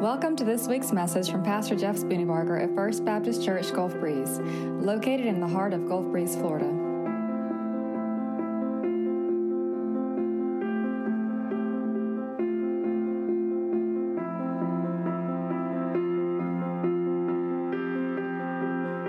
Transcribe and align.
Welcome 0.00 0.36
to 0.36 0.44
this 0.44 0.68
week's 0.68 0.92
message 0.92 1.28
from 1.28 1.42
Pastor 1.42 1.74
Jeff 1.74 1.96
Spooneybarger 1.96 2.62
at 2.62 2.72
First 2.76 3.04
Baptist 3.04 3.44
Church 3.44 3.72
Gulf 3.72 3.98
Breeze, 3.98 4.38
located 4.38 5.26
in 5.26 5.40
the 5.40 5.48
heart 5.48 5.72
of 5.72 5.88
Gulf 5.88 6.06
Breeze, 6.06 6.36
Florida. 6.36 6.66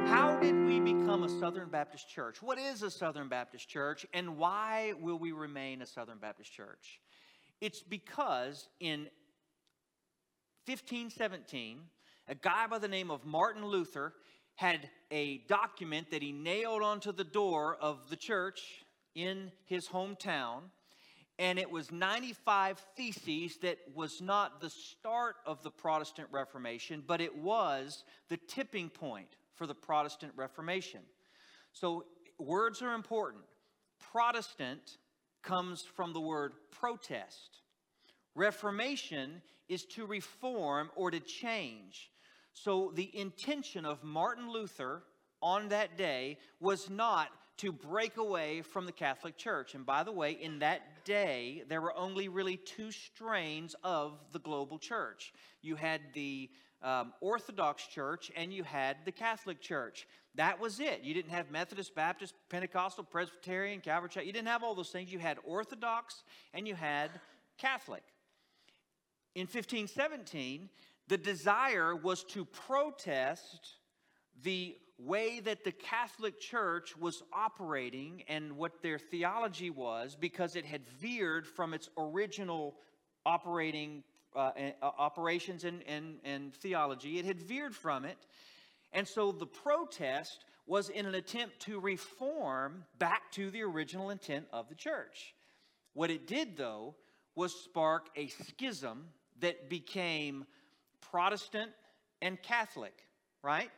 How 0.08 0.40
did 0.42 0.56
we 0.56 0.80
become 0.80 1.22
a 1.22 1.30
Southern 1.40 1.70
Baptist 1.70 2.10
church? 2.10 2.42
What 2.42 2.58
is 2.58 2.82
a 2.82 2.90
Southern 2.90 3.28
Baptist 3.28 3.70
church, 3.70 4.08
and 4.12 4.38
why 4.38 4.94
will 5.00 5.20
we 5.20 5.34
remain 5.34 5.84
a 5.84 5.86
Southern 5.86 6.18
Baptist 6.18 6.52
church? 6.52 7.00
It's 7.62 7.84
because 7.84 8.70
in 8.80 9.08
1517, 10.70 11.80
a 12.28 12.36
guy 12.36 12.68
by 12.68 12.78
the 12.78 12.88
name 12.88 13.10
of 13.10 13.26
Martin 13.26 13.66
Luther 13.66 14.14
had 14.54 14.88
a 15.10 15.40
document 15.48 16.12
that 16.12 16.22
he 16.22 16.32
nailed 16.32 16.84
onto 16.84 17.12
the 17.12 17.24
door 17.24 17.76
of 17.82 18.08
the 18.12 18.16
church 18.16 18.62
in 19.16 19.52
his 19.66 19.88
hometown. 19.88 20.62
And 21.40 21.58
it 21.58 21.72
was 21.72 21.92
95 21.92 22.78
Theses 22.96 23.58
that 23.64 23.80
was 23.96 24.22
not 24.22 24.62
the 24.62 24.70
start 24.70 25.38
of 25.48 25.64
the 25.64 25.72
Protestant 25.72 26.28
Reformation, 26.32 27.04
but 27.08 27.20
it 27.20 27.36
was 27.36 28.04
the 28.28 28.38
tipping 28.38 28.90
point 28.90 29.38
for 29.56 29.66
the 29.66 29.74
Protestant 29.74 30.34
Reformation. 30.36 31.02
So, 31.74 32.06
words 32.38 32.84
are 32.84 32.94
important. 32.94 33.44
Protestant 34.12 34.98
comes 35.42 35.82
from 35.82 36.14
the 36.14 36.22
word 36.22 36.52
protest. 36.70 37.58
Reformation 38.36 39.42
is 39.70 39.86
to 39.86 40.06
reform 40.06 40.90
or 40.96 41.12
to 41.12 41.20
change. 41.20 42.12
So 42.54 42.92
the 42.94 43.16
intention 43.18 43.86
of 43.86 44.04
Martin 44.04 44.52
Luther 44.52 45.04
on 45.42 45.70
that 45.70 45.98
day 45.98 46.38
was 46.60 46.90
not 46.90 47.30
to 47.58 47.72
break 47.72 48.18
away 48.18 48.62
from 48.62 48.86
the 48.86 48.92
Catholic 48.92 49.38
Church. 49.38 49.76
And 49.76 49.86
by 49.86 50.04
the 50.04 50.12
way, 50.12 50.32
in 50.32 50.60
that 50.60 51.06
day, 51.06 51.64
there 51.68 51.82
were 51.82 51.96
only 51.96 52.30
really 52.30 52.58
two 52.58 52.92
strains 52.92 53.76
of 53.84 54.14
the 54.32 54.40
global 54.40 54.80
church. 54.80 55.34
You 55.62 55.76
had 55.76 56.02
the 56.14 56.50
um, 56.82 57.14
Orthodox 57.20 57.86
Church 57.88 58.32
and 58.36 58.54
you 58.54 58.64
had 58.64 58.98
the 59.04 59.12
Catholic 59.12 59.62
Church. 59.62 60.08
That 60.36 60.60
was 60.60 60.80
it. 60.80 61.02
You 61.04 61.14
didn't 61.14 61.32
have 61.32 61.52
Methodist, 61.52 61.94
Baptist, 61.96 62.34
Pentecostal, 62.50 63.04
Presbyterian, 63.04 63.82
Calvary. 63.82 64.26
You 64.26 64.32
didn't 64.32 64.48
have 64.48 64.64
all 64.64 64.76
those 64.76 64.92
things. 64.92 65.12
You 65.12 65.20
had 65.20 65.38
Orthodox 65.44 66.24
and 66.54 66.66
you 66.66 66.76
had 66.76 67.12
Catholic. 67.58 68.04
In 69.40 69.46
1517, 69.46 70.68
the 71.08 71.18
desire 71.18 71.96
was 71.96 72.26
to 72.26 72.44
protest 72.44 73.78
the 74.44 74.76
way 74.98 75.40
that 75.40 75.64
the 75.64 75.72
Catholic 75.72 76.42
Church 76.42 76.98
was 76.98 77.24
operating 77.32 78.24
and 78.28 78.58
what 78.58 78.82
their 78.82 79.00
theology 79.00 79.70
was 79.70 80.18
because 80.20 80.58
it 80.58 80.66
had 80.66 80.86
veered 80.86 81.48
from 81.48 81.74
its 81.74 81.88
original 81.98 82.76
operating 83.26 84.04
uh, 84.36 84.52
operations 84.82 85.64
and, 85.64 85.84
and, 85.88 86.18
and 86.26 86.54
theology. 86.56 87.18
It 87.18 87.24
had 87.24 87.42
veered 87.42 87.74
from 87.74 88.04
it. 88.04 88.18
And 88.92 89.08
so 89.08 89.32
the 89.32 89.48
protest 89.48 90.44
was 90.68 90.90
in 90.90 91.06
an 91.06 91.16
attempt 91.16 91.62
to 91.62 91.80
reform 91.80 92.84
back 92.98 93.32
to 93.32 93.50
the 93.52 93.62
original 93.62 94.10
intent 94.10 94.48
of 94.52 94.68
the 94.68 94.76
church. 94.76 95.34
What 95.94 96.10
it 96.10 96.28
did, 96.28 96.58
though, 96.58 96.96
was 97.36 97.56
spark 97.56 98.10
a 98.18 98.28
schism 98.28 99.06
that 99.42 99.70
became 99.70 100.46
Protestant 101.12 101.72
and 102.22 102.42
Catholic, 102.42 102.94
right? 103.42 103.70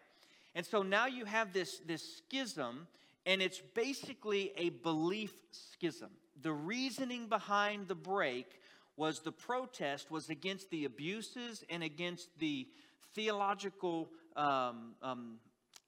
And 0.55 0.65
so 0.65 0.83
now 0.83 1.07
you 1.07 1.25
have 1.25 1.53
this, 1.53 1.79
this 1.85 2.17
schism, 2.17 2.87
and 3.25 3.41
it's 3.41 3.61
basically 3.73 4.51
a 4.57 4.69
belief 4.69 5.33
schism. 5.51 6.09
The 6.41 6.51
reasoning 6.51 7.27
behind 7.27 7.87
the 7.87 7.95
break 7.95 8.59
was 8.97 9.19
the 9.19 9.31
protest 9.31 10.11
was 10.11 10.29
against 10.29 10.69
the 10.69 10.85
abuses 10.85 11.63
and 11.69 11.83
against 11.83 12.27
the 12.39 12.67
theological 13.13 14.09
um, 14.35 14.93
um, 15.01 15.37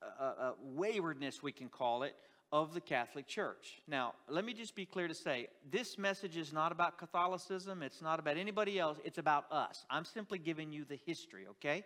uh, 0.02 0.24
uh, 0.24 0.52
waywardness, 0.62 1.42
we 1.42 1.52
can 1.52 1.70
call 1.70 2.04
it, 2.04 2.16
of 2.54 2.76
the 2.76 2.80
Catholic 2.80 3.26
Church. 3.28 3.82
Now, 3.88 4.14
let 4.30 4.46
me 4.46 4.54
just 4.54 4.76
be 4.76 4.86
clear 4.86 5.08
to 5.08 5.16
say 5.16 5.48
this 5.72 5.98
message 5.98 6.38
is 6.38 6.54
not 6.54 6.72
about 6.72 7.00
Catholicism, 7.00 7.82
it's 7.82 8.00
not 8.00 8.20
about 8.20 8.38
anybody 8.38 8.80
else, 8.80 9.00
it's 9.04 9.18
about 9.18 9.52
us. 9.52 9.84
I'm 9.90 10.06
simply 10.06 10.38
giving 10.38 10.72
you 10.72 10.86
the 10.86 11.00
history, 11.04 11.48
okay? 11.50 11.84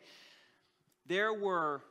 There 1.06 1.34
were 1.34 1.84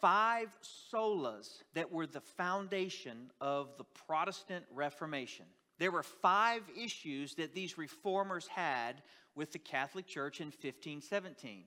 five 0.00 0.48
solas 0.90 1.62
that 1.74 1.92
were 1.92 2.06
the 2.06 2.22
foundation 2.22 3.30
of 3.38 3.76
the 3.76 3.84
Protestant 3.84 4.64
Reformation. 4.74 5.44
There 5.78 5.90
were 5.90 6.02
five 6.02 6.62
issues 6.74 7.34
that 7.34 7.54
these 7.54 7.76
reformers 7.76 8.46
had 8.46 9.02
with 9.34 9.52
the 9.52 9.58
Catholic 9.58 10.06
Church 10.06 10.40
in 10.40 10.46
1517. 10.46 11.64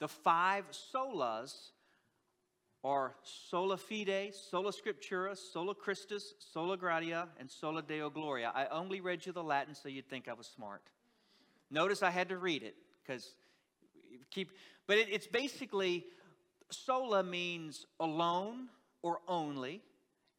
The 0.00 0.08
five 0.08 0.64
solas 0.70 1.70
are 2.84 3.14
sola 3.22 3.78
fide, 3.78 4.34
sola 4.34 4.70
scriptura, 4.70 5.36
sola 5.36 5.74
Christus, 5.74 6.34
sola 6.38 6.76
gratia, 6.76 7.28
and 7.40 7.50
sola 7.50 7.82
deo 7.82 8.10
gloria. 8.10 8.52
I 8.54 8.66
only 8.66 9.00
read 9.00 9.24
you 9.24 9.32
the 9.32 9.42
Latin 9.42 9.74
so 9.74 9.88
you'd 9.88 10.08
think 10.08 10.28
I 10.28 10.34
was 10.34 10.46
smart. 10.46 10.82
Notice 11.70 12.02
I 12.02 12.10
had 12.10 12.28
to 12.28 12.36
read 12.36 12.62
it 12.62 12.74
because 13.02 13.34
keep, 14.30 14.50
but 14.86 14.98
it, 14.98 15.08
it's 15.10 15.26
basically 15.26 16.04
sola 16.70 17.22
means 17.22 17.86
alone 17.98 18.68
or 19.02 19.20
only, 19.26 19.80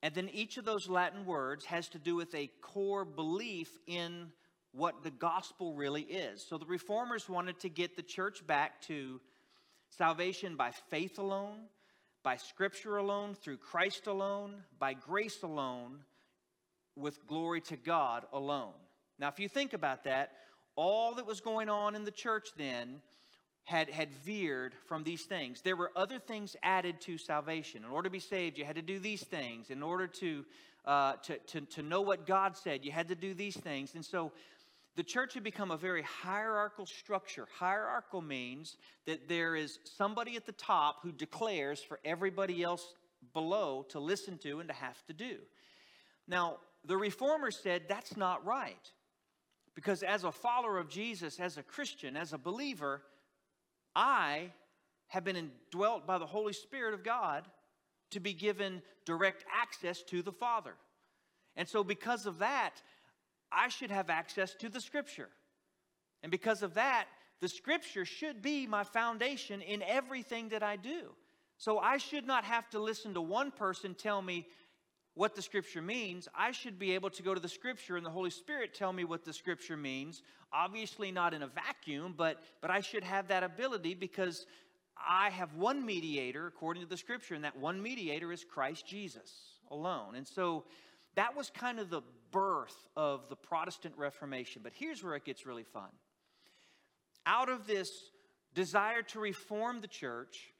and 0.03 0.13
then 0.13 0.29
each 0.31 0.57
of 0.57 0.65
those 0.65 0.87
Latin 0.87 1.25
words 1.25 1.65
has 1.65 1.89
to 1.89 1.99
do 1.99 2.15
with 2.15 2.33
a 2.35 2.51
core 2.61 3.05
belief 3.05 3.79
in 3.87 4.27
what 4.71 5.03
the 5.03 5.11
gospel 5.11 5.73
really 5.73 6.03
is. 6.03 6.45
So 6.47 6.59
the 6.59 6.65
reformers 6.65 7.27
wanted 7.27 7.59
to 7.61 7.69
get 7.69 7.95
the 7.95 8.03
church 8.03 8.45
back 8.45 8.81
to 8.83 9.19
salvation 9.89 10.55
by 10.55 10.71
faith 10.89 11.17
alone 11.17 11.61
by 12.25 12.37
Scripture 12.37 12.97
alone, 12.97 13.35
through 13.35 13.57
Christ 13.57 14.07
alone, 14.07 14.55
by 14.79 14.95
grace 14.95 15.43
alone, 15.43 15.99
with 16.95 17.27
glory 17.27 17.61
to 17.61 17.77
God 17.77 18.25
alone. 18.33 18.73
Now, 19.19 19.27
if 19.27 19.39
you 19.39 19.47
think 19.47 19.73
about 19.73 20.05
that, 20.05 20.31
all 20.75 21.13
that 21.13 21.27
was 21.27 21.39
going 21.39 21.69
on 21.69 21.93
in 21.93 22.03
the 22.03 22.11
church 22.11 22.47
then 22.57 22.99
had, 23.63 23.91
had 23.91 24.11
veered 24.11 24.73
from 24.87 25.03
these 25.03 25.21
things. 25.21 25.61
There 25.61 25.75
were 25.75 25.91
other 25.95 26.17
things 26.17 26.55
added 26.63 26.99
to 27.01 27.19
salvation. 27.19 27.83
In 27.83 27.91
order 27.91 28.09
to 28.09 28.13
be 28.13 28.19
saved, 28.19 28.57
you 28.57 28.65
had 28.65 28.75
to 28.75 28.81
do 28.81 28.97
these 28.97 29.23
things. 29.23 29.69
In 29.69 29.83
order 29.83 30.07
to, 30.07 30.45
uh, 30.83 31.13
to, 31.23 31.37
to, 31.37 31.61
to 31.61 31.83
know 31.83 32.01
what 32.01 32.25
God 32.25 32.57
said, 32.57 32.83
you 32.83 32.91
had 32.91 33.07
to 33.09 33.15
do 33.15 33.35
these 33.35 33.55
things. 33.55 33.93
And 33.93 34.03
so 34.03 34.31
the 34.95 35.03
church 35.03 35.33
had 35.33 35.43
become 35.43 35.71
a 35.71 35.77
very 35.77 36.03
hierarchical 36.03 36.85
structure. 36.85 37.47
Hierarchical 37.59 38.21
means 38.21 38.77
that 39.05 39.27
there 39.27 39.55
is 39.55 39.79
somebody 39.83 40.35
at 40.37 40.45
the 40.45 40.53
top 40.53 40.99
who 41.03 41.11
declares 41.11 41.81
for 41.81 41.99
everybody 42.05 42.63
else 42.63 42.93
below 43.33 43.85
to 43.89 43.99
listen 43.99 44.37
to 44.39 44.59
and 44.59 44.69
to 44.69 44.75
have 44.75 45.05
to 45.07 45.13
do. 45.13 45.37
Now, 46.27 46.57
the 46.85 46.97
reformers 46.97 47.59
said 47.61 47.83
that's 47.87 48.15
not 48.15 48.45
right. 48.45 48.91
Because 49.75 50.03
as 50.03 50.23
a 50.23 50.31
follower 50.31 50.79
of 50.79 50.87
Jesus, 50.87 51.39
as 51.39 51.57
a 51.57 51.63
Christian, 51.63 52.15
as 52.15 52.31
a 52.31 52.37
believer, 52.37 53.01
I 53.93 54.51
have 55.07 55.25
been 55.25 55.35
indwelt 55.35 56.07
by 56.07 56.17
the 56.17 56.25
Holy 56.25 56.53
Spirit 56.53 56.93
of 56.93 57.03
God 57.03 57.43
to 58.11 58.21
be 58.21 58.33
given 58.33 58.81
direct 59.05 59.43
access 59.53 60.01
to 60.03 60.21
the 60.21 60.31
Father. 60.31 60.73
And 61.57 61.67
so, 61.67 61.83
because 61.83 62.25
of 62.25 62.39
that, 62.39 62.81
I 63.55 63.69
should 63.69 63.91
have 63.91 64.09
access 64.09 64.53
to 64.55 64.69
the 64.69 64.81
Scripture. 64.81 65.29
And 66.21 66.31
because 66.31 66.61
of 66.63 66.73
that, 66.73 67.05
the 67.39 67.47
Scripture 67.47 68.05
should 68.05 68.41
be 68.41 68.67
my 68.67 68.83
foundation 68.83 69.61
in 69.61 69.81
everything 69.83 70.49
that 70.49 70.63
I 70.63 70.75
do. 70.75 71.11
So 71.57 71.79
I 71.79 71.97
should 71.97 72.27
not 72.27 72.43
have 72.43 72.69
to 72.71 72.79
listen 72.79 73.13
to 73.13 73.21
one 73.21 73.51
person 73.51 73.93
tell 73.95 74.21
me 74.21 74.47
what 75.13 75.35
the 75.35 75.41
Scripture 75.41 75.81
means. 75.81 76.27
I 76.35 76.51
should 76.51 76.77
be 76.77 76.91
able 76.93 77.09
to 77.11 77.23
go 77.23 77.33
to 77.33 77.39
the 77.39 77.49
Scripture 77.49 77.95
and 77.95 78.05
the 78.05 78.09
Holy 78.09 78.29
Spirit 78.29 78.73
tell 78.73 78.91
me 78.91 79.05
what 79.05 79.23
the 79.23 79.33
Scripture 79.33 79.77
means. 79.77 80.21
Obviously, 80.51 81.11
not 81.11 81.33
in 81.33 81.43
a 81.43 81.47
vacuum, 81.47 82.13
but, 82.17 82.43
but 82.61 82.69
I 82.69 82.81
should 82.81 83.03
have 83.03 83.29
that 83.29 83.43
ability 83.43 83.93
because 83.93 84.45
I 84.97 85.29
have 85.29 85.53
one 85.53 85.85
mediator 85.85 86.47
according 86.47 86.83
to 86.83 86.89
the 86.89 86.97
Scripture, 86.97 87.35
and 87.35 87.43
that 87.43 87.57
one 87.57 87.81
mediator 87.81 88.31
is 88.31 88.43
Christ 88.43 88.85
Jesus 88.87 89.31
alone. 89.71 90.15
And 90.15 90.27
so 90.27 90.65
that 91.15 91.35
was 91.35 91.49
kind 91.49 91.79
of 91.79 91.89
the 91.89 92.01
birth 92.35 92.75
of 92.97 93.29
the 93.29 93.35
Protestant 93.37 93.93
Reformation. 93.97 94.61
But 94.61 94.73
here's 94.75 95.01
where 95.01 95.15
it 95.15 95.23
gets 95.23 95.45
really 95.45 95.63
fun. 95.63 95.87
Out 97.25 97.47
of 97.47 97.65
this 97.65 97.89
desire 98.53 99.01
to 99.03 99.21
reform 99.21 99.79
the 99.79 99.87
church, 99.87 100.51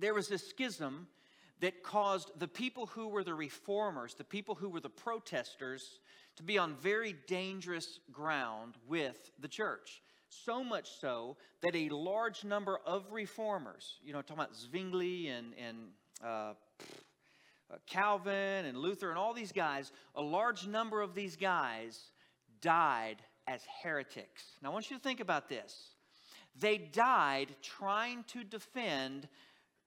there 0.00 0.14
was 0.14 0.32
a 0.32 0.38
schism 0.38 1.06
that 1.60 1.84
caused 1.84 2.32
the 2.40 2.48
people 2.48 2.86
who 2.86 3.06
were 3.06 3.22
the 3.22 3.34
reformers, 3.34 4.14
the 4.14 4.24
people 4.24 4.56
who 4.56 4.68
were 4.68 4.80
the 4.80 4.90
protesters, 4.90 6.00
to 6.34 6.42
be 6.42 6.58
on 6.58 6.74
very 6.74 7.14
dangerous 7.28 8.00
ground 8.10 8.74
with 8.88 9.30
the 9.38 9.48
church. 9.48 10.02
So 10.28 10.64
much 10.64 10.90
so 11.00 11.36
that 11.62 11.76
a 11.76 11.88
large 11.88 12.42
number 12.42 12.80
of 12.84 13.12
reformers, 13.12 14.00
you 14.04 14.12
know, 14.12 14.22
talking 14.22 14.42
about 14.42 14.56
Zwingli 14.56 15.28
and, 15.28 15.54
and 15.56 15.76
uh, 16.22 16.54
Uh, 17.70 17.76
Calvin 17.86 18.64
and 18.64 18.78
Luther 18.78 19.10
and 19.10 19.18
all 19.18 19.34
these 19.34 19.52
guys, 19.52 19.90
a 20.14 20.22
large 20.22 20.66
number 20.66 21.02
of 21.02 21.14
these 21.14 21.36
guys 21.36 21.98
died 22.60 23.16
as 23.46 23.60
heretics. 23.82 24.44
Now, 24.62 24.70
I 24.70 24.72
want 24.72 24.90
you 24.90 24.96
to 24.96 25.02
think 25.02 25.20
about 25.20 25.48
this. 25.48 25.90
They 26.58 26.78
died 26.78 27.54
trying 27.62 28.24
to 28.28 28.44
defend 28.44 29.28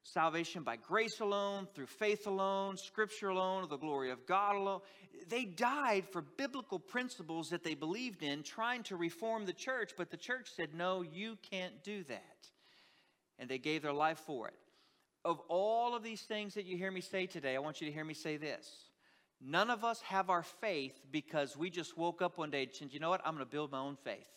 salvation 0.03 0.63
by 0.63 0.75
grace 0.75 1.19
alone, 1.19 1.67
through 1.73 1.87
faith 1.87 2.27
alone, 2.27 2.77
scripture 2.77 3.29
alone, 3.29 3.67
the 3.69 3.77
glory 3.77 4.11
of 4.11 4.25
God 4.25 4.55
alone. 4.55 4.81
They 5.27 5.45
died 5.45 6.05
for 6.11 6.21
biblical 6.21 6.79
principles 6.79 7.49
that 7.49 7.63
they 7.63 7.75
believed 7.75 8.23
in, 8.23 8.43
trying 8.43 8.83
to 8.83 8.95
reform 8.95 9.45
the 9.45 9.53
church, 9.53 9.91
but 9.97 10.09
the 10.09 10.17
church 10.17 10.49
said, 10.55 10.73
No, 10.73 11.01
you 11.01 11.37
can't 11.49 11.83
do 11.83 12.03
that. 12.05 12.47
And 13.37 13.49
they 13.49 13.57
gave 13.57 13.83
their 13.83 13.93
life 13.93 14.19
for 14.19 14.47
it. 14.47 14.53
Of 15.25 15.39
all 15.49 15.95
of 15.95 16.03
these 16.03 16.21
things 16.21 16.53
that 16.53 16.65
you 16.65 16.77
hear 16.77 16.91
me 16.91 17.01
say 17.01 17.25
today, 17.25 17.55
I 17.55 17.59
want 17.59 17.81
you 17.81 17.87
to 17.87 17.93
hear 17.93 18.05
me 18.05 18.13
say 18.13 18.37
this. 18.37 18.69
None 19.41 19.69
of 19.69 19.85
us 19.85 20.01
have 20.01 20.29
our 20.29 20.43
faith 20.43 20.99
because 21.11 21.55
we 21.55 21.69
just 21.69 21.97
woke 21.97 22.21
up 22.21 22.37
one 22.37 22.51
day 22.51 22.63
and 22.63 22.73
said, 22.73 22.89
you 22.91 22.99
know 22.99 23.09
what, 23.09 23.21
I'm 23.25 23.33
going 23.33 23.45
to 23.45 23.51
build 23.51 23.71
my 23.71 23.79
own 23.79 23.97
faith. 24.03 24.27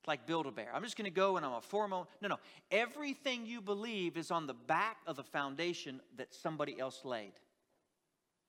It's 0.00 0.08
like 0.08 0.26
build 0.26 0.46
a 0.46 0.50
bear. 0.50 0.70
I'm 0.74 0.82
just 0.82 0.96
going 0.96 1.04
to 1.04 1.10
go 1.10 1.36
and 1.36 1.44
I'm 1.44 1.52
a 1.52 1.60
form. 1.60 1.90
No, 1.90 2.06
no. 2.22 2.38
Everything 2.70 3.44
you 3.44 3.60
believe 3.60 4.16
is 4.16 4.30
on 4.30 4.46
the 4.46 4.54
back 4.54 4.96
of 5.06 5.16
the 5.16 5.22
foundation 5.22 6.00
that 6.16 6.34
somebody 6.34 6.78
else 6.78 7.04
laid. 7.04 7.32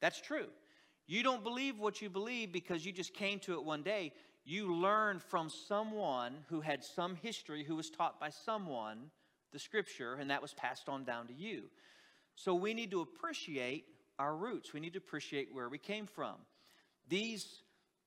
That's 0.02 0.22
true. 0.22 0.48
You 1.08 1.24
don't 1.24 1.44
believe 1.44 1.78
what 1.78 2.02
you 2.02 2.10
believe 2.10 2.54
because 2.54 2.86
you 2.86 2.94
just 2.94 3.14
came 3.14 3.40
to 3.40 3.54
it 3.54 3.64
one 3.64 3.84
day. 3.84 4.14
You 4.46 4.74
learned 4.74 5.22
from 5.22 5.50
someone 5.50 6.46
who 6.50 6.62
had 6.62 6.84
some 6.84 7.16
history, 7.16 7.64
who 7.64 7.76
was 7.76 7.90
taught 7.90 8.20
by 8.20 8.30
someone 8.30 9.12
the 9.52 9.60
scripture, 9.60 10.16
and 10.16 10.30
that 10.30 10.42
was 10.42 10.54
passed 10.54 10.90
on 10.90 11.04
down 11.04 11.28
to 11.28 11.34
you. 11.34 11.64
So 12.36 12.56
we 12.56 12.74
need 12.74 12.92
to 12.92 13.02
appreciate 13.02 13.86
our 14.20 14.36
roots. 14.36 14.74
We 14.74 14.80
need 14.80 14.94
to 14.94 15.00
appreciate 15.00 15.50
where 15.54 15.70
we 15.70 15.78
came 15.78 16.06
from. 16.06 16.36
These, 17.10 17.46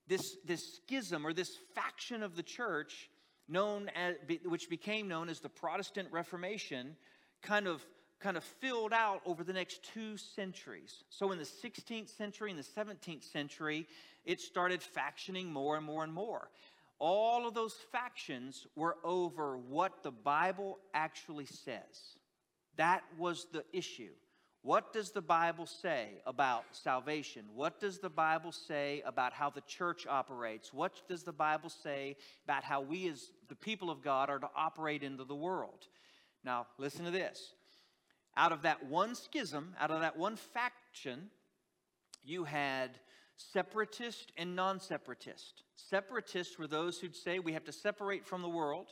this, 0.08 0.36
this 0.46 0.76
schism 0.76 1.26
or 1.26 1.32
this 1.32 1.56
faction 1.74 2.22
of 2.22 2.36
the 2.36 2.42
church 2.42 3.10
known 3.48 3.90
as, 3.94 4.14
which 4.44 4.70
became 4.70 5.08
known 5.08 5.28
as 5.28 5.40
the 5.40 5.48
Protestant 5.48 6.08
Reformation, 6.10 6.96
kind 7.42 7.66
of 7.66 7.84
kind 8.20 8.36
of 8.38 8.44
filled 8.44 8.94
out 8.94 9.20
over 9.26 9.44
the 9.44 9.52
next 9.52 9.82
two 9.92 10.16
centuries. 10.16 11.04
So 11.10 11.32
in 11.32 11.38
the 11.38 11.44
16th 11.44 12.16
century 12.16 12.50
and 12.50 12.58
the 12.58 12.62
17th 12.62 13.30
century, 13.30 13.86
it 14.24 14.40
started 14.40 14.80
factioning 14.80 15.52
more 15.52 15.76
and 15.76 15.84
more 15.84 16.04
and 16.04 16.12
more. 16.12 16.48
All 17.06 17.46
of 17.46 17.52
those 17.52 17.74
factions 17.92 18.66
were 18.74 18.96
over 19.04 19.58
what 19.58 20.02
the 20.02 20.10
Bible 20.10 20.78
actually 20.94 21.44
says. 21.44 22.16
That 22.76 23.02
was 23.18 23.46
the 23.52 23.62
issue. 23.74 24.12
What 24.62 24.94
does 24.94 25.10
the 25.10 25.20
Bible 25.20 25.66
say 25.66 26.22
about 26.24 26.64
salvation? 26.70 27.44
What 27.54 27.78
does 27.78 27.98
the 27.98 28.08
Bible 28.08 28.52
say 28.52 29.02
about 29.04 29.34
how 29.34 29.50
the 29.50 29.60
church 29.60 30.06
operates? 30.06 30.72
What 30.72 31.06
does 31.06 31.24
the 31.24 31.32
Bible 31.34 31.68
say 31.68 32.16
about 32.46 32.64
how 32.64 32.80
we, 32.80 33.06
as 33.10 33.32
the 33.50 33.54
people 33.54 33.90
of 33.90 34.00
God, 34.00 34.30
are 34.30 34.38
to 34.38 34.48
operate 34.56 35.02
into 35.02 35.24
the 35.24 35.34
world? 35.34 35.88
Now, 36.42 36.68
listen 36.78 37.04
to 37.04 37.10
this. 37.10 37.52
Out 38.34 38.52
of 38.52 38.62
that 38.62 38.86
one 38.86 39.14
schism, 39.14 39.74
out 39.78 39.90
of 39.90 40.00
that 40.00 40.16
one 40.16 40.36
faction, 40.36 41.28
you 42.24 42.44
had 42.44 42.98
separatist 43.36 44.32
and 44.36 44.54
non 44.54 44.80
separatist. 44.80 45.62
Separatists 45.76 46.58
were 46.58 46.66
those 46.66 46.98
who'd 46.98 47.16
say 47.16 47.38
we 47.38 47.52
have 47.52 47.64
to 47.64 47.72
separate 47.72 48.26
from 48.26 48.42
the 48.42 48.48
world. 48.48 48.88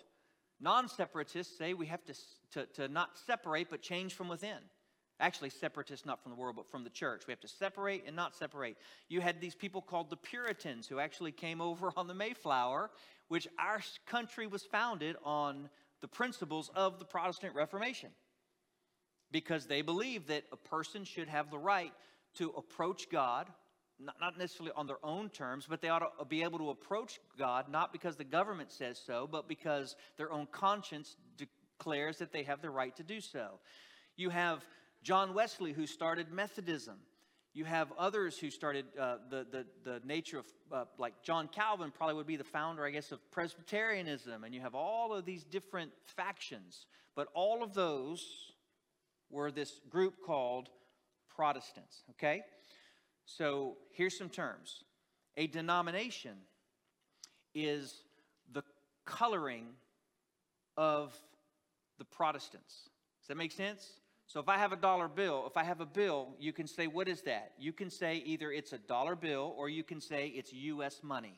Non 0.61 0.89
separatists 0.89 1.56
say 1.56 1.75
we 1.75 1.87
have 1.87 2.05
to, 2.05 2.15
to, 2.53 2.67
to 2.75 2.89
not 2.89 3.19
separate 3.27 3.69
but 3.71 3.83
change 3.83 4.15
from 4.15 4.29
within. 4.29 4.59
Actually, 5.21 5.50
separatists, 5.50 6.05
not 6.05 6.21
from 6.21 6.33
the 6.33 6.37
world, 6.37 6.56
but 6.56 6.69
from 6.69 6.83
the 6.83 6.91
church. 6.91 7.23
We 7.27 7.33
have 7.33 7.41
to 7.41 7.49
separate 7.49 8.05
and 8.06 8.17
not 8.17 8.35
separate. 8.35 8.77
You 9.09 9.21
had 9.21 9.41
these 9.41 9.55
people 9.55 9.81
called 9.81 10.11
the 10.11 10.17
Puritans 10.17 10.88
who 10.88 10.99
actually 10.99 11.31
came 11.31 11.61
over 11.61 11.93
on 11.97 12.09
the 12.09 12.15
Mayflower, 12.15 12.91
which 13.29 13.47
our 13.59 13.81
country 14.06 14.49
was 14.49 14.65
founded 14.65 15.17
on 15.25 15.69
the 16.00 16.09
principles 16.09 16.71
of 16.75 16.99
the 16.99 17.05
Protestant 17.05 17.55
Reformation. 17.55 18.11
Because 19.31 19.67
they 19.67 19.81
believed 19.81 20.29
that 20.29 20.45
a 20.50 20.56
person 20.56 21.05
should 21.05 21.29
have 21.29 21.50
the 21.50 21.59
right 21.59 21.93
to 22.35 22.50
approach 22.56 23.09
God, 23.09 23.47
not 24.20 24.38
necessarily 24.38 24.72
on 24.76 24.87
their 24.87 25.04
own 25.04 25.28
terms, 25.31 25.66
but 25.69 25.81
they 25.81 25.88
ought 25.88 26.19
to 26.19 26.25
be 26.25 26.43
able 26.43 26.58
to 26.58 26.70
approach 26.70 27.20
God 27.38 27.69
not 27.70 27.93
because 27.93 28.16
the 28.16 28.25
government 28.25 28.72
says 28.72 29.00
so, 29.04 29.28
but 29.31 29.49
because 29.49 29.96
their 30.16 30.32
own 30.32 30.46
conscience 30.50 31.16
declares 31.37 32.19
that 32.19 32.32
they 32.32 32.43
have 32.43 32.62
the 32.62 32.70
right 32.70 32.94
to 32.96 33.02
do 33.02 33.20
so. 33.20 33.60
You 34.16 34.31
have 34.31 34.64
John 35.02 35.34
Wesley, 35.34 35.72
who 35.72 35.87
started 35.87 36.31
Methodism. 36.31 36.96
You 37.54 37.64
have 37.64 37.93
others 37.99 38.38
who 38.38 38.50
started 38.50 38.87
uh, 38.99 39.16
the, 39.28 39.46
the, 39.50 39.66
the 39.84 40.00
nature 40.06 40.38
of, 40.38 40.46
uh, 40.72 40.84
like 40.96 41.22
John 41.22 41.49
Calvin, 41.49 41.90
probably 41.90 42.14
would 42.14 42.26
be 42.26 42.37
the 42.37 42.44
founder, 42.44 42.84
I 42.84 42.90
guess, 42.90 43.12
of 43.12 43.19
Presbyterianism. 43.31 44.44
And 44.44 44.54
you 44.54 44.60
have 44.60 44.75
all 44.75 45.12
of 45.12 45.26
these 45.26 45.44
different 45.44 45.90
factions. 46.02 46.87
But 47.14 47.28
all 47.34 47.62
of 47.62 47.75
those 47.75 48.25
were 49.28 49.50
this 49.50 49.81
group 49.90 50.14
called 50.25 50.69
Protestants, 51.34 52.04
okay? 52.12 52.43
So 53.25 53.77
here's 53.93 54.17
some 54.17 54.29
terms 54.29 54.85
a 55.37 55.47
denomination 55.47 56.37
is 57.55 58.03
the 58.53 58.63
coloring 59.05 59.67
of 60.77 61.15
the 61.99 62.05
Protestants. 62.05 62.89
Does 63.21 63.29
that 63.29 63.37
make 63.37 63.53
sense? 63.53 64.01
So 64.27 64.41
if 64.41 64.49
I 64.49 64.57
have 64.57 64.73
a 64.73 64.77
dollar 64.77 65.09
bill, 65.09 65.45
if 65.47 65.57
I 65.57 65.65
have 65.65 65.81
a 65.81 65.87
bill, 65.87 66.29
you 66.39 66.53
can 66.53 66.67
say, 66.67 66.87
what 66.87 67.07
is 67.07 67.21
that? 67.23 67.53
You 67.59 67.73
can 67.73 67.91
say 67.91 68.23
either 68.25 68.51
it's 68.51 68.73
a 68.73 68.79
dollar 68.79 69.15
bill 69.15 69.55
or 69.59 69.69
you 69.69 69.85
can 69.85 70.01
say 70.01 70.29
it's 70.29 70.53
U.S. 70.53 71.01
money. 71.03 71.35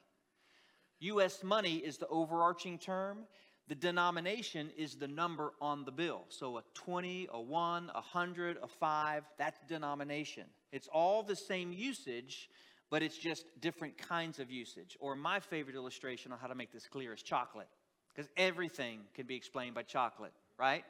U.S. 1.00 1.42
money 1.42 1.76
is 1.76 1.98
the 1.98 2.06
overarching 2.06 2.78
term. 2.78 3.24
The 3.66 3.74
denomination 3.74 4.70
is 4.76 4.94
the 4.94 5.08
number 5.08 5.54
on 5.60 5.84
the 5.84 5.90
bill. 5.90 6.24
So 6.28 6.58
a 6.58 6.62
20, 6.74 7.28
a 7.32 7.40
1, 7.40 7.90
a 7.90 7.94
100, 7.94 8.58
a 8.62 8.68
5, 8.68 9.24
that's 9.38 9.58
denomination. 9.66 10.44
It's 10.74 10.88
all 10.88 11.22
the 11.22 11.36
same 11.36 11.72
usage, 11.72 12.50
but 12.90 13.00
it's 13.00 13.16
just 13.16 13.46
different 13.60 13.96
kinds 13.96 14.40
of 14.40 14.50
usage. 14.50 14.96
Or 14.98 15.14
my 15.14 15.38
favorite 15.38 15.76
illustration 15.76 16.32
on 16.32 16.38
how 16.40 16.48
to 16.48 16.56
make 16.56 16.72
this 16.72 16.88
clear 16.88 17.14
is 17.14 17.22
chocolate, 17.22 17.68
because 18.12 18.28
everything 18.36 18.98
can 19.14 19.24
be 19.24 19.36
explained 19.36 19.76
by 19.76 19.84
chocolate, 19.84 20.32
right? 20.58 20.84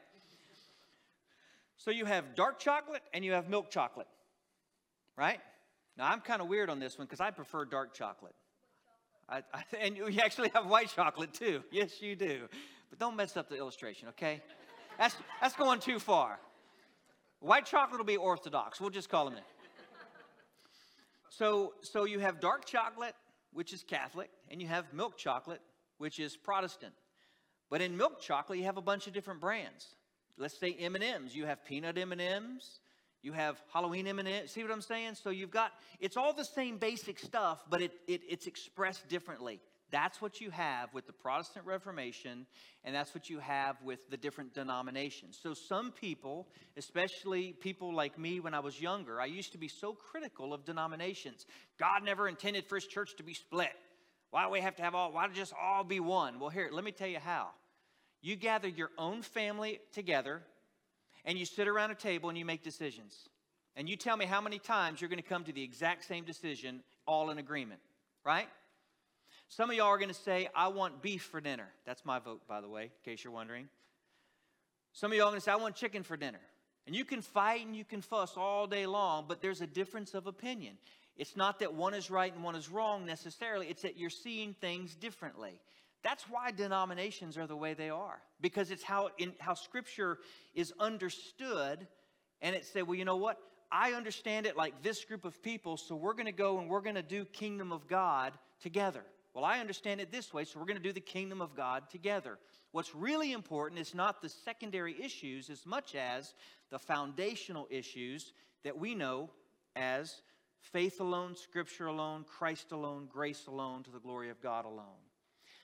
So 1.77 1.91
you 1.91 2.05
have 2.05 2.33
dark 2.33 2.57
chocolate 2.57 3.03
and 3.13 3.23
you 3.23 3.33
have 3.33 3.47
milk 3.47 3.69
chocolate, 3.69 4.07
right? 5.15 5.39
Now 5.99 6.11
I'm 6.11 6.21
kind 6.21 6.41
of 6.41 6.47
weird 6.47 6.71
on 6.71 6.79
this 6.79 6.97
one 6.97 7.05
because 7.05 7.21
I 7.21 7.29
prefer 7.29 7.63
dark 7.63 7.93
chocolate. 7.93 8.33
I, 9.29 9.43
I, 9.53 9.63
and 9.79 9.95
you 9.95 10.09
actually 10.19 10.49
have 10.55 10.65
white 10.65 10.89
chocolate 10.95 11.31
too. 11.31 11.61
Yes, 11.71 12.01
you 12.01 12.15
do. 12.15 12.47
But 12.89 12.97
don't 12.97 13.15
mess 13.15 13.37
up 13.37 13.49
the 13.49 13.57
illustration, 13.57 14.07
okay? 14.09 14.41
That's, 14.97 15.15
that's 15.39 15.55
going 15.55 15.79
too 15.79 15.99
far. 15.99 16.39
White 17.39 17.67
chocolate 17.67 17.99
will 17.99 18.05
be 18.05 18.17
orthodox. 18.17 18.81
We'll 18.81 18.89
just 18.89 19.09
call 19.09 19.25
them 19.25 19.35
it. 19.35 19.43
So, 21.37 21.73
so 21.81 22.05
you 22.05 22.19
have 22.19 22.39
dark 22.39 22.65
chocolate, 22.65 23.15
which 23.51 23.73
is 23.73 23.83
Catholic, 23.83 24.29
and 24.49 24.61
you 24.61 24.67
have 24.67 24.93
milk 24.93 25.17
chocolate, 25.17 25.61
which 25.97 26.19
is 26.19 26.37
Protestant. 26.37 26.93
But 27.69 27.81
in 27.81 27.97
milk 27.97 28.21
chocolate, 28.21 28.59
you 28.59 28.65
have 28.65 28.77
a 28.77 28.81
bunch 28.81 29.07
of 29.07 29.13
different 29.13 29.41
brands 29.41 29.95
let's 30.37 30.57
say 30.57 30.75
M&Ms. 30.79 31.35
You 31.35 31.45
have 31.45 31.63
peanut 31.65 31.97
M&Ms. 31.97 32.79
You 33.21 33.33
have 33.33 33.61
Halloween 33.73 34.07
M&Ms. 34.07 34.51
See 34.51 34.61
what 34.61 34.71
I'm 34.71 34.81
saying? 34.81 35.15
So 35.15 35.29
you've 35.29 35.51
got, 35.51 35.71
it's 35.99 36.17
all 36.17 36.33
the 36.33 36.45
same 36.45 36.77
basic 36.77 37.19
stuff, 37.19 37.63
but 37.69 37.81
it, 37.81 37.91
it, 38.07 38.21
it's 38.27 38.47
expressed 38.47 39.07
differently. 39.07 39.59
That's 39.91 40.21
what 40.21 40.41
you 40.41 40.49
have 40.49 40.93
with 40.93 41.05
the 41.05 41.13
Protestant 41.13 41.65
Reformation, 41.65 42.47
and 42.83 42.95
that's 42.95 43.13
what 43.13 43.29
you 43.29 43.39
have 43.39 43.75
with 43.83 43.99
the 44.09 44.17
different 44.17 44.53
denominations. 44.53 45.39
So, 45.41 45.53
some 45.53 45.91
people, 45.91 46.47
especially 46.75 47.53
people 47.53 47.93
like 47.93 48.17
me 48.17 48.39
when 48.39 48.53
I 48.53 48.59
was 48.59 48.81
younger, 48.81 49.21
I 49.21 49.25
used 49.25 49.51
to 49.51 49.57
be 49.57 49.67
so 49.67 49.93
critical 49.93 50.53
of 50.53 50.65
denominations. 50.65 51.45
God 51.77 52.03
never 52.03 52.27
intended 52.27 52.65
for 52.65 52.75
his 52.75 52.87
church 52.87 53.15
to 53.17 53.23
be 53.23 53.35
split. 53.35 53.73
Why 54.31 54.45
do 54.45 54.49
we 54.49 54.59
have 54.59 54.75
to 54.77 54.81
have 54.81 54.95
all, 54.95 55.11
why 55.11 55.27
just 55.29 55.53
all 55.59 55.83
be 55.83 55.99
one? 55.99 56.39
Well, 56.39 56.49
here, 56.49 56.69
let 56.71 56.83
me 56.83 56.91
tell 56.91 57.07
you 57.07 57.19
how. 57.19 57.49
You 58.21 58.35
gather 58.35 58.67
your 58.67 58.89
own 58.97 59.21
family 59.21 59.79
together 59.93 60.41
and 61.25 61.37
you 61.37 61.45
sit 61.45 61.67
around 61.67 61.91
a 61.91 61.95
table 61.95 62.29
and 62.29 62.37
you 62.37 62.43
make 62.43 62.63
decisions. 62.63 63.29
And 63.75 63.87
you 63.87 63.95
tell 63.95 64.17
me 64.17 64.25
how 64.25 64.41
many 64.41 64.57
times 64.57 64.99
you're 64.99 65.09
going 65.09 65.21
to 65.21 65.27
come 65.27 65.43
to 65.43 65.53
the 65.53 65.63
exact 65.63 66.05
same 66.05 66.23
decision, 66.23 66.81
all 67.05 67.29
in 67.29 67.37
agreement, 67.37 67.81
right? 68.25 68.47
Some 69.47 69.69
of 69.69 69.75
y'all 69.75 69.87
are 69.87 69.97
going 69.97 70.09
to 70.09 70.13
say, 70.13 70.49
I 70.55 70.67
want 70.69 71.01
beef 71.01 71.23
for 71.23 71.39
dinner. 71.39 71.67
That's 71.85 72.03
my 72.03 72.19
vote, 72.19 72.41
by 72.47 72.61
the 72.61 72.69
way, 72.69 72.83
in 72.83 72.89
case 73.03 73.23
you're 73.23 73.33
wondering. 73.33 73.69
Some 74.91 75.11
of 75.11 75.17
y'all 75.17 75.27
are 75.27 75.31
going 75.31 75.39
to 75.39 75.43
say, 75.43 75.51
I 75.51 75.57
want 75.57 75.75
chicken 75.75 76.03
for 76.03 76.17
dinner. 76.17 76.39
And 76.87 76.95
you 76.95 77.05
can 77.05 77.21
fight 77.21 77.65
and 77.65 77.75
you 77.75 77.83
can 77.83 78.01
fuss 78.01 78.33
all 78.37 78.67
day 78.67 78.85
long, 78.85 79.25
but 79.27 79.41
there's 79.41 79.61
a 79.61 79.67
difference 79.67 80.13
of 80.13 80.27
opinion. 80.27 80.77
It's 81.17 81.35
not 81.35 81.59
that 81.59 81.73
one 81.73 81.93
is 81.93 82.11
right 82.11 82.33
and 82.33 82.43
one 82.43 82.55
is 82.55 82.69
wrong 82.69 83.05
necessarily, 83.05 83.67
it's 83.67 83.81
that 83.83 83.97
you're 83.97 84.09
seeing 84.09 84.53
things 84.53 84.95
differently. 84.95 85.59
That's 86.03 86.23
why 86.29 86.51
denominations 86.51 87.37
are 87.37 87.47
the 87.47 87.55
way 87.55 87.73
they 87.73 87.89
are, 87.89 88.21
because 88.39 88.69
it's 88.69 88.83
how, 88.83 89.09
in, 89.17 89.33
how 89.39 89.55
Scripture 89.55 90.19
is 90.53 90.71
understood. 90.79 91.87
And 92.41 92.55
it 92.55 92.65
said, 92.65 92.83
well, 92.83 92.95
you 92.95 93.05
know 93.05 93.15
what? 93.15 93.39
I 93.71 93.93
understand 93.93 94.45
it 94.45 94.55
like 94.55 94.83
this 94.83 95.03
group 95.03 95.25
of 95.25 95.41
people, 95.41 95.77
so 95.77 95.95
we're 95.95 96.13
going 96.13 96.27
to 96.27 96.31
go 96.31 96.59
and 96.59 96.69
we're 96.69 96.81
going 96.81 96.95
to 96.95 97.01
do 97.01 97.25
kingdom 97.25 97.71
of 97.71 97.87
God 97.87 98.33
together. 98.61 99.03
Well, 99.35 99.43
I 99.43 99.59
understand 99.59 99.99
it 99.99 100.13
this 100.13 100.33
way, 100.33 100.45
so 100.45 100.57
we're 100.57 100.65
going 100.65 100.77
to 100.77 100.83
do 100.83 100.93
the 100.93 101.01
kingdom 101.01 101.41
of 101.41 101.57
God 101.57 101.89
together. 101.89 102.39
What's 102.71 102.95
really 102.95 103.33
important 103.33 103.81
is 103.81 103.93
not 103.93 104.21
the 104.21 104.29
secondary 104.29 104.95
issues 105.03 105.49
as 105.49 105.65
much 105.65 105.93
as 105.93 106.33
the 106.71 106.79
foundational 106.79 107.67
issues 107.69 108.31
that 108.63 108.79
we 108.79 108.95
know 108.95 109.29
as 109.75 110.21
faith 110.61 111.01
alone, 111.01 111.35
scripture 111.35 111.87
alone, 111.87 112.23
Christ 112.23 112.71
alone, 112.71 113.09
grace 113.11 113.45
alone, 113.47 113.83
to 113.83 113.91
the 113.91 113.99
glory 113.99 114.29
of 114.29 114.39
God 114.39 114.63
alone. 114.63 115.03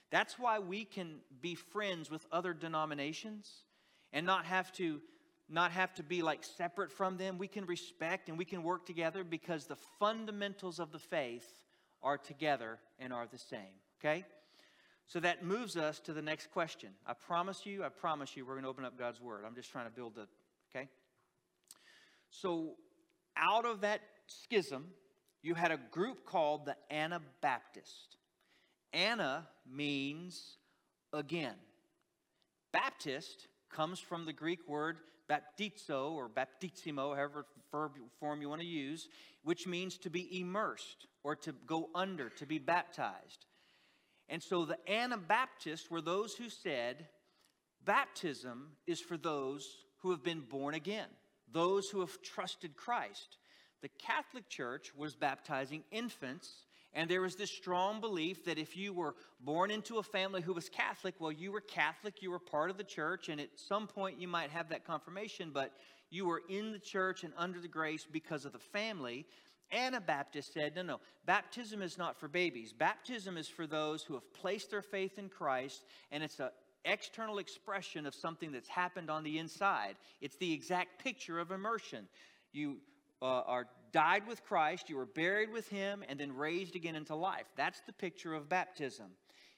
That's 0.09 0.37
why 0.37 0.59
we 0.59 0.83
can 0.83 1.19
be 1.39 1.55
friends 1.55 2.11
with 2.11 2.25
other 2.29 2.53
denominations 2.53 3.63
and 4.11 4.25
not 4.25 4.45
have 4.45 4.73
to 4.73 4.99
not 5.47 5.71
have 5.71 5.93
to 5.93 6.03
be 6.03 6.21
like 6.21 6.43
separate 6.45 6.91
from 6.91 7.17
them. 7.17 7.37
We 7.37 7.47
can 7.47 7.65
respect 7.65 8.29
and 8.29 8.37
we 8.37 8.45
can 8.45 8.63
work 8.63 8.85
together 8.85 9.25
because 9.25 9.65
the 9.65 9.75
fundamentals 9.99 10.79
of 10.79 10.93
the 10.93 10.99
faith 10.99 11.60
are 12.03 12.17
together 12.17 12.79
and 12.99 13.13
are 13.13 13.27
the 13.27 13.37
same. 13.37 13.73
Okay? 13.99 14.25
So 15.07 15.19
that 15.19 15.43
moves 15.43 15.75
us 15.75 15.99
to 16.01 16.13
the 16.13 16.21
next 16.21 16.51
question. 16.51 16.89
I 17.05 17.13
promise 17.13 17.65
you, 17.65 17.83
I 17.83 17.89
promise 17.89 18.35
you, 18.37 18.45
we're 18.45 18.53
going 18.53 18.63
to 18.63 18.69
open 18.69 18.85
up 18.85 18.97
God's 18.97 19.19
Word. 19.19 19.43
I'm 19.45 19.55
just 19.55 19.71
trying 19.71 19.85
to 19.85 19.91
build 19.91 20.15
the, 20.15 20.27
okay? 20.73 20.87
So 22.29 22.75
out 23.35 23.65
of 23.65 23.81
that 23.81 24.01
schism, 24.27 24.87
you 25.41 25.53
had 25.53 25.71
a 25.71 25.79
group 25.91 26.25
called 26.25 26.65
the 26.65 26.75
Anabaptist. 26.89 28.17
Anna 28.93 29.47
means 29.69 30.57
again. 31.13 31.55
Baptist 32.71 33.47
comes 33.69 33.99
from 33.99 34.25
the 34.25 34.33
Greek 34.33 34.67
word 34.67 34.97
baptizo 35.29 36.11
or 36.11 36.29
baptissimo, 36.29 37.15
however 37.15 37.45
form 37.71 38.41
you 38.41 38.49
want 38.49 38.61
to 38.61 38.67
use, 38.67 39.07
which 39.43 39.65
means 39.65 39.97
to 39.99 40.09
be 40.09 40.39
immersed 40.39 41.07
or 41.23 41.35
to 41.37 41.53
go 41.65 41.89
under, 41.95 42.29
to 42.29 42.45
be 42.45 42.59
baptized. 42.59 43.45
And 44.29 44.41
so 44.41 44.65
the 44.65 44.77
Anabaptists 44.91 45.89
were 45.89 46.01
those 46.01 46.35
who 46.35 46.49
said 46.49 47.07
baptism 47.83 48.69
is 48.85 48.99
for 48.99 49.17
those 49.17 49.67
who 49.99 50.11
have 50.11 50.23
been 50.23 50.41
born 50.41 50.75
again, 50.75 51.09
those 51.51 51.89
who 51.89 51.99
have 52.01 52.21
trusted 52.21 52.75
Christ. 52.75 53.37
The 53.81 53.89
Catholic 53.89 54.47
Church 54.47 54.93
was 54.95 55.15
baptizing 55.15 55.83
infants 55.91 56.65
and 56.93 57.09
there 57.09 57.21
was 57.21 57.35
this 57.35 57.49
strong 57.49 58.01
belief 58.01 58.43
that 58.45 58.57
if 58.57 58.75
you 58.75 58.93
were 58.93 59.15
born 59.39 59.71
into 59.71 59.97
a 59.97 60.03
family 60.03 60.41
who 60.41 60.53
was 60.53 60.67
Catholic, 60.67 61.15
well, 61.19 61.31
you 61.31 61.51
were 61.51 61.61
Catholic, 61.61 62.21
you 62.21 62.31
were 62.31 62.39
part 62.39 62.69
of 62.69 62.77
the 62.77 62.83
church, 62.83 63.29
and 63.29 63.39
at 63.39 63.49
some 63.55 63.87
point 63.87 64.19
you 64.19 64.27
might 64.27 64.49
have 64.49 64.69
that 64.69 64.85
confirmation, 64.85 65.51
but 65.53 65.71
you 66.11 66.25
were 66.25 66.43
in 66.47 66.71
the 66.71 66.79
church 66.79 67.23
and 67.23 67.33
under 67.37 67.59
the 67.59 67.67
grace 67.67 68.05
because 68.09 68.45
of 68.45 68.51
the 68.51 68.59
family. 68.59 69.25
Anabaptists 69.71 70.53
said, 70.53 70.75
no, 70.75 70.83
no, 70.83 70.99
baptism 71.25 71.81
is 71.81 71.97
not 71.97 72.19
for 72.19 72.27
babies. 72.27 72.73
Baptism 72.73 73.37
is 73.37 73.47
for 73.47 73.65
those 73.65 74.03
who 74.03 74.13
have 74.13 74.33
placed 74.33 74.69
their 74.69 74.81
faith 74.81 75.17
in 75.17 75.29
Christ, 75.29 75.85
and 76.11 76.21
it's 76.21 76.39
an 76.39 76.49
external 76.83 77.39
expression 77.39 78.05
of 78.05 78.13
something 78.13 78.51
that's 78.51 78.67
happened 78.67 79.09
on 79.09 79.23
the 79.23 79.39
inside. 79.39 79.95
It's 80.19 80.35
the 80.35 80.51
exact 80.51 81.01
picture 81.01 81.39
of 81.39 81.51
immersion. 81.51 82.07
You 82.51 82.77
uh, 83.21 83.25
are 83.25 83.67
died 83.93 84.27
with 84.27 84.43
Christ, 84.43 84.89
you 84.89 84.97
were 84.97 85.05
buried 85.05 85.51
with 85.51 85.69
him, 85.69 86.03
and 86.09 86.19
then 86.19 86.35
raised 86.35 86.75
again 86.75 86.95
into 86.95 87.15
life. 87.15 87.45
That's 87.55 87.81
the 87.81 87.93
picture 87.93 88.33
of 88.33 88.49
baptism. 88.49 89.07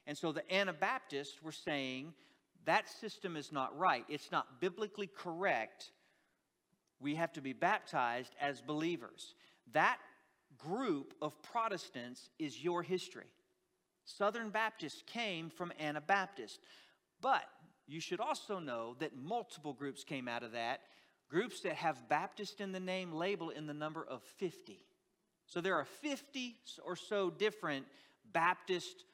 And 0.06 0.16
so 0.18 0.32
the 0.32 0.54
Anabaptists 0.54 1.42
were 1.42 1.52
saying 1.52 2.14
that 2.66 2.90
system 2.90 3.36
is 3.36 3.52
not 3.52 3.78
right. 3.78 4.06
It's 4.08 4.32
not 4.32 4.62
biblically 4.62 5.08
correct. 5.08 5.92
We 7.04 7.16
have 7.16 7.34
to 7.34 7.42
be 7.42 7.54
baptized 7.54 8.34
as 8.42 8.62
believers. 8.62 9.36
That 9.74 10.00
group 10.58 11.14
of 11.22 11.40
Protestants 11.44 12.30
is 12.40 12.64
your 12.64 12.82
history. 12.82 13.28
Southern 14.06 14.50
Baptists 14.50 15.04
came 15.06 15.52
from 15.52 15.72
Anabaptist. 15.80 16.60
But 17.22 17.44
you 17.88 18.00
should 18.00 18.20
also 18.20 18.58
know 18.58 18.96
that 19.00 19.16
multiple 19.16 19.74
groups 19.74 20.04
came 20.04 20.28
out 20.28 20.44
of 20.44 20.54
that 20.54 20.80
Groups 21.34 21.62
that 21.62 21.74
have 21.78 22.08
Baptist 22.10 22.62
in 22.62 22.72
the 22.72 22.80
name 22.80 23.12
label 23.12 23.50
in 23.50 23.66
the 23.66 23.74
number 23.74 24.06
of 24.08 24.22
50. 24.38 24.86
So 25.48 25.62
there 25.62 25.74
are 25.74 25.86
50 25.86 26.56
or 26.86 26.96
so 26.96 27.32
different 27.32 27.88
Baptist 28.32 29.06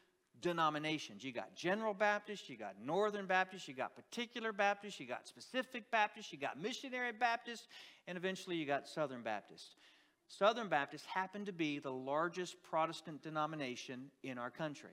denominations. 0.42 1.24
You 1.24 1.32
got 1.32 1.56
General 1.56 1.94
Baptist, 1.94 2.50
you 2.50 2.58
got 2.58 2.76
Northern 2.84 3.26
Baptist, 3.26 3.68
you 3.68 3.74
got 3.74 3.96
Particular 3.96 4.52
Baptist, 4.54 5.00
you 5.00 5.06
got 5.06 5.28
Specific 5.28 5.90
Baptist, 5.92 6.32
you 6.32 6.38
got 6.38 6.62
Missionary 6.62 7.12
Baptist, 7.12 7.68
and 8.08 8.18
eventually 8.18 8.56
you 8.56 8.66
got 8.66 8.88
Southern 8.88 9.22
Baptist. 9.24 9.76
Southern 10.28 10.68
Baptist 10.68 11.06
happened 11.06 11.48
to 11.48 11.54
be 11.54 11.80
the 11.80 11.92
largest 11.92 12.62
Protestant 12.64 13.22
denomination 13.24 14.12
in 14.24 14.38
our 14.38 14.52
country. 14.52 14.92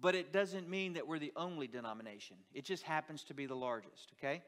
But 0.00 0.14
it 0.14 0.32
doesn't 0.32 0.68
mean 0.68 0.92
that 0.92 1.08
we're 1.08 1.18
the 1.18 1.32
only 1.34 1.66
denomination. 1.66 2.36
It 2.52 2.64
just 2.64 2.84
happens 2.84 3.24
to 3.24 3.34
be 3.34 3.46
the 3.46 3.56
largest, 3.56 4.12
okay? 4.18 4.42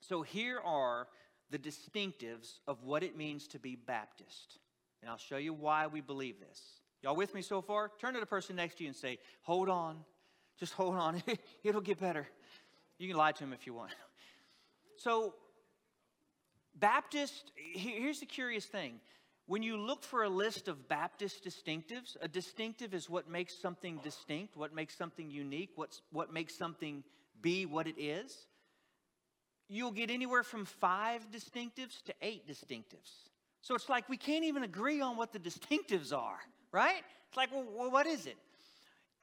So 0.00 0.22
here 0.22 0.60
are 0.62 1.06
the 1.50 1.58
distinctives 1.58 2.58
of 2.66 2.82
what 2.82 3.02
it 3.02 3.16
means 3.16 3.46
to 3.48 3.58
be 3.58 3.76
Baptist. 3.76 4.58
And 5.00 5.10
I'll 5.10 5.16
show 5.16 5.36
you 5.36 5.54
why 5.54 5.86
we 5.86 6.00
believe 6.00 6.40
this. 6.40 6.81
Y'all 7.02 7.16
with 7.16 7.34
me 7.34 7.42
so 7.42 7.60
far? 7.60 7.90
Turn 8.00 8.14
to 8.14 8.20
the 8.20 8.26
person 8.26 8.56
next 8.56 8.76
to 8.76 8.84
you 8.84 8.88
and 8.88 8.96
say, 8.96 9.18
Hold 9.42 9.68
on. 9.68 9.98
Just 10.58 10.74
hold 10.74 10.94
on. 10.94 11.22
It'll 11.64 11.80
get 11.80 11.98
better. 11.98 12.28
You 12.98 13.08
can 13.08 13.16
lie 13.16 13.32
to 13.32 13.44
him 13.44 13.52
if 13.52 13.66
you 13.66 13.74
want. 13.74 13.90
So, 14.96 15.34
Baptist, 16.76 17.50
here's 17.56 18.20
the 18.20 18.26
curious 18.26 18.64
thing. 18.64 19.00
When 19.46 19.62
you 19.62 19.76
look 19.76 20.04
for 20.04 20.22
a 20.22 20.28
list 20.28 20.68
of 20.68 20.88
Baptist 20.88 21.44
distinctives, 21.44 22.16
a 22.20 22.28
distinctive 22.28 22.94
is 22.94 23.10
what 23.10 23.28
makes 23.28 23.58
something 23.58 23.98
distinct, 24.04 24.56
what 24.56 24.72
makes 24.72 24.94
something 24.94 25.30
unique, 25.30 25.70
what's, 25.74 26.00
what 26.12 26.32
makes 26.32 26.54
something 26.54 27.02
be 27.40 27.66
what 27.66 27.88
it 27.88 28.00
is 28.00 28.46
you'll 29.72 29.90
get 29.90 30.10
anywhere 30.10 30.42
from 30.42 30.66
five 30.66 31.26
distinctives 31.30 32.02
to 32.04 32.14
eight 32.20 32.46
distinctives. 32.46 33.10
So 33.62 33.74
it's 33.74 33.88
like 33.88 34.08
we 34.08 34.18
can't 34.18 34.44
even 34.44 34.64
agree 34.64 35.00
on 35.00 35.16
what 35.16 35.32
the 35.32 35.38
distinctives 35.38 36.12
are, 36.12 36.38
right? 36.72 37.02
It's 37.28 37.36
like, 37.36 37.50
well, 37.52 37.90
what 37.90 38.06
is 38.06 38.26
it? 38.26 38.36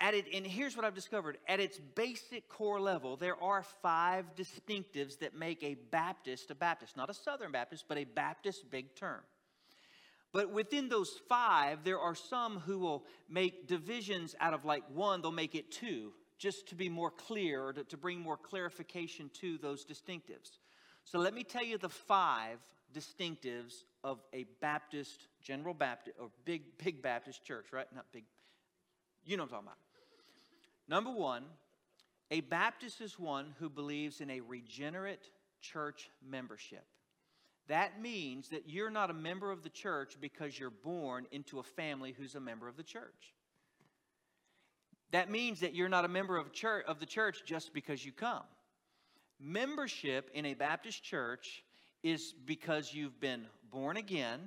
At 0.02 0.14
it, 0.14 0.28
and 0.34 0.48
here's 0.48 0.78
what 0.78 0.86
I've 0.86 0.96
discovered. 0.96 1.38
At 1.48 1.60
its 1.60 1.78
basic 1.96 2.48
core 2.48 2.80
level, 2.80 3.18
there 3.18 3.42
are 3.44 3.64
five 3.82 4.26
distinctives 4.36 5.20
that 5.20 5.36
make 5.36 5.62
a 5.62 5.76
Baptist 5.92 6.52
a 6.52 6.56
Baptist. 6.56 6.96
Not 6.96 7.10
a 7.10 7.14
Southern 7.14 7.52
Baptist, 7.52 7.86
but 7.90 7.98
a 7.98 8.06
Baptist 8.06 8.72
big 8.72 8.96
term. 8.96 9.20
But 10.32 10.52
within 10.52 10.88
those 10.88 11.20
five, 11.28 11.84
there 11.84 12.00
are 12.00 12.16
some 12.16 12.60
who 12.60 12.80
will 12.80 13.04
make 13.30 13.68
divisions 13.68 14.36
out 14.40 14.54
of 14.54 14.64
like 14.64 14.84
one, 14.94 15.22
they'll 15.22 15.32
make 15.32 15.56
it 15.56 15.72
two 15.72 16.14
just 16.38 16.70
to 16.70 16.76
be 16.76 16.88
more 16.88 17.12
clear 17.12 17.62
or 17.62 17.74
to, 17.74 17.84
to 17.84 17.98
bring 17.98 18.20
more 18.20 18.38
clarification 18.38 19.30
to 19.42 19.58
those 19.58 19.86
distinctives. 19.86 20.60
So 21.04 21.20
let 21.20 21.34
me 21.34 21.44
tell 21.44 21.64
you 21.64 21.78
the 21.78 21.90
five 21.90 22.60
distinctives 22.94 23.84
of 24.04 24.20
a 24.34 24.46
Baptist, 24.62 25.28
General 25.42 25.74
Baptist, 25.74 26.18
or 26.20 26.30
big, 26.46 26.78
big 26.84 27.02
Baptist 27.02 27.44
church, 27.44 27.68
right? 27.72 27.88
Not 27.94 28.06
big. 28.12 28.24
You 29.26 29.38
know 29.38 29.44
what 29.44 29.54
I'm 29.54 29.66
talking 29.66 29.68
about. 29.68 29.78
Number 30.88 31.12
one, 31.12 31.44
a 32.32 32.42
Baptist 32.42 33.02
is 33.02 33.20
one 33.20 33.54
who 33.60 33.70
believes 33.70 34.22
in 34.22 34.30
a 34.30 34.40
regenerate 34.42 35.30
church 35.62 36.10
membership. 36.28 36.86
That 37.68 38.02
means 38.02 38.50
that 38.50 38.68
you're 38.68 38.90
not 38.90 39.12
a 39.12 39.14
member 39.14 39.52
of 39.52 39.62
the 39.62 39.70
church 39.70 40.18
because 40.20 40.58
you're 40.58 40.72
born 40.72 41.28
into 41.32 41.60
a 41.60 41.64
family 41.64 42.16
who's 42.18 42.36
a 42.36 42.40
member 42.40 42.68
of 42.68 42.78
the 42.78 42.84
church. 42.84 43.36
That 45.12 45.30
means 45.30 45.60
that 45.60 45.76
you're 45.76 45.90
not 45.90 46.06
a 46.06 46.08
member 46.08 46.38
of, 46.38 46.52
church, 46.52 46.86
of 46.88 47.00
the 47.00 47.06
church 47.06 47.44
just 47.46 47.74
because 47.74 48.04
you 48.04 48.12
come. 48.12 48.44
Membership 49.40 50.30
in 50.34 50.46
a 50.46 50.54
Baptist 50.54 51.04
church 51.04 51.64
is 52.04 52.34
because 52.46 52.94
you've 52.94 53.20
been 53.20 53.46
born 53.72 53.98
again 53.98 54.40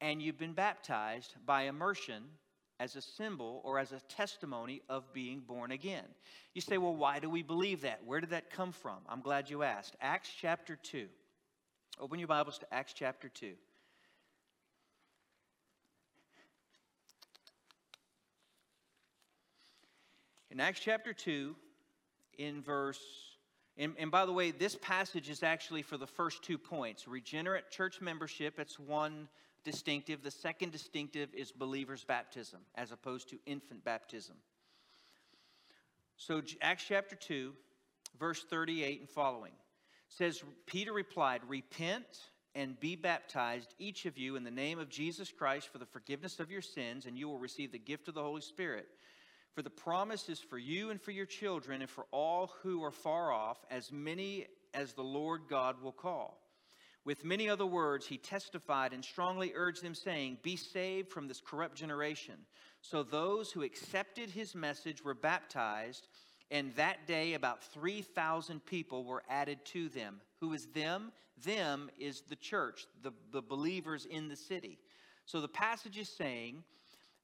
and 0.00 0.22
you've 0.22 0.38
been 0.38 0.52
baptized 0.52 1.34
by 1.46 1.62
immersion 1.62 2.24
as 2.80 2.96
a 2.96 3.00
symbol 3.00 3.60
or 3.64 3.78
as 3.78 3.92
a 3.92 4.00
testimony 4.08 4.82
of 4.88 5.12
being 5.12 5.40
born 5.40 5.70
again. 5.70 6.04
You 6.54 6.60
say, 6.60 6.78
well, 6.78 6.96
why 6.96 7.20
do 7.20 7.30
we 7.30 7.42
believe 7.42 7.82
that? 7.82 8.00
Where 8.04 8.20
did 8.20 8.30
that 8.30 8.50
come 8.50 8.72
from? 8.72 8.98
I'm 9.08 9.20
glad 9.20 9.48
you 9.48 9.62
asked. 9.62 9.96
Acts 10.00 10.30
chapter 10.40 10.76
2. 10.76 11.06
Open 12.00 12.18
your 12.18 12.28
Bibles 12.28 12.58
to 12.58 12.74
Acts 12.74 12.92
chapter 12.92 13.28
2. 13.28 13.52
In 20.50 20.60
Acts 20.60 20.80
chapter 20.80 21.12
2, 21.12 21.54
in 22.38 22.62
verse, 22.62 23.00
and, 23.78 23.94
and, 23.98 24.10
by 24.10 24.26
the 24.26 24.32
way, 24.32 24.50
this 24.50 24.76
passage 24.80 25.30
is 25.30 25.42
actually 25.42 25.82
for 25.82 25.96
the 25.96 26.06
first 26.06 26.42
two 26.42 26.58
points 26.58 27.08
regenerate 27.08 27.70
church 27.70 28.00
membership, 28.00 28.58
it's 28.58 28.78
one 28.78 29.28
distinctive. 29.64 30.22
The 30.22 30.30
second 30.30 30.72
distinctive 30.72 31.30
is 31.34 31.52
believer's 31.52 32.04
baptism, 32.04 32.60
as 32.74 32.92
opposed 32.92 33.30
to 33.30 33.38
infant 33.46 33.82
baptism. 33.82 34.36
So, 36.16 36.42
Acts 36.60 36.84
chapter 36.86 37.16
2, 37.16 37.52
verse 38.18 38.44
38 38.44 39.00
and 39.00 39.08
following 39.08 39.52
says, 40.08 40.42
Peter 40.66 40.92
replied, 40.92 41.40
Repent 41.48 42.04
and 42.54 42.78
be 42.78 42.96
baptized, 42.96 43.74
each 43.78 44.04
of 44.04 44.18
you, 44.18 44.36
in 44.36 44.44
the 44.44 44.50
name 44.50 44.78
of 44.78 44.90
Jesus 44.90 45.32
Christ 45.32 45.68
for 45.72 45.78
the 45.78 45.86
forgiveness 45.86 46.38
of 46.38 46.50
your 46.50 46.60
sins, 46.60 47.06
and 47.06 47.16
you 47.16 47.26
will 47.28 47.38
receive 47.38 47.72
the 47.72 47.78
gift 47.78 48.08
of 48.08 48.14
the 48.14 48.22
Holy 48.22 48.42
Spirit. 48.42 48.86
For 49.54 49.62
the 49.62 49.70
promise 49.70 50.28
is 50.28 50.40
for 50.40 50.58
you 50.58 50.90
and 50.90 51.00
for 51.00 51.10
your 51.10 51.26
children, 51.26 51.82
and 51.82 51.90
for 51.90 52.06
all 52.10 52.52
who 52.62 52.82
are 52.82 52.90
far 52.90 53.32
off, 53.32 53.58
as 53.70 53.92
many 53.92 54.46
as 54.72 54.94
the 54.94 55.02
Lord 55.02 55.42
God 55.48 55.82
will 55.82 55.92
call. 55.92 56.38
With 57.04 57.24
many 57.24 57.48
other 57.48 57.66
words, 57.66 58.06
he 58.06 58.16
testified 58.16 58.92
and 58.92 59.04
strongly 59.04 59.52
urged 59.54 59.82
them, 59.82 59.94
saying, 59.94 60.38
Be 60.42 60.56
saved 60.56 61.10
from 61.10 61.28
this 61.28 61.40
corrupt 61.44 61.74
generation. 61.74 62.36
So 62.80 63.02
those 63.02 63.50
who 63.50 63.62
accepted 63.62 64.30
his 64.30 64.54
message 64.54 65.04
were 65.04 65.14
baptized, 65.14 66.06
and 66.50 66.74
that 66.76 67.06
day 67.06 67.34
about 67.34 67.62
3,000 67.62 68.64
people 68.64 69.04
were 69.04 69.22
added 69.28 69.64
to 69.66 69.88
them. 69.88 70.20
Who 70.40 70.52
is 70.52 70.66
them? 70.66 71.12
Them 71.44 71.90
is 71.98 72.22
the 72.22 72.36
church, 72.36 72.86
the, 73.02 73.12
the 73.32 73.42
believers 73.42 74.06
in 74.06 74.28
the 74.28 74.36
city. 74.36 74.78
So 75.26 75.40
the 75.40 75.48
passage 75.48 75.98
is 75.98 76.08
saying 76.08 76.62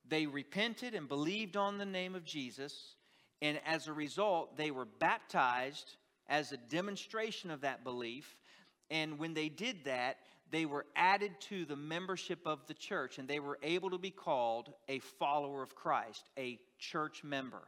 they 0.09 0.27
repented 0.27 0.95
and 0.95 1.09
believed 1.09 1.57
on 1.57 1.79
the 1.79 1.87
name 1.87 2.15
of 2.15 2.25
Jesus, 2.25 2.95
and 3.43 3.61
as 3.67 3.87
a 3.87 3.93
result, 3.93 4.57
they 4.57 4.71
were 4.71 4.85
baptized 4.85 5.97
as 6.29 6.53
a 6.53 6.57
demonstration 6.57 7.51
of 7.51 7.63
that 7.63 7.85
belief. 7.85 8.37
And 8.91 9.19
when 9.19 9.35
they 9.35 9.49
did 9.49 9.85
that, 9.85 10.19
they 10.51 10.67
were 10.67 10.87
added 10.97 11.33
to 11.41 11.65
the 11.65 11.77
membership 11.77 12.41
of 12.47 12.67
the 12.67 12.75
church 12.75 13.19
and 13.19 13.29
they 13.29 13.41
were 13.41 13.59
able 13.63 13.91
to 13.91 13.99
be 13.99 14.11
called 14.11 14.73
a 14.89 14.99
follower 14.99 15.63
of 15.63 15.75
Christ, 15.75 16.25
a 16.39 16.59
church 16.79 17.23
member. 17.23 17.63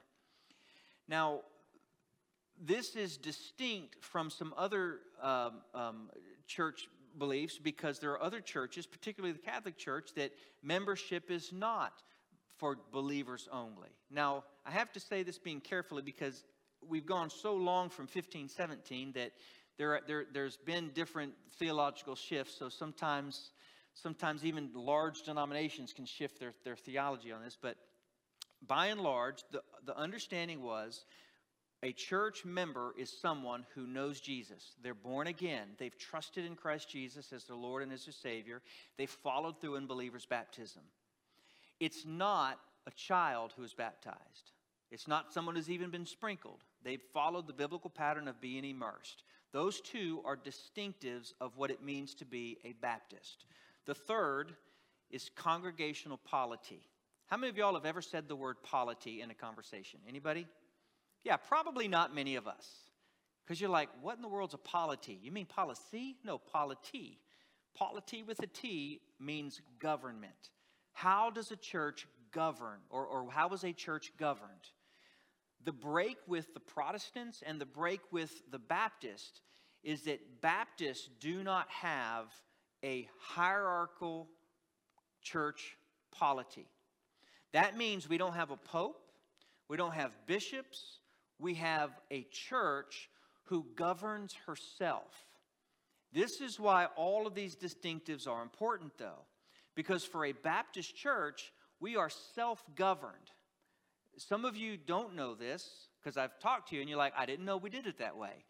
Now, 1.09 1.41
this 2.63 2.97
is 2.97 3.17
distinct 3.17 4.03
from 4.05 4.31
some 4.31 4.55
other 4.57 5.01
um, 5.23 5.53
um, 5.75 6.11
church 6.47 6.89
beliefs 7.19 7.59
because 7.63 7.99
there 7.99 8.13
are 8.13 8.23
other 8.23 8.41
churches, 8.41 8.87
particularly 8.87 9.33
the 9.33 9.39
Catholic 9.39 9.77
Church, 9.77 10.11
that 10.17 10.33
membership 10.63 11.31
is 11.31 11.53
not 11.53 12.03
for 12.61 12.77
believers 12.93 13.49
only. 13.51 13.89
Now, 14.11 14.45
I 14.65 14.71
have 14.71 14.93
to 14.93 15.01
say 15.01 15.23
this 15.23 15.39
being 15.39 15.61
carefully 15.61 16.03
because 16.03 16.45
we've 16.87 17.07
gone 17.07 17.31
so 17.31 17.55
long 17.55 17.89
from 17.89 18.05
1517 18.05 19.13
that 19.13 19.33
there, 19.79 20.01
there, 20.07 20.27
there's 20.33 20.59
been 20.59 20.91
different 20.95 21.33
theological 21.59 22.15
shifts, 22.15 22.57
so 22.59 22.69
sometimes, 22.69 23.51
sometimes 23.95 24.45
even 24.45 24.71
large 24.75 25.23
denominations 25.23 25.95
can 25.95 26.05
shift 26.05 26.39
their, 26.39 26.53
their 26.65 26.77
theology 26.77 27.33
on 27.33 27.43
this. 27.43 27.57
But 27.61 27.77
by 28.67 28.89
and 28.89 29.01
large, 29.01 29.43
the, 29.51 29.63
the 29.87 29.97
understanding 29.97 30.63
was 30.63 31.03
a 31.83 31.93
church 31.93 32.45
member 32.45 32.93
is 32.99 33.11
someone 33.23 33.65
who 33.75 33.87
knows 33.87 34.21
Jesus. 34.21 34.75
They're 34.83 34.93
born 34.93 35.29
again. 35.29 35.69
They've 35.79 35.97
trusted 35.97 36.45
in 36.45 36.57
Christ 36.57 36.91
Jesus 36.91 37.33
as 37.33 37.45
their 37.45 37.57
Lord 37.57 37.83
and 37.83 37.91
as 37.91 38.05
their 38.05 38.13
Savior. 38.13 38.61
They've 38.99 39.09
followed 39.09 39.63
through 39.63 39.77
in 39.77 39.87
believers' 39.87 40.27
baptism. 40.27 40.83
It's 41.81 42.05
not 42.07 42.59
a 42.87 42.91
child 42.91 43.55
who 43.57 43.65
is 43.65 43.75
baptized. 43.75 44.53
It's 44.91 45.09
not 45.09 45.33
someone 45.33 45.57
who's 45.57 45.71
even 45.71 45.91
been 45.91 46.07
sprinkled. 46.07 46.63
They've 46.83 47.03
followed 47.13 47.47
the 47.47 47.53
biblical 47.53 47.91
pattern 47.91 48.29
of 48.29 48.41
being 48.41 48.65
immersed. 48.65 49.25
Those 49.53 49.81
two 49.81 50.21
are 50.25 50.37
distinctives 50.37 51.33
of 51.41 51.57
what 51.57 51.71
it 51.71 51.83
means 51.83 52.15
to 52.17 52.25
be 52.25 52.59
a 52.65 52.73
Baptist. 52.73 53.47
The 53.87 53.95
third 53.95 54.53
is 55.11 55.31
congregational 55.35 56.19
polity. 56.19 56.83
How 57.27 57.37
many 57.37 57.51
of 57.51 57.57
y'all 57.57 57.75
have 57.75 57.87
ever 57.87 58.03
said 58.03 58.29
the 58.29 58.37
word 58.37 58.57
polity 58.63 59.23
in 59.23 59.31
a 59.31 59.35
conversation? 59.35 60.01
Anybody? 60.09 60.47
Yeah, 61.25 61.37
probably 61.37 61.89
not 61.89 62.15
many 62.15 62.37
of 62.37 62.47
us. 62.47 62.69
Because 63.45 63.61
you're 63.61 63.71
like, 63.71 63.89
what 64.01 64.17
in 64.17 64.23
the 64.23 64.29
world's 64.29 64.55
a 64.55 64.59
polity? 64.59 65.19
You 65.23 65.33
mean 65.33 65.47
policy? 65.47 66.17
No, 66.25 66.39
polity. 66.39 67.19
Polity 67.75 68.23
with 68.23 68.41
a 68.43 68.47
T 68.47 69.01
means 69.19 69.61
government. 69.79 70.51
How 70.93 71.31
does 71.31 71.51
a 71.51 71.57
church 71.57 72.07
govern, 72.33 72.79
or, 72.91 73.07
or 73.07 73.31
how 73.31 73.49
is 73.51 73.65
a 73.65 73.73
church 73.73 74.13
governed? 74.19 74.71
The 75.65 75.73
break 75.73 76.17
with 76.27 76.53
the 76.55 76.61
Protestants 76.61 77.43
and 77.45 77.61
the 77.61 77.67
break 77.67 78.01
with 78.11 78.43
the 78.51 78.59
Baptists 78.59 79.43
is 79.83 80.03
that 80.03 80.41
Baptists 80.41 81.09
do 81.21 81.43
not 81.43 81.69
have 81.71 82.27
a 82.85 83.09
hierarchical 83.19 84.29
church 85.23 85.77
polity. 86.13 86.67
That 87.53 87.77
means 87.77 88.09
we 88.09 88.19
don't 88.19 88.35
have 88.35 88.51
a 88.51 88.57
pope, 88.57 89.03
we 89.69 89.77
don't 89.77 89.95
have 89.95 90.13
bishops, 90.27 90.99
we 91.39 91.55
have 91.55 91.91
a 92.11 92.27
church 92.31 93.11
who 93.45 93.67
governs 93.75 94.35
herself. 94.47 95.27
This 96.13 96.41
is 96.41 96.59
why 96.59 96.87
all 96.97 97.27
of 97.27 97.35
these 97.35 97.57
distinctives 97.57 98.29
are 98.29 98.43
important, 98.43 98.93
though, 98.99 99.25
because 99.75 100.05
for 100.05 100.25
a 100.25 100.33
Baptist 100.33 100.95
church, 100.95 101.53
we 101.81 101.97
are 101.97 102.11
self 102.11 102.63
governed. 102.77 103.15
Some 104.17 104.45
of 104.45 104.57
you 104.57 104.77
don't 104.77 105.17
know 105.17 105.35
this 105.35 105.89
because 106.01 106.17
I've 106.17 106.39
talked 106.39 106.71
to 106.71 106.75
you 106.75 106.81
and 106.81 106.91
you're 106.91 106.99
like, 106.99 107.15
I 107.17 107.27
didn't 107.27 107.45
know 107.45 107.57
we 107.57 107.71
did 107.71 107.87
it 107.87 107.99
that 107.99 108.17
way. 108.17 108.45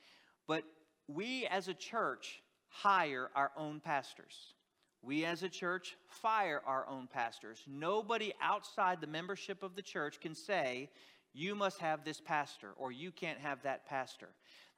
But 0.46 0.64
we 1.06 1.46
as 1.46 1.68
a 1.68 1.74
church 1.74 2.42
hire 2.68 3.30
our 3.34 3.52
own 3.56 3.80
pastors. 3.80 4.54
We 5.02 5.24
as 5.24 5.42
a 5.42 5.48
church 5.48 5.96
fire 6.08 6.60
our 6.66 6.86
own 6.88 7.06
pastors. 7.06 7.62
Nobody 7.66 8.32
outside 8.40 9.00
the 9.00 9.06
membership 9.06 9.62
of 9.62 9.74
the 9.74 9.82
church 9.82 10.20
can 10.20 10.34
say, 10.34 10.90
you 11.32 11.54
must 11.54 11.78
have 11.78 12.04
this 12.04 12.20
pastor 12.20 12.72
or 12.76 12.92
you 12.92 13.10
can't 13.10 13.38
have 13.38 13.62
that 13.62 13.86
pastor. 13.86 14.28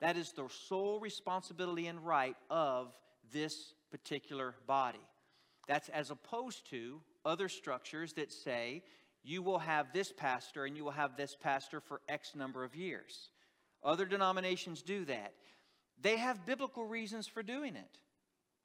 That 0.01 0.17
is 0.17 0.33
the 0.33 0.49
sole 0.69 1.01
responsibility 1.01 1.87
and 1.87 2.05
right 2.05 2.37
of 2.51 2.93
this 3.33 3.75
particular 3.91 4.55
body. 4.67 5.01
That's 5.67 5.89
as 5.89 6.11
opposed 6.11 6.69
to 6.71 7.01
other 7.25 7.49
structures 7.49 8.13
that 8.15 8.33
say 8.33 8.83
you 9.25 9.43
will 9.43 9.61
have 9.61 9.93
this 9.93 10.13
pastor 10.13 10.65
and 10.65 10.77
you 10.77 10.85
will 10.85 10.91
have 10.91 11.17
this 11.17 11.37
pastor 11.41 11.81
for 11.81 12.01
X 12.09 12.35
number 12.35 12.65
of 12.65 12.75
years. 12.75 13.31
Other 13.85 14.05
denominations 14.05 14.83
do 14.83 15.05
that. 15.05 15.35
They 16.01 16.17
have 16.17 16.45
biblical 16.45 16.85
reasons 16.85 17.29
for 17.29 17.43
doing 17.43 17.77
it, 17.77 17.99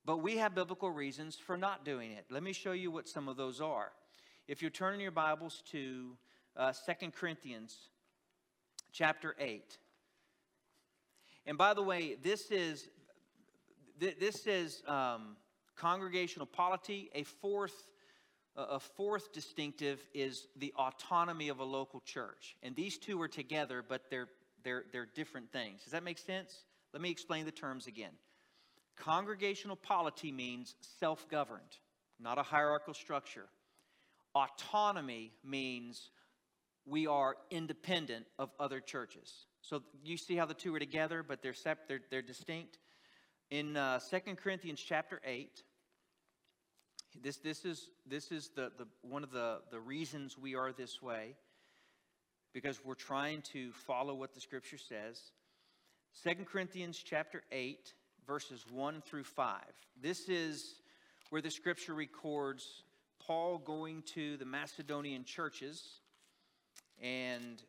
but 0.06 0.18
we 0.18 0.38
have 0.38 0.56
biblical 0.56 0.90
reasons 0.90 1.36
for 1.36 1.58
not 1.58 1.86
doing 1.86 2.12
it. 2.12 2.26
Let 2.30 2.42
me 2.42 2.54
show 2.54 2.72
you 2.72 2.90
what 2.90 3.08
some 3.08 3.28
of 3.28 3.38
those 3.38 3.62
are. 3.62 3.92
If 4.48 4.62
you're 4.62 4.72
turning 4.72 5.02
your 5.02 5.12
Bibles 5.12 5.62
to 5.72 6.18
uh, 6.56 6.74
2 7.00 7.12
Corinthians 7.12 7.90
chapter 8.92 9.36
8. 9.40 9.78
And 11.46 11.58
by 11.58 11.74
the 11.74 11.84
way, 11.84 12.18
this 12.22 12.50
is, 12.52 12.90
this 14.00 14.48
is 14.48 14.82
um, 14.88 15.36
congregational 15.78 16.46
polity. 16.46 17.10
A 17.14 17.24
fourth 17.24 17.88
a 18.58 18.80
fourth 18.80 19.32
distinctive 19.34 20.00
is 20.16 20.48
the 20.56 20.74
autonomy 20.78 21.50
of 21.50 21.60
a 21.60 21.64
local 21.64 22.00
church. 22.00 22.56
And 22.64 22.76
these 22.76 22.98
two 22.98 23.22
are 23.22 23.28
together, 23.28 23.86
but 23.88 24.10
they're, 24.10 24.30
they're, 24.64 24.86
they're 24.92 25.06
different 25.06 25.52
things. 25.52 25.84
Does 25.84 25.92
that 25.92 26.04
make 26.04 26.18
sense? 26.18 26.64
Let 26.92 27.02
me 27.02 27.12
explain 27.12 27.46
the 27.46 27.52
terms 27.52 27.86
again. 27.86 28.14
Congregational 28.98 29.76
polity 29.76 30.32
means 30.32 30.76
self 31.00 31.30
governed, 31.30 31.78
not 32.20 32.40
a 32.40 32.44
hierarchical 32.44 32.96
structure. 32.96 33.46
Autonomy 34.34 35.34
means 35.44 36.10
we 36.84 37.06
are 37.06 37.36
independent 37.52 38.26
of 38.40 38.50
other 38.60 38.80
churches. 38.80 39.46
So 39.62 39.84
you 40.04 40.18
see 40.18 40.36
how 40.36 40.46
the 40.46 40.56
two 40.56 40.74
are 40.74 40.80
together, 40.80 41.22
but 41.22 41.44
they're, 41.44 41.54
sep- 41.54 41.88
they're, 41.88 42.02
they're 42.10 42.22
distinct? 42.24 42.80
In 43.52 43.78
uh, 43.78 44.00
2 44.00 44.36
Corinthians 44.36 44.82
chapter 44.82 45.22
8, 45.24 45.64
this, 47.24 47.38
this 47.38 47.66
is, 47.66 47.90
this 48.06 48.32
is 48.32 48.50
the, 48.56 48.72
the, 48.78 48.88
one 49.02 49.24
of 49.24 49.32
the, 49.32 49.60
the 49.72 49.80
reasons 49.80 50.38
we 50.38 50.56
are 50.56 50.72
this 50.72 51.02
way, 51.02 51.36
because 52.54 52.84
we're 52.84 52.96
trying 52.96 53.42
to 53.54 53.72
follow 53.72 54.14
what 54.14 54.34
the 54.34 54.42
scripture 54.42 54.78
says. 54.78 55.32
2 56.24 56.46
Corinthians 56.46 56.98
chapter 57.04 57.44
8, 57.52 57.94
verses 58.26 58.66
1 58.72 59.02
through 59.02 59.24
5. 59.24 59.62
This 60.02 60.30
is 60.30 60.82
where 61.30 61.42
the 61.42 61.52
scripture 61.52 61.94
records 61.94 62.84
Paul 63.20 63.58
going 63.58 64.04
to 64.14 64.38
the 64.38 64.46
Macedonian 64.46 65.24
churches 65.24 66.00
and 67.02 67.62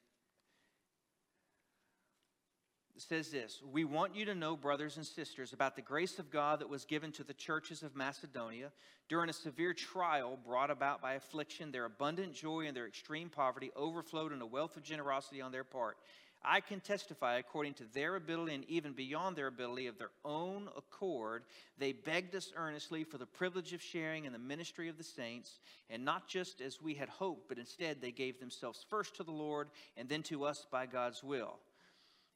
says 3.03 3.31
this 3.31 3.61
We 3.73 3.85
want 3.85 4.17
you 4.17 4.25
to 4.27 4.35
know, 4.35 4.57
brothers 4.57 4.97
and 4.97 5.07
sisters, 5.07 5.53
about 5.53 5.77
the 5.77 5.83
grace 5.83 6.19
of 6.19 6.31
God 6.31 6.61
that 6.61 6.69
was 6.69 6.85
given 6.85 7.13
to 7.13 7.25
the 7.25 7.35
churches 7.35 7.83
of 7.83 7.97
Macedonia. 7.97 8.71
During 9.09 9.31
a 9.31 9.35
severe 9.35 9.73
trial 9.73 10.39
brought 10.47 10.71
about 10.71 11.01
by 11.01 11.15
affliction, 11.15 11.73
their 11.73 11.87
abundant 11.87 12.35
joy 12.35 12.67
and 12.67 12.77
their 12.77 12.87
extreme 12.87 13.31
poverty 13.31 13.71
overflowed 13.75 14.33
in 14.33 14.43
a 14.43 14.47
wealth 14.47 14.77
of 14.77 14.83
generosity 14.83 15.41
on 15.41 15.51
their 15.51 15.65
part. 15.65 15.97
I 16.43 16.61
can 16.61 16.81
testify, 16.81 17.39
according 17.39 17.75
to 17.75 17.85
their 17.93 18.15
ability 18.17 18.55
and 18.55 18.65
even 18.69 18.93
beyond 18.93 19.35
their 19.35 19.49
ability, 19.49 19.87
of 19.87 19.99
their 19.99 20.11
own 20.25 20.69
accord, 20.77 21.43
they 21.79 21.93
begged 21.93 22.35
us 22.37 22.53
earnestly 22.55 23.03
for 23.03 23.19
the 23.19 23.27
privilege 23.27 23.73
of 23.73 23.83
sharing 23.83 24.25
in 24.25 24.33
the 24.33 24.39
ministry 24.39 24.89
of 24.89 24.99
the 24.99 25.05
saints, 25.05 25.59
and 25.91 26.05
not 26.05 26.29
just 26.29 26.61
as 26.61 26.81
we 26.81 26.95
had 26.95 27.09
hoped, 27.09 27.49
but 27.49 27.59
instead 27.59 28.01
they 28.01 28.13
gave 28.13 28.39
themselves 28.39 28.85
first 28.89 29.17
to 29.17 29.25
the 29.25 29.33
Lord 29.33 29.69
and 29.97 30.09
then 30.09 30.23
to 30.25 30.45
us 30.45 30.67
by 30.71 30.87
God's 30.87 31.25
will. 31.25 31.59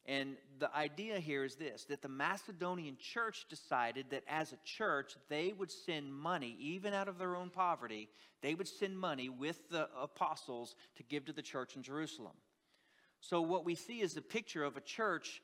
And 0.06 0.36
the 0.58 0.74
idea 0.74 1.20
here 1.20 1.44
is 1.44 1.54
this 1.54 1.84
that 1.84 2.02
the 2.02 2.08
Macedonian 2.08 2.96
church 2.98 3.46
decided 3.48 4.06
that 4.10 4.24
as 4.26 4.52
a 4.52 4.58
church, 4.64 5.14
they 5.28 5.52
would 5.56 5.70
send 5.70 6.12
money, 6.12 6.56
even 6.58 6.92
out 6.92 7.08
of 7.08 7.18
their 7.18 7.36
own 7.36 7.50
poverty, 7.50 8.08
they 8.42 8.54
would 8.54 8.68
send 8.68 8.98
money 8.98 9.28
with 9.28 9.68
the 9.70 9.88
apostles 10.00 10.74
to 10.96 11.04
give 11.04 11.26
to 11.26 11.32
the 11.32 11.42
church 11.42 11.76
in 11.76 11.82
Jerusalem. 11.82 12.34
So, 13.20 13.40
what 13.40 13.64
we 13.64 13.76
see 13.76 14.00
is 14.00 14.16
a 14.16 14.22
picture 14.22 14.64
of 14.64 14.76
a 14.76 14.80
church 14.80 15.40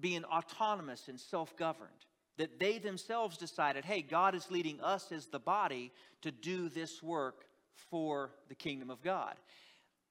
being 0.00 0.24
autonomous 0.24 1.08
and 1.08 1.20
self 1.20 1.56
governed. 1.56 1.90
That 2.38 2.58
they 2.58 2.78
themselves 2.78 3.38
decided, 3.38 3.86
hey, 3.86 4.02
God 4.02 4.34
is 4.34 4.50
leading 4.50 4.78
us 4.82 5.10
as 5.10 5.26
the 5.26 5.38
body 5.38 5.90
to 6.20 6.30
do 6.30 6.68
this 6.68 7.02
work 7.02 7.46
for 7.90 8.32
the 8.48 8.54
kingdom 8.54 8.90
of 8.90 9.02
God. 9.02 9.36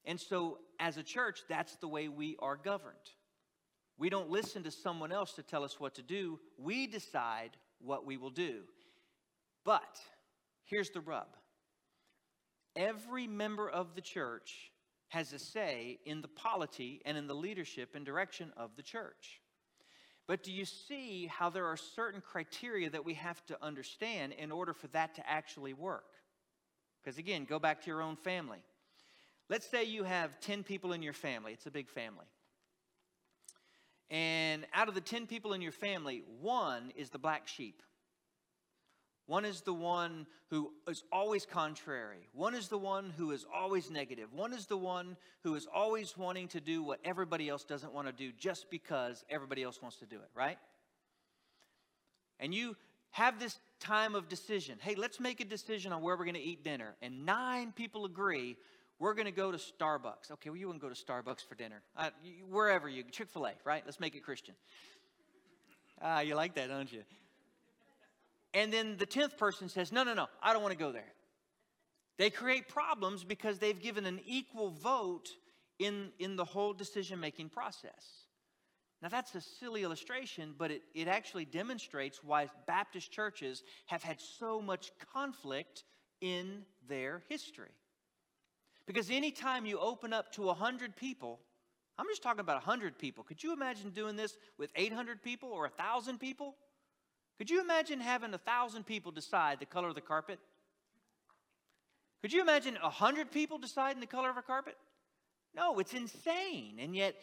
And 0.05 0.19
so, 0.19 0.59
as 0.79 0.97
a 0.97 1.03
church, 1.03 1.41
that's 1.49 1.75
the 1.77 1.87
way 1.87 2.07
we 2.07 2.35
are 2.39 2.55
governed. 2.55 2.95
We 3.97 4.09
don't 4.09 4.29
listen 4.29 4.63
to 4.63 4.71
someone 4.71 5.11
else 5.11 5.33
to 5.33 5.43
tell 5.43 5.63
us 5.63 5.79
what 5.79 5.95
to 5.95 6.01
do, 6.01 6.39
we 6.57 6.87
decide 6.87 7.51
what 7.79 8.05
we 8.05 8.17
will 8.17 8.29
do. 8.29 8.61
But 9.63 9.99
here's 10.65 10.89
the 10.89 11.01
rub 11.01 11.27
every 12.75 13.25
member 13.25 13.69
of 13.69 13.95
the 13.95 14.01
church 14.01 14.71
has 15.09 15.31
a 15.31 15.39
say 15.39 15.99
in 16.05 16.21
the 16.21 16.27
polity 16.27 17.01
and 17.05 17.17
in 17.17 17.27
the 17.27 17.33
leadership 17.33 17.95
and 17.95 18.05
direction 18.05 18.51
of 18.57 18.75
the 18.75 18.83
church. 18.83 19.39
But 20.27 20.43
do 20.43 20.51
you 20.51 20.65
see 20.65 21.27
how 21.27 21.49
there 21.49 21.67
are 21.67 21.77
certain 21.77 22.19
criteria 22.19 22.89
that 22.89 23.05
we 23.05 23.13
have 23.13 23.45
to 23.45 23.63
understand 23.63 24.33
in 24.33 24.51
order 24.51 24.73
for 24.73 24.87
that 24.87 25.15
to 25.15 25.29
actually 25.29 25.73
work? 25.73 26.05
Because 27.03 27.19
again, 27.19 27.45
go 27.45 27.59
back 27.59 27.81
to 27.81 27.87
your 27.87 28.01
own 28.01 28.15
family. 28.15 28.57
Let's 29.49 29.69
say 29.69 29.83
you 29.83 30.03
have 30.03 30.39
10 30.39 30.63
people 30.63 30.93
in 30.93 31.03
your 31.03 31.13
family, 31.13 31.53
it's 31.53 31.67
a 31.67 31.71
big 31.71 31.89
family. 31.89 32.25
And 34.09 34.65
out 34.73 34.87
of 34.87 34.95
the 34.95 35.01
10 35.01 35.27
people 35.27 35.53
in 35.53 35.61
your 35.61 35.71
family, 35.71 36.23
one 36.41 36.91
is 36.95 37.09
the 37.09 37.17
black 37.17 37.47
sheep. 37.47 37.81
One 39.27 39.43
is 39.43 39.61
the 39.61 39.73
one 39.73 40.27
who 40.51 40.71
is 40.87 41.03
always 41.11 41.47
contrary. 41.47 42.29
One 42.33 42.53
is 42.53 42.67
the 42.67 42.77
one 42.77 43.11
who 43.17 43.31
is 43.31 43.43
always 43.51 43.89
negative. 43.89 44.31
One 44.31 44.53
is 44.53 44.67
the 44.67 44.77
one 44.77 45.17
who 45.43 45.55
is 45.55 45.67
always 45.73 46.15
wanting 46.15 46.47
to 46.49 46.61
do 46.61 46.83
what 46.83 46.99
everybody 47.03 47.49
else 47.49 47.63
doesn't 47.63 47.91
want 47.91 48.05
to 48.05 48.13
do 48.13 48.31
just 48.37 48.69
because 48.69 49.25
everybody 49.29 49.63
else 49.63 49.81
wants 49.81 49.97
to 49.97 50.05
do 50.05 50.17
it, 50.17 50.29
right? 50.35 50.59
And 52.39 52.53
you 52.53 52.75
have 53.11 53.39
this 53.39 53.57
time 53.79 54.13
of 54.13 54.29
decision. 54.29 54.77
Hey, 54.79 54.93
let's 54.93 55.19
make 55.19 55.39
a 55.39 55.45
decision 55.45 55.91
on 55.91 56.03
where 56.03 56.15
we're 56.15 56.25
going 56.25 56.35
to 56.35 56.41
eat 56.41 56.63
dinner. 56.63 56.95
And 57.01 57.25
nine 57.25 57.71
people 57.71 58.05
agree 58.05 58.57
we're 58.99 59.13
going 59.13 59.25
to 59.25 59.31
go 59.31 59.51
to 59.51 59.57
Starbucks. 59.57 60.31
Okay, 60.31 60.49
well, 60.49 60.57
you 60.57 60.67
wouldn't 60.67 60.81
go 60.81 60.89
to 60.89 60.95
Starbucks 60.95 61.45
for 61.47 61.55
dinner. 61.55 61.81
Uh, 61.97 62.09
you, 62.23 62.45
wherever 62.49 62.87
you, 62.87 63.03
Chick 63.03 63.29
fil 63.29 63.45
A, 63.47 63.53
right? 63.65 63.83
Let's 63.85 63.99
make 63.99 64.15
it 64.15 64.23
Christian. 64.23 64.55
Ah, 66.01 66.21
you 66.21 66.35
like 66.35 66.55
that, 66.55 66.69
don't 66.69 66.91
you? 66.91 67.03
And 68.53 68.71
then 68.71 68.95
the 68.97 69.05
10th 69.05 69.37
person 69.37 69.67
says, 69.67 69.91
no, 69.91 70.03
no, 70.03 70.13
no, 70.13 70.27
I 70.41 70.53
don't 70.53 70.61
want 70.61 70.71
to 70.71 70.77
go 70.77 70.91
there. 70.91 71.11
They 72.17 72.29
create 72.29 72.69
problems 72.69 73.25
because 73.25 73.59
they've 73.59 73.79
given 73.81 74.05
an 74.05 74.21
equal 74.25 74.69
vote 74.69 75.29
in, 75.79 76.11
in 76.19 76.37
the 76.37 76.45
whole 76.45 76.73
decision 76.73 77.19
making 77.19 77.49
process. 77.49 78.25
Now, 79.01 79.09
that's 79.09 79.35
a 79.35 79.41
silly 79.41 79.83
illustration, 79.83 80.55
but 80.57 80.71
it, 80.71 80.83
it 80.93 81.09
actually 81.09 81.43
demonstrates 81.43 82.23
why 82.23 82.47
Baptist 82.65 83.11
churches 83.11 83.61
have 83.87 84.01
had 84.01 84.21
so 84.21 84.61
much 84.61 84.91
conflict 85.13 85.83
in 86.21 86.63
their 86.87 87.23
history. 87.27 87.71
Because 88.85 89.09
anytime 89.09 89.65
you 89.65 89.79
open 89.79 90.13
up 90.13 90.31
to 90.33 90.43
100 90.43 90.95
people, 90.95 91.39
I'm 91.97 92.05
just 92.07 92.21
talking 92.21 92.39
about 92.39 92.57
100 92.57 92.97
people. 92.97 93.23
Could 93.23 93.43
you 93.43 93.53
imagine 93.53 93.89
doing 93.89 94.15
this 94.15 94.37
with 94.57 94.71
800 94.75 95.23
people 95.23 95.49
or 95.49 95.61
1,000 95.61 96.19
people? 96.19 96.55
Could 97.37 97.49
you 97.49 97.61
imagine 97.61 97.99
having 97.99 98.31
1,000 98.31 98.85
people 98.85 99.11
decide 99.11 99.59
the 99.59 99.65
color 99.65 99.89
of 99.89 99.95
the 99.95 100.01
carpet? 100.01 100.39
Could 102.21 102.33
you 102.33 102.41
imagine 102.41 102.77
100 102.81 103.31
people 103.31 103.57
deciding 103.57 103.99
the 103.99 104.07
color 104.07 104.29
of 104.29 104.37
a 104.37 104.41
carpet? 104.41 104.75
No, 105.55 105.79
it's 105.79 105.93
insane. 105.93 106.77
And 106.79 106.95
yet, 106.95 107.15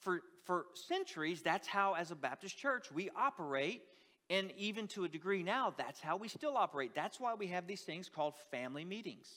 for, 0.00 0.22
for 0.44 0.66
centuries, 0.74 1.42
that's 1.42 1.68
how, 1.68 1.94
as 1.94 2.10
a 2.10 2.14
Baptist 2.14 2.56
church, 2.56 2.90
we 2.92 3.10
operate. 3.16 3.82
And 4.28 4.52
even 4.56 4.88
to 4.88 5.04
a 5.04 5.08
degree 5.08 5.42
now, 5.42 5.74
that's 5.76 6.00
how 6.00 6.16
we 6.16 6.28
still 6.28 6.56
operate. 6.56 6.94
That's 6.94 7.20
why 7.20 7.34
we 7.34 7.48
have 7.48 7.66
these 7.66 7.82
things 7.82 8.08
called 8.08 8.34
family 8.50 8.84
meetings. 8.84 9.28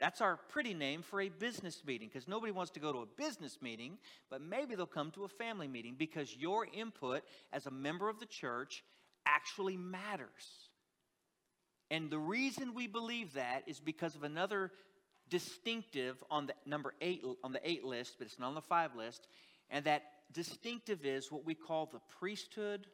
That's 0.00 0.22
our 0.22 0.38
pretty 0.48 0.72
name 0.72 1.02
for 1.02 1.20
a 1.20 1.28
business 1.28 1.82
meeting 1.86 2.08
because 2.08 2.26
nobody 2.26 2.52
wants 2.52 2.72
to 2.72 2.80
go 2.80 2.90
to 2.90 3.00
a 3.00 3.06
business 3.06 3.58
meeting, 3.60 3.98
but 4.30 4.40
maybe 4.40 4.74
they'll 4.74 4.86
come 4.86 5.10
to 5.10 5.24
a 5.24 5.28
family 5.28 5.68
meeting 5.68 5.94
because 5.98 6.34
your 6.34 6.66
input 6.72 7.22
as 7.52 7.66
a 7.66 7.70
member 7.70 8.08
of 8.08 8.18
the 8.18 8.26
church 8.26 8.82
actually 9.26 9.76
matters. 9.76 10.70
And 11.90 12.08
the 12.08 12.18
reason 12.18 12.74
we 12.74 12.86
believe 12.86 13.34
that 13.34 13.64
is 13.66 13.78
because 13.78 14.14
of 14.14 14.22
another 14.22 14.72
distinctive 15.28 16.22
on 16.30 16.46
the 16.46 16.54
number 16.64 16.94
eight 17.02 17.22
on 17.44 17.52
the 17.52 17.60
eight 17.68 17.84
list, 17.84 18.14
but 18.18 18.26
it's 18.26 18.38
not 18.38 18.48
on 18.48 18.54
the 18.54 18.62
five 18.62 18.96
list. 18.96 19.28
And 19.68 19.84
that 19.84 20.02
distinctive 20.32 21.04
is 21.04 21.30
what 21.30 21.44
we 21.44 21.54
call 21.54 21.86
the 21.86 22.00
priesthood 22.18 22.86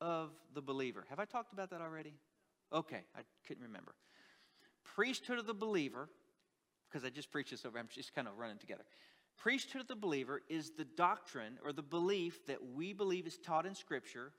of 0.00 0.30
the 0.54 0.62
believer. 0.62 1.04
Have 1.10 1.18
I 1.18 1.24
talked 1.24 1.52
about 1.52 1.70
that 1.70 1.80
already? 1.80 2.14
Okay, 2.72 3.00
I 3.16 3.20
couldn't 3.48 3.64
remember. 3.64 3.94
Priesthood 4.84 5.38
of 5.38 5.46
the 5.46 5.54
believer 5.54 6.08
because 6.92 7.04
I 7.04 7.10
just 7.10 7.30
preached 7.30 7.50
this 7.50 7.64
over, 7.64 7.78
I'm 7.78 7.88
just 7.88 8.14
kind 8.14 8.28
of 8.28 8.36
running 8.36 8.58
together. 8.58 8.84
Priesthood 9.38 9.82
of 9.82 9.88
the 9.88 9.96
believer 9.96 10.42
is 10.48 10.72
the 10.76 10.84
doctrine 10.84 11.58
or 11.64 11.72
the 11.72 11.82
belief 11.82 12.46
that 12.46 12.58
we 12.74 12.92
believe 12.92 13.26
is 13.26 13.38
taught 13.38 13.66
in 13.66 13.74
Scripture 13.74 14.32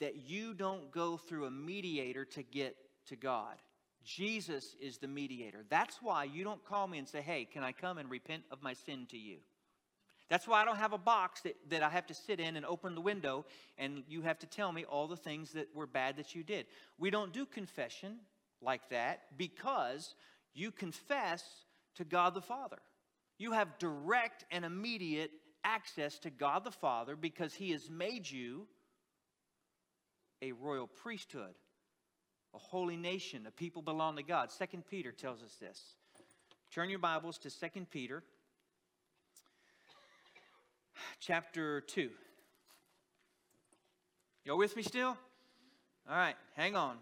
that 0.00 0.16
you 0.16 0.54
don't 0.54 0.90
go 0.92 1.16
through 1.16 1.46
a 1.46 1.50
mediator 1.50 2.24
to 2.24 2.42
get 2.42 2.76
to 3.06 3.16
God. 3.16 3.56
Jesus 4.04 4.76
is 4.80 4.98
the 4.98 5.08
mediator. 5.08 5.64
That's 5.68 5.98
why 6.00 6.24
you 6.24 6.44
don't 6.44 6.64
call 6.64 6.86
me 6.86 6.98
and 6.98 7.08
say, 7.08 7.20
Hey, 7.20 7.44
can 7.44 7.62
I 7.62 7.72
come 7.72 7.98
and 7.98 8.08
repent 8.08 8.44
of 8.50 8.62
my 8.62 8.72
sin 8.72 9.06
to 9.10 9.18
you? 9.18 9.38
That's 10.30 10.46
why 10.46 10.62
I 10.62 10.64
don't 10.64 10.76
have 10.76 10.92
a 10.92 10.98
box 10.98 11.40
that, 11.42 11.56
that 11.70 11.82
I 11.82 11.88
have 11.88 12.06
to 12.06 12.14
sit 12.14 12.38
in 12.38 12.56
and 12.56 12.64
open 12.64 12.94
the 12.94 13.00
window 13.00 13.44
and 13.76 14.04
you 14.08 14.22
have 14.22 14.38
to 14.40 14.46
tell 14.46 14.72
me 14.72 14.84
all 14.84 15.08
the 15.08 15.16
things 15.16 15.52
that 15.52 15.68
were 15.74 15.86
bad 15.86 16.16
that 16.18 16.34
you 16.34 16.42
did. 16.42 16.66
We 16.98 17.10
don't 17.10 17.32
do 17.32 17.44
confession 17.44 18.18
like 18.60 18.88
that 18.90 19.22
because 19.36 20.14
you 20.54 20.70
confess 20.70 21.44
to 21.98 22.04
God 22.04 22.34
the 22.34 22.40
Father. 22.40 22.78
You 23.38 23.52
have 23.52 23.78
direct 23.78 24.44
and 24.50 24.64
immediate 24.64 25.30
access 25.62 26.18
to 26.20 26.30
God 26.30 26.64
the 26.64 26.70
Father 26.70 27.14
because 27.14 27.54
He 27.54 27.70
has 27.72 27.88
made 27.88 28.28
you 28.28 28.66
a 30.40 30.52
royal 30.52 30.86
priesthood, 30.86 31.54
a 32.54 32.58
holy 32.58 32.96
nation, 32.96 33.46
a 33.46 33.50
people 33.50 33.82
belong 33.82 34.16
to 34.16 34.22
God. 34.22 34.50
Second 34.50 34.84
Peter 34.88 35.12
tells 35.12 35.42
us 35.42 35.56
this. 35.60 35.94
Turn 36.72 36.90
your 36.90 36.98
Bibles 36.98 37.38
to 37.38 37.50
Second 37.50 37.90
Peter 37.90 38.22
chapter 41.20 41.80
2. 41.82 42.10
Y'all 44.44 44.58
with 44.58 44.76
me 44.76 44.82
still? 44.82 45.16
All 46.08 46.16
right, 46.16 46.36
hang 46.56 46.74
on. 46.74 46.96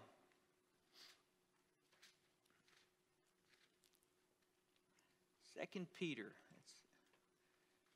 Second 5.57 5.87
Peter, 5.97 6.33
it's 6.61 6.73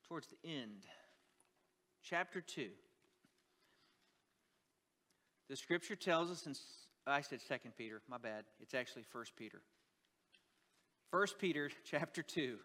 towards 0.08 0.28
the 0.28 0.50
end, 0.50 0.86
chapter 2.04 2.42
2. 2.42 2.68
The 5.50 5.56
scripture 5.56 5.96
tells 5.96 6.32
us, 6.32 6.46
and 6.46 6.58
I 7.06 7.22
said 7.22 7.42
Second 7.42 7.74
Peter, 7.78 8.02
my 8.10 8.18
bad. 8.18 8.46
It's 8.62 8.74
actually 8.74 9.04
First 9.04 9.36
Peter. 9.36 9.62
First 11.12 11.38
Peter 11.38 11.70
chapter 11.84 12.24
2, 12.24 12.58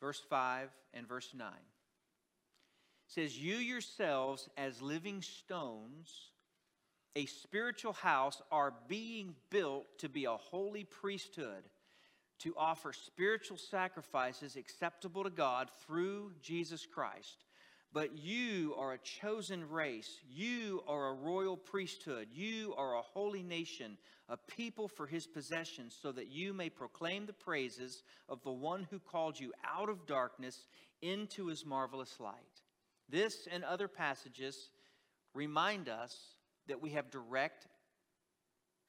verse 0.00 0.22
5 0.28 0.68
and 0.94 1.08
verse 1.08 1.30
9 1.36 1.48
says, 3.08 3.36
You 3.36 3.56
yourselves, 3.56 4.48
as 4.56 4.80
living 4.80 5.22
stones, 5.22 6.30
a 7.16 7.26
spiritual 7.26 7.94
house, 7.94 8.40
are 8.52 8.74
being 8.86 9.34
built 9.50 9.86
to 9.98 10.08
be 10.08 10.26
a 10.26 10.36
holy 10.36 10.84
priesthood 10.84 11.64
to 12.40 12.54
offer 12.56 12.92
spiritual 12.92 13.56
sacrifices 13.56 14.56
acceptable 14.56 15.24
to 15.24 15.30
God 15.30 15.70
through 15.86 16.32
Jesus 16.40 16.86
Christ. 16.86 17.44
But 17.92 18.18
you 18.18 18.74
are 18.78 18.92
a 18.92 18.98
chosen 18.98 19.68
race. 19.68 20.20
You 20.28 20.82
are 20.86 21.08
a 21.08 21.14
royal 21.14 21.56
priesthood. 21.56 22.28
You 22.30 22.74
are 22.76 22.96
a 22.96 23.02
holy 23.02 23.42
nation, 23.42 23.96
a 24.28 24.36
people 24.36 24.88
for 24.88 25.06
his 25.06 25.26
possession, 25.26 25.90
so 25.90 26.12
that 26.12 26.28
you 26.28 26.52
may 26.52 26.68
proclaim 26.68 27.24
the 27.24 27.32
praises 27.32 28.02
of 28.28 28.42
the 28.42 28.52
one 28.52 28.86
who 28.90 28.98
called 28.98 29.40
you 29.40 29.52
out 29.66 29.88
of 29.88 30.06
darkness 30.06 30.66
into 31.00 31.46
his 31.46 31.64
marvelous 31.64 32.20
light. 32.20 32.34
This 33.08 33.48
and 33.50 33.64
other 33.64 33.88
passages 33.88 34.70
remind 35.32 35.88
us 35.88 36.14
that 36.66 36.82
we 36.82 36.90
have 36.90 37.10
direct 37.10 37.68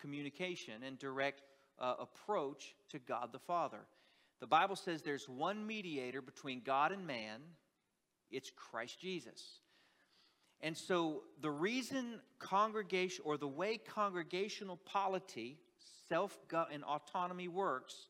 communication 0.01 0.83
and 0.83 0.99
direct 0.99 1.41
uh, 1.79 1.95
approach 1.99 2.75
to 2.89 2.99
God 2.99 3.29
the 3.31 3.39
Father. 3.39 3.79
The 4.39 4.47
Bible 4.47 4.75
says 4.75 5.01
there's 5.01 5.27
one 5.27 5.65
mediator 5.65 6.21
between 6.21 6.61
God 6.65 6.91
and 6.91 7.05
man, 7.05 7.41
it's 8.31 8.51
Christ 8.55 8.99
Jesus. 8.99 9.59
And 10.61 10.77
so 10.77 11.23
the 11.41 11.51
reason 11.51 12.19
congregation 12.37 13.23
or 13.25 13.37
the 13.37 13.47
way 13.47 13.77
congregational 13.77 14.77
polity, 14.77 15.57
self 16.07 16.37
and 16.71 16.83
autonomy 16.83 17.47
works 17.47 18.07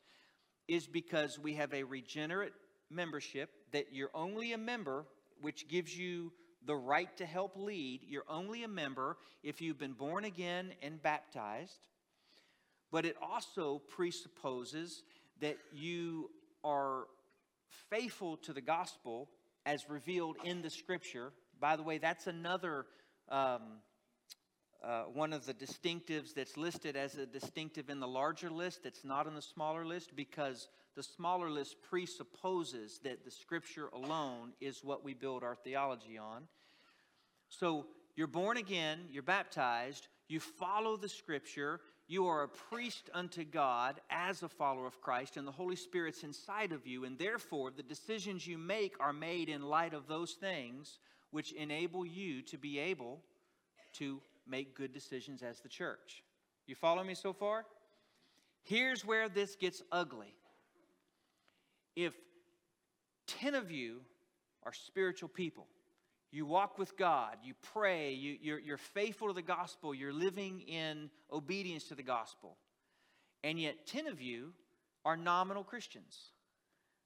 is 0.67 0.87
because 0.87 1.37
we 1.39 1.55
have 1.55 1.73
a 1.73 1.83
regenerate 1.83 2.53
membership 2.89 3.49
that 3.71 3.87
you're 3.91 4.11
only 4.13 4.53
a 4.53 4.57
member, 4.57 5.05
which 5.41 5.67
gives 5.67 5.95
you 5.95 6.31
the 6.65 6.75
right 6.75 7.15
to 7.17 7.25
help 7.25 7.55
lead. 7.55 8.01
You're 8.07 8.23
only 8.27 8.63
a 8.63 8.67
member 8.67 9.17
if 9.43 9.61
you've 9.61 9.79
been 9.79 9.93
born 9.93 10.25
again 10.25 10.73
and 10.81 11.01
baptized. 11.01 11.79
But 12.91 13.05
it 13.05 13.15
also 13.21 13.81
presupposes 13.87 15.03
that 15.41 15.57
you 15.71 16.29
are 16.63 17.05
faithful 17.89 18.37
to 18.37 18.53
the 18.53 18.61
gospel 18.61 19.29
as 19.65 19.89
revealed 19.89 20.37
in 20.43 20.61
the 20.61 20.69
scripture 20.69 21.31
by 21.59 21.75
the 21.75 21.83
way, 21.83 21.97
that's 21.97 22.27
another 22.27 22.85
um, 23.27 23.61
uh, 24.83 25.03
one 25.13 25.33
of 25.33 25.45
the 25.45 25.53
distinctives 25.53 26.33
that's 26.33 26.55
listed 26.55 26.95
as 26.95 27.15
a 27.15 27.25
distinctive 27.25 27.89
in 27.89 27.99
the 27.99 28.07
larger 28.07 28.49
list 28.49 28.83
that's 28.83 29.03
not 29.03 29.27
in 29.27 29.35
the 29.35 29.41
smaller 29.41 29.85
list 29.85 30.15
because 30.15 30.69
the 30.95 31.03
smaller 31.03 31.49
list 31.49 31.75
presupposes 31.89 32.99
that 33.03 33.25
the 33.25 33.31
scripture 33.31 33.87
alone 33.93 34.53
is 34.61 34.83
what 34.83 35.03
we 35.03 35.13
build 35.13 35.43
our 35.43 35.55
theology 35.55 36.17
on. 36.17 36.43
So 37.49 37.87
you're 38.15 38.27
born 38.27 38.57
again, 38.57 38.99
you're 39.11 39.23
baptized, 39.23 40.07
you 40.27 40.39
follow 40.39 40.95
the 40.95 41.09
scripture, 41.09 41.81
you 42.09 42.25
are 42.25 42.41
a 42.41 42.47
priest 42.47 43.07
unto 43.13 43.43
God 43.43 44.01
as 44.09 44.41
a 44.41 44.49
follower 44.49 44.87
of 44.87 44.99
Christ, 44.99 45.37
and 45.37 45.47
the 45.47 45.51
Holy 45.51 45.75
Spirit's 45.75 46.23
inside 46.23 46.71
of 46.71 46.87
you, 46.87 47.05
and 47.05 47.19
therefore 47.19 47.69
the 47.69 47.83
decisions 47.83 48.47
you 48.47 48.57
make 48.57 48.95
are 48.99 49.13
made 49.13 49.47
in 49.47 49.61
light 49.61 49.93
of 49.93 50.07
those 50.07 50.33
things 50.33 50.97
which 51.29 51.51
enable 51.51 52.03
you 52.03 52.41
to 52.41 52.57
be 52.57 52.79
able 52.79 53.21
to 53.93 54.19
make 54.47 54.75
good 54.75 54.91
decisions 54.91 55.43
as 55.43 55.59
the 55.59 55.69
church. 55.69 56.23
You 56.65 56.73
follow 56.73 57.03
me 57.03 57.13
so 57.13 57.31
far? 57.31 57.65
Here's 58.63 59.05
where 59.05 59.29
this 59.29 59.55
gets 59.55 59.83
ugly. 59.91 60.33
If 61.95 62.13
10 63.27 63.53
of 63.53 63.69
you 63.69 64.01
are 64.63 64.73
spiritual 64.73 65.29
people, 65.29 65.67
you 66.31 66.45
walk 66.45 66.77
with 66.77 66.97
God, 66.97 67.37
you 67.43 67.53
pray, 67.73 68.13
you, 68.13 68.37
you're, 68.41 68.59
you're 68.59 68.77
faithful 68.77 69.27
to 69.29 69.33
the 69.33 69.41
gospel, 69.41 69.95
you're 69.95 70.13
living 70.13 70.61
in 70.61 71.09
obedience 71.31 71.85
to 71.85 71.95
the 71.95 72.03
gospel, 72.03 72.57
and 73.43 73.59
yet 73.59 73.87
10 73.87 74.07
of 74.07 74.21
you 74.21 74.53
are 75.05 75.17
nominal 75.17 75.63
Christians. 75.63 76.31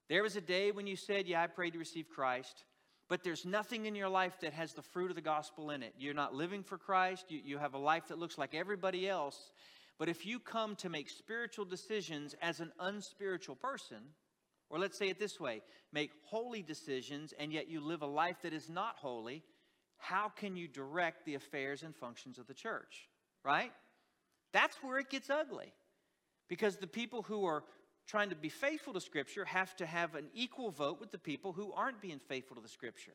There 0.09 0.23
was 0.23 0.35
a 0.35 0.41
day 0.41 0.71
when 0.71 0.87
you 0.87 0.95
said, 0.95 1.27
Yeah, 1.27 1.41
I 1.41 1.47
prayed 1.47 1.73
to 1.73 1.79
receive 1.79 2.09
Christ 2.09 2.65
but 3.09 3.23
there's 3.23 3.45
nothing 3.45 3.85
in 3.85 3.95
your 3.95 4.09
life 4.09 4.39
that 4.41 4.53
has 4.53 4.73
the 4.73 4.81
fruit 4.81 5.11
of 5.11 5.15
the 5.15 5.21
gospel 5.21 5.69
in 5.69 5.83
it. 5.83 5.93
You're 5.99 6.13
not 6.13 6.33
living 6.33 6.63
for 6.63 6.77
Christ, 6.77 7.25
you, 7.29 7.41
you 7.43 7.57
have 7.57 7.73
a 7.73 7.77
life 7.77 8.07
that 8.07 8.17
looks 8.17 8.37
like 8.37 8.55
everybody 8.55 9.07
else. 9.07 9.51
But 9.99 10.09
if 10.09 10.25
you 10.25 10.39
come 10.39 10.75
to 10.77 10.89
make 10.89 11.09
spiritual 11.09 11.65
decisions 11.65 12.35
as 12.41 12.59
an 12.59 12.71
unspiritual 12.79 13.55
person, 13.55 13.97
or 14.73 14.79
let's 14.79 14.97
say 14.97 15.07
it 15.07 15.19
this 15.19 15.39
way 15.39 15.61
make 15.93 16.09
holy 16.23 16.63
decisions 16.63 17.31
and 17.37 17.53
yet 17.53 17.69
you 17.69 17.79
live 17.79 18.01
a 18.01 18.07
life 18.07 18.37
that 18.41 18.53
is 18.53 18.67
not 18.67 18.95
holy, 18.97 19.43
how 19.99 20.29
can 20.29 20.57
you 20.57 20.67
direct 20.67 21.25
the 21.25 21.35
affairs 21.35 21.83
and 21.83 21.95
functions 21.95 22.39
of 22.39 22.47
the 22.47 22.55
church? 22.55 23.07
Right? 23.45 23.71
That's 24.51 24.75
where 24.81 24.97
it 24.97 25.11
gets 25.11 25.29
ugly. 25.29 25.71
Because 26.49 26.77
the 26.77 26.87
people 26.87 27.21
who 27.21 27.45
are 27.45 27.63
trying 28.07 28.31
to 28.31 28.35
be 28.35 28.49
faithful 28.49 28.93
to 28.93 28.99
Scripture 28.99 29.45
have 29.45 29.75
to 29.75 29.85
have 29.85 30.15
an 30.15 30.25
equal 30.33 30.71
vote 30.71 30.99
with 30.99 31.11
the 31.11 31.19
people 31.19 31.53
who 31.53 31.71
aren't 31.73 32.01
being 32.01 32.19
faithful 32.27 32.55
to 32.55 32.61
the 32.61 32.67
Scripture. 32.67 33.13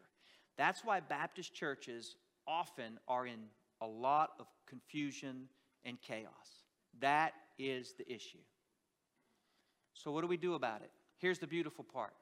That's 0.56 0.84
why 0.84 1.00
Baptist 1.00 1.52
churches 1.52 2.14
often 2.46 3.00
are 3.08 3.26
in 3.26 3.40
a 3.80 3.86
lot 3.86 4.30
of 4.38 4.46
confusion 4.68 5.48
and 5.84 6.00
chaos. 6.00 6.62
That 7.00 7.32
is 7.58 7.94
the 7.98 8.10
issue. 8.10 8.38
So, 9.92 10.12
what 10.12 10.20
do 10.20 10.28
we 10.28 10.36
do 10.36 10.54
about 10.54 10.82
it? 10.82 10.90
Here's 11.18 11.38
the 11.38 11.46
beautiful 11.46 11.84
part 11.84 12.14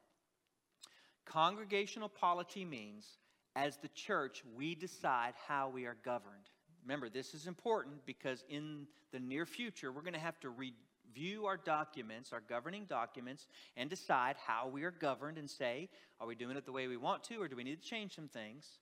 Congregational 1.25 2.09
polity 2.09 2.65
means 2.65 3.19
as 3.55 3.79
the 3.79 3.89
church, 3.89 4.43
we 4.55 4.75
decide 4.75 5.35
how 5.49 5.71
we 5.71 5.87
are 5.87 5.97
governed. 6.05 6.51
Remember, 6.85 7.09
this 7.09 7.33
is 7.33 7.47
important 7.47 8.05
because 8.05 8.45
in 8.51 8.87
the 9.13 9.19
near 9.19 9.47
future, 9.47 9.91
we're 9.91 10.03
going 10.03 10.13
to 10.13 10.21
have 10.21 10.39
to 10.41 10.51
read 10.51 10.75
view 11.15 11.47
our 11.47 11.57
documents, 11.57 12.33
our 12.33 12.43
governing 12.47 12.85
documents, 12.85 13.47
and 13.77 13.89
decide 13.89 14.37
how 14.47 14.69
we 14.69 14.85
are 14.85 14.91
governed 14.91 15.39
and 15.39 15.49
say, 15.49 15.89
are 16.21 16.27
we 16.27 16.35
doing 16.35 16.57
it 16.57 16.67
the 16.67 16.73
way 16.73 16.87
we 16.87 16.99
want 16.99 17.25
to, 17.25 17.37
or 17.37 17.49
do 17.49 17.57
we 17.57 17.65
need 17.65 17.81
to 17.81 17.89
change 17.89 18.15
some 18.15 18.29
things? 18.29 18.79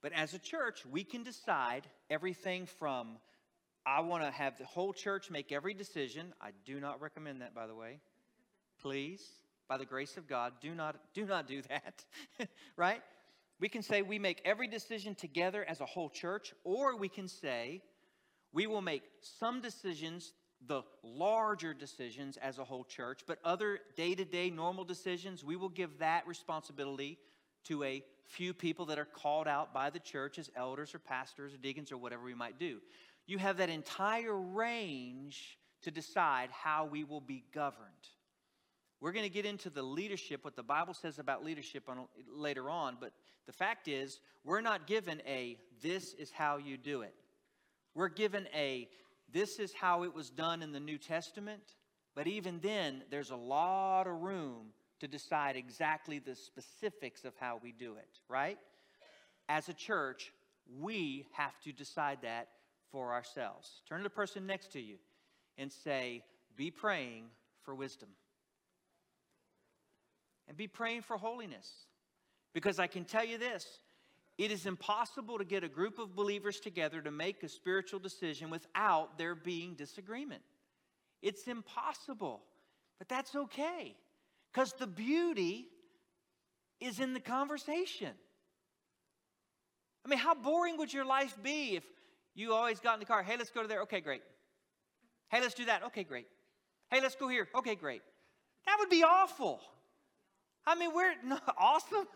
But 0.00 0.12
as 0.12 0.34
a 0.34 0.38
church, 0.38 0.86
we 0.86 1.02
can 1.02 1.24
decide 1.24 1.82
everything 2.08 2.66
from 2.66 3.18
I 3.84 4.00
want 4.00 4.24
to 4.24 4.30
have 4.30 4.58
the 4.58 4.64
whole 4.64 4.92
church 4.92 5.30
make 5.30 5.52
every 5.52 5.74
decision. 5.74 6.32
I 6.40 6.50
do 6.64 6.80
not 6.80 7.00
recommend 7.00 7.40
that, 7.40 7.54
by 7.54 7.66
the 7.66 7.74
way. 7.74 8.00
Please, 8.80 9.22
by 9.68 9.78
the 9.78 9.84
grace 9.84 10.16
of 10.16 10.26
God, 10.26 10.54
do 10.60 10.74
not 10.74 10.96
do 11.14 11.24
not 11.24 11.48
do 11.48 11.62
that. 11.62 12.04
right? 12.76 13.02
We 13.58 13.68
can 13.68 13.82
say 13.82 14.02
we 14.02 14.18
make 14.18 14.42
every 14.44 14.68
decision 14.68 15.14
together 15.14 15.64
as 15.66 15.80
a 15.80 15.86
whole 15.86 16.10
church, 16.10 16.52
or 16.62 16.96
we 16.96 17.08
can 17.08 17.26
say 17.26 17.82
we 18.52 18.66
will 18.66 18.82
make 18.82 19.02
some 19.20 19.60
decisions 19.60 20.32
the 20.66 20.82
larger 21.02 21.74
decisions 21.74 22.36
as 22.38 22.58
a 22.58 22.64
whole 22.64 22.84
church, 22.84 23.20
but 23.26 23.38
other 23.44 23.80
day 23.96 24.14
to 24.14 24.24
day 24.24 24.50
normal 24.50 24.84
decisions, 24.84 25.44
we 25.44 25.56
will 25.56 25.68
give 25.68 25.98
that 25.98 26.26
responsibility 26.26 27.18
to 27.64 27.84
a 27.84 28.02
few 28.26 28.52
people 28.54 28.86
that 28.86 28.98
are 28.98 29.04
called 29.04 29.46
out 29.46 29.72
by 29.72 29.90
the 29.90 29.98
church 29.98 30.38
as 30.38 30.50
elders 30.56 30.94
or 30.94 30.98
pastors 30.98 31.54
or 31.54 31.58
deacons 31.58 31.92
or 31.92 31.96
whatever 31.96 32.24
we 32.24 32.34
might 32.34 32.58
do. 32.58 32.80
You 33.26 33.38
have 33.38 33.58
that 33.58 33.68
entire 33.68 34.36
range 34.36 35.58
to 35.82 35.90
decide 35.90 36.50
how 36.50 36.86
we 36.86 37.04
will 37.04 37.20
be 37.20 37.44
governed. 37.52 38.08
We're 39.06 39.12
going 39.12 39.22
to 39.22 39.30
get 39.30 39.46
into 39.46 39.70
the 39.70 39.84
leadership, 39.84 40.44
what 40.44 40.56
the 40.56 40.64
Bible 40.64 40.92
says 40.92 41.20
about 41.20 41.44
leadership 41.44 41.88
on, 41.88 42.08
later 42.28 42.68
on, 42.68 42.96
but 43.00 43.12
the 43.46 43.52
fact 43.52 43.86
is, 43.86 44.18
we're 44.42 44.60
not 44.60 44.88
given 44.88 45.22
a 45.28 45.58
this 45.80 46.12
is 46.14 46.32
how 46.32 46.56
you 46.56 46.76
do 46.76 47.02
it. 47.02 47.14
We're 47.94 48.08
given 48.08 48.48
a 48.52 48.88
this 49.32 49.60
is 49.60 49.72
how 49.72 50.02
it 50.02 50.12
was 50.12 50.28
done 50.28 50.60
in 50.60 50.72
the 50.72 50.80
New 50.80 50.98
Testament, 50.98 51.62
but 52.16 52.26
even 52.26 52.58
then, 52.60 53.04
there's 53.08 53.30
a 53.30 53.36
lot 53.36 54.08
of 54.08 54.22
room 54.22 54.72
to 54.98 55.06
decide 55.06 55.54
exactly 55.54 56.18
the 56.18 56.34
specifics 56.34 57.24
of 57.24 57.32
how 57.38 57.60
we 57.62 57.70
do 57.70 57.92
it, 57.92 58.18
right? 58.28 58.58
As 59.48 59.68
a 59.68 59.74
church, 59.74 60.32
we 60.80 61.26
have 61.30 61.56
to 61.60 61.70
decide 61.70 62.18
that 62.22 62.48
for 62.90 63.12
ourselves. 63.12 63.82
Turn 63.88 63.98
to 63.98 64.02
the 64.02 64.10
person 64.10 64.48
next 64.48 64.72
to 64.72 64.80
you 64.80 64.96
and 65.58 65.70
say, 65.70 66.24
Be 66.56 66.72
praying 66.72 67.26
for 67.62 67.72
wisdom. 67.72 68.08
And 70.48 70.56
be 70.56 70.68
praying 70.68 71.02
for 71.02 71.16
holiness. 71.16 71.70
Because 72.52 72.78
I 72.78 72.86
can 72.86 73.04
tell 73.04 73.24
you 73.24 73.38
this 73.38 73.66
it 74.38 74.50
is 74.50 74.66
impossible 74.66 75.38
to 75.38 75.44
get 75.44 75.64
a 75.64 75.68
group 75.68 75.98
of 75.98 76.14
believers 76.14 76.60
together 76.60 77.00
to 77.00 77.10
make 77.10 77.42
a 77.42 77.48
spiritual 77.48 77.98
decision 77.98 78.50
without 78.50 79.16
there 79.16 79.34
being 79.34 79.74
disagreement. 79.74 80.42
It's 81.22 81.48
impossible, 81.48 82.42
but 82.98 83.08
that's 83.08 83.34
okay 83.34 83.96
because 84.52 84.74
the 84.74 84.86
beauty 84.86 85.68
is 86.80 87.00
in 87.00 87.14
the 87.14 87.20
conversation. 87.20 88.12
I 90.04 90.08
mean, 90.08 90.18
how 90.18 90.34
boring 90.34 90.76
would 90.78 90.92
your 90.92 91.04
life 91.04 91.36
be 91.42 91.76
if 91.76 91.84
you 92.34 92.52
always 92.52 92.78
got 92.78 92.94
in 92.94 93.00
the 93.00 93.06
car? 93.06 93.22
Hey, 93.22 93.36
let's 93.36 93.50
go 93.50 93.62
to 93.62 93.68
there. 93.68 93.82
Okay, 93.82 94.00
great. 94.00 94.22
Hey, 95.30 95.40
let's 95.40 95.54
do 95.54 95.64
that. 95.64 95.82
Okay, 95.84 96.04
great. 96.04 96.26
Hey, 96.90 97.00
let's 97.00 97.16
go 97.16 97.28
here. 97.28 97.48
Okay, 97.56 97.74
great. 97.74 98.02
That 98.66 98.76
would 98.78 98.90
be 98.90 99.02
awful. 99.02 99.60
I 100.66 100.74
mean, 100.74 100.92
we're 100.94 101.14
not 101.24 101.54
awesome. 101.58 102.06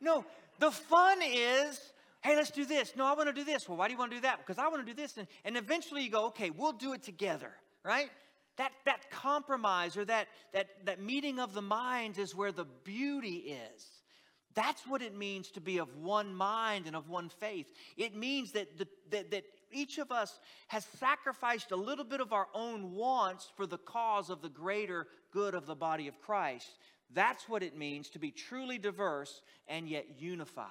No, 0.00 0.24
the 0.58 0.70
fun 0.70 1.18
is, 1.22 1.80
hey, 2.22 2.36
let's 2.36 2.50
do 2.50 2.64
this. 2.64 2.94
No, 2.96 3.04
I 3.04 3.14
want 3.14 3.28
to 3.28 3.32
do 3.32 3.44
this. 3.44 3.68
Well, 3.68 3.78
why 3.78 3.88
do 3.88 3.92
you 3.92 3.98
want 3.98 4.10
to 4.12 4.16
do 4.16 4.22
that? 4.22 4.38
Because 4.38 4.58
I 4.58 4.68
want 4.68 4.86
to 4.86 4.92
do 4.92 5.00
this. 5.00 5.16
And, 5.16 5.26
and 5.44 5.56
eventually 5.56 6.02
you 6.02 6.10
go, 6.10 6.26
okay, 6.26 6.50
we'll 6.50 6.72
do 6.72 6.92
it 6.92 7.02
together, 7.02 7.52
right? 7.84 8.10
That, 8.56 8.72
that 8.84 9.10
compromise 9.10 9.96
or 9.96 10.04
that, 10.04 10.28
that, 10.52 10.68
that 10.84 11.00
meeting 11.00 11.38
of 11.38 11.54
the 11.54 11.62
minds 11.62 12.18
is 12.18 12.34
where 12.34 12.52
the 12.52 12.66
beauty 12.84 13.56
is. 13.74 13.86
That's 14.54 14.86
what 14.86 15.00
it 15.00 15.16
means 15.16 15.50
to 15.52 15.60
be 15.60 15.78
of 15.78 15.96
one 15.96 16.34
mind 16.34 16.86
and 16.86 16.94
of 16.94 17.08
one 17.08 17.30
faith. 17.30 17.72
It 17.96 18.14
means 18.14 18.52
that, 18.52 18.76
the, 18.78 18.86
that, 19.10 19.30
that 19.30 19.44
each 19.70 19.98
of 19.98 20.12
us 20.12 20.38
has 20.68 20.84
sacrificed 20.98 21.70
a 21.70 21.76
little 21.76 22.04
bit 22.04 22.20
of 22.20 22.32
our 22.32 22.48
own 22.54 22.92
wants 22.92 23.50
for 23.56 23.66
the 23.66 23.78
cause 23.78 24.28
of 24.28 24.42
the 24.42 24.50
greater 24.50 25.06
good 25.32 25.54
of 25.54 25.66
the 25.66 25.74
body 25.74 26.08
of 26.08 26.20
Christ. 26.20 26.68
That's 27.14 27.48
what 27.48 27.62
it 27.62 27.76
means 27.76 28.08
to 28.10 28.18
be 28.18 28.30
truly 28.30 28.78
diverse 28.78 29.42
and 29.68 29.88
yet 29.88 30.20
unified. 30.20 30.66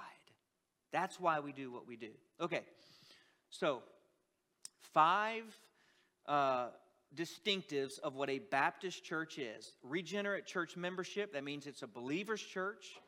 That's 0.92 1.20
why 1.20 1.40
we 1.40 1.52
do 1.52 1.72
what 1.72 1.88
we 1.88 1.96
do. 1.96 2.12
Okay, 2.40 2.62
so 3.50 3.82
five 4.94 5.44
uh, 6.28 6.68
distinctives 7.16 8.00
of 8.00 8.16
what 8.16 8.30
a 8.30 8.40
Baptist 8.40 9.04
church 9.04 9.38
is 9.38 9.74
regenerate 9.84 10.46
church 10.46 10.76
membership, 10.76 11.34
that 11.34 11.44
means 11.44 11.68
it's 11.68 11.84
a 11.84 11.88
believer's 11.88 12.42
church. 12.42 13.00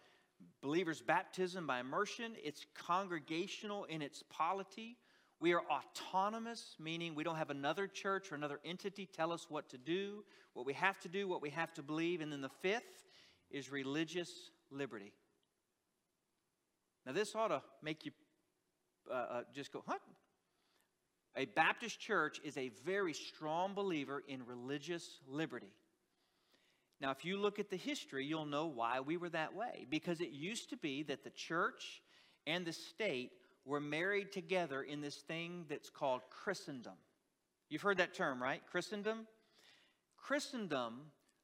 believers' 0.61 1.01
baptism 1.01 1.67
by 1.67 1.79
immersion, 1.79 2.33
it's 2.43 2.65
congregational 2.75 3.83
in 3.85 4.01
its 4.01 4.23
polity. 4.29 4.97
We 5.39 5.53
are 5.53 5.61
autonomous, 5.69 6.75
meaning 6.79 7.15
we 7.15 7.23
don't 7.23 7.35
have 7.35 7.49
another 7.49 7.87
church 7.87 8.31
or 8.31 8.35
another 8.35 8.59
entity 8.63 9.05
tell 9.05 9.33
us 9.33 9.47
what 9.49 9.67
to 9.69 9.77
do, 9.77 10.23
what 10.53 10.65
we 10.65 10.73
have 10.73 10.99
to 11.01 11.09
do, 11.09 11.27
what 11.27 11.41
we 11.41 11.49
have 11.49 11.73
to 11.73 11.83
believe. 11.83 12.21
And 12.21 12.31
then 12.31 12.41
the 12.41 12.49
fifth 12.61 13.03
is 13.53 13.71
religious 13.71 14.29
liberty. 14.69 15.13
Now, 17.05 17.13
this 17.13 17.35
ought 17.35 17.49
to 17.49 17.61
make 17.81 18.05
you 18.05 18.11
uh, 19.09 19.13
uh, 19.13 19.41
just 19.53 19.71
go, 19.71 19.83
huh? 19.87 19.97
A 21.35 21.45
Baptist 21.45 21.99
church 21.99 22.39
is 22.43 22.57
a 22.57 22.69
very 22.85 23.13
strong 23.13 23.73
believer 23.73 24.23
in 24.27 24.45
religious 24.45 25.19
liberty. 25.27 25.73
Now, 27.01 27.11
if 27.11 27.25
you 27.25 27.37
look 27.37 27.59
at 27.59 27.69
the 27.69 27.77
history, 27.77 28.25
you'll 28.25 28.45
know 28.45 28.67
why 28.67 28.99
we 28.99 29.17
were 29.17 29.29
that 29.29 29.55
way. 29.55 29.85
Because 29.89 30.21
it 30.21 30.29
used 30.29 30.69
to 30.69 30.77
be 30.77 31.03
that 31.03 31.23
the 31.23 31.31
church 31.31 32.01
and 32.45 32.65
the 32.65 32.73
state 32.73 33.31
were 33.65 33.79
married 33.79 34.31
together 34.31 34.83
in 34.83 35.01
this 35.01 35.17
thing 35.17 35.65
that's 35.69 35.89
called 35.89 36.21
Christendom. 36.29 36.93
You've 37.69 37.81
heard 37.81 37.97
that 37.97 38.13
term, 38.13 38.41
right? 38.41 38.61
Christendom? 38.69 39.27
Christendom 40.17 41.01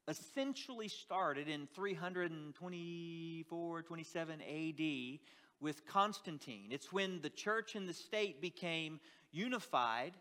essentially 0.10 0.88
started 0.88 1.48
in 1.48 1.67
324, 1.76 3.82
27 3.84 4.41
AD 4.41 5.19
with 5.62 5.86
Constantine. 5.86 6.69
It's 6.72 6.91
when 6.91 7.22
the 7.22 7.30
church 7.30 7.76
and 7.76 7.88
the 7.88 7.93
state 7.93 8.41
became 8.41 9.00
unified. 9.32 10.13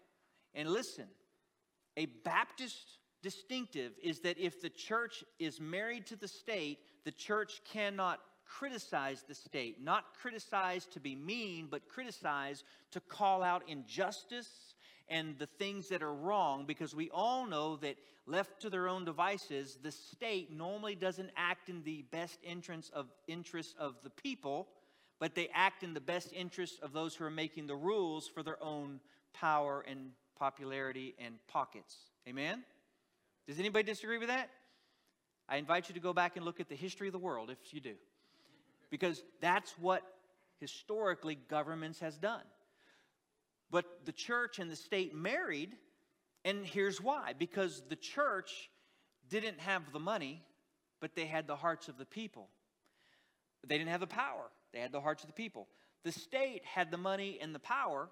And 0.55 0.69
listen, 0.69 1.07
a 1.97 2.05
Baptist 2.07 2.99
distinctive 3.23 3.93
is 4.03 4.21
that 4.21 4.39
if 4.39 4.61
the 4.61 4.69
church 4.69 5.25
is 5.39 5.61
married 5.61 6.07
to 6.07 6.17
the 6.17 6.29
state, 6.29 6.79
the 7.05 7.11
church 7.11 7.63
cannot 7.65 8.21
criticize 8.45 9.25
the 9.27 9.35
state, 9.35 9.83
not 9.83 10.15
criticize 10.21 10.85
to 10.87 11.01
be 11.01 11.15
mean, 11.15 11.69
but 11.71 11.89
criticize 11.89 12.65
to 12.91 13.01
call 13.01 13.43
out 13.43 13.63
injustice 13.69 14.68
and 15.11 15.39
the 15.39 15.47
things 15.47 15.89
that 15.89 16.03
are 16.03 16.15
wrong 16.15 16.65
because 16.67 16.95
we 16.95 17.11
all 17.11 17.47
know 17.47 17.77
that 17.77 17.97
left 18.27 18.61
to 18.63 18.71
their 18.71 18.89
own 18.89 19.05
devices 19.05 19.79
the 19.83 19.93
state 19.93 20.53
normally 20.53 20.95
doesn't 20.95 21.31
act 21.37 21.69
in 21.69 21.83
the 21.83 22.03
best 22.11 22.39
interest 22.43 22.93
of 22.95 23.07
interests 23.27 23.75
of 23.79 23.95
the 24.03 24.11
people 24.11 24.69
but 25.21 25.35
they 25.35 25.49
act 25.53 25.83
in 25.83 25.95
the 25.95 26.01
best 26.01 26.33
interest 26.33 26.79
of 26.83 26.93
those 26.93 27.15
who 27.15 27.25
are 27.25 27.31
making 27.31 27.67
the 27.67 27.75
rules 27.75 28.29
for 28.29 28.43
their 28.43 28.63
own 28.63 29.01
power 29.33 29.85
and 29.89 30.11
popularity 30.39 31.15
and 31.19 31.35
pockets 31.49 31.97
amen 32.29 32.63
does 33.49 33.59
anybody 33.59 33.85
disagree 33.85 34.19
with 34.19 34.29
that? 34.29 34.51
I 35.49 35.57
invite 35.57 35.89
you 35.89 35.95
to 35.95 36.01
go 36.01 36.13
back 36.13 36.37
and 36.37 36.45
look 36.45 36.61
at 36.61 36.69
the 36.69 36.77
history 36.77 37.09
of 37.09 37.13
the 37.13 37.19
world 37.19 37.51
if 37.51 37.73
you 37.73 37.81
do. 37.81 37.95
Because 38.91 39.23
that's 39.41 39.73
what 39.79 40.03
historically 40.61 41.39
governments 41.49 41.99
has 42.01 42.19
done. 42.19 42.43
But 43.71 43.85
the 44.05 44.13
church 44.13 44.59
and 44.59 44.71
the 44.71 44.77
state 44.77 45.15
married, 45.15 45.77
and 46.45 46.65
here's 46.65 47.01
why. 47.01 47.35
Because 47.39 47.83
the 47.89 47.97
church 47.97 48.71
didn't 49.29 49.61
have 49.61 49.93
the 49.93 49.99
money, 49.99 50.43
but 51.01 51.15
they 51.15 51.27
had 51.27 51.47
the 51.47 51.57
hearts 51.57 51.89
of 51.89 51.99
the 51.99 52.07
people. 52.07 52.49
They 53.67 53.77
didn't 53.77 53.91
have 53.91 54.01
the 54.01 54.07
power, 54.07 54.51
they 54.73 54.81
had 54.81 54.93
the 54.93 55.01
hearts 55.01 55.23
of 55.23 55.29
the 55.29 55.35
people. 55.35 55.69
The 56.05 56.13
state 56.13 56.65
had 56.65 56.91
the 56.91 56.97
money 56.97 57.39
and 57.43 57.55
the 57.55 57.59
power, 57.59 58.09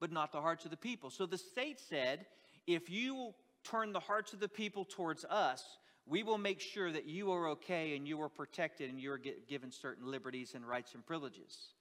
but 0.00 0.12
not 0.12 0.32
the 0.32 0.40
hearts 0.40 0.64
of 0.64 0.70
the 0.70 0.76
people. 0.76 1.10
So 1.10 1.26
the 1.26 1.38
state 1.38 1.80
said, 1.80 2.26
if 2.66 2.90
you 2.90 3.32
turn 3.64 3.92
the 3.92 4.00
hearts 4.00 4.32
of 4.32 4.40
the 4.40 4.48
people 4.48 4.84
towards 4.84 5.24
us, 5.24 5.64
we 6.06 6.22
will 6.22 6.38
make 6.38 6.60
sure 6.60 6.90
that 6.92 7.06
you 7.06 7.32
are 7.32 7.48
okay 7.50 7.96
and 7.96 8.06
you 8.06 8.20
are 8.20 8.28
protected 8.28 8.90
and 8.90 9.00
you 9.00 9.12
are 9.12 9.20
given 9.48 9.70
certain 9.70 10.10
liberties 10.10 10.52
and 10.54 10.66
rights 10.66 10.94
and 10.94 11.06
privileges. 11.06 11.74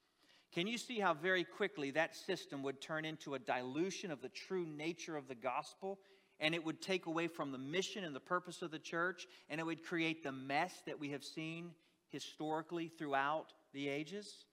Can 0.54 0.68
you 0.68 0.78
see 0.78 1.00
how 1.00 1.14
very 1.14 1.44
quickly 1.44 1.92
that 1.92 2.16
system 2.16 2.62
would 2.64 2.82
turn 2.82 3.06
into 3.06 3.36
a 3.36 3.40
dilution 3.40 4.12
of 4.12 4.22
the 4.22 4.30
true 4.30 4.66
nature 4.66 5.16
of 5.16 5.28
the 5.28 5.36
gospel? 5.36 6.00
And 6.40 6.54
it 6.56 6.66
would 6.66 6.82
take 6.82 7.06
away 7.06 7.28
from 7.28 7.52
the 7.52 7.58
mission 7.58 8.04
and 8.04 8.16
the 8.16 8.20
purpose 8.20 8.62
of 8.62 8.72
the 8.72 8.80
church, 8.80 9.28
and 9.50 9.62
it 9.62 9.64
would 9.64 9.84
create 9.84 10.24
the 10.24 10.32
mess 10.32 10.82
that 10.88 11.00
we 11.00 11.12
have 11.12 11.24
seen 11.24 11.72
historically 12.10 12.88
throughout 12.88 13.54
the 13.74 13.88
ages? 13.88 14.46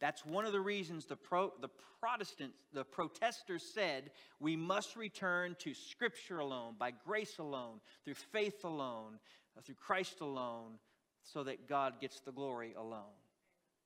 That's 0.00 0.24
one 0.24 0.46
of 0.46 0.52
the 0.52 0.60
reasons 0.60 1.06
the, 1.06 1.16
pro, 1.16 1.52
the 1.60 1.68
Protestants, 2.00 2.56
the 2.72 2.84
protesters 2.84 3.62
said 3.62 4.10
we 4.40 4.56
must 4.56 4.96
return 4.96 5.54
to 5.60 5.74
Scripture 5.74 6.38
alone, 6.38 6.74
by 6.78 6.90
grace 6.90 7.38
alone, 7.38 7.80
through 8.04 8.14
faith 8.14 8.64
alone, 8.64 9.18
uh, 9.56 9.60
through 9.60 9.74
Christ 9.74 10.20
alone, 10.20 10.78
so 11.22 11.44
that 11.44 11.68
God 11.68 12.00
gets 12.00 12.20
the 12.20 12.32
glory 12.32 12.72
alone. 12.74 13.19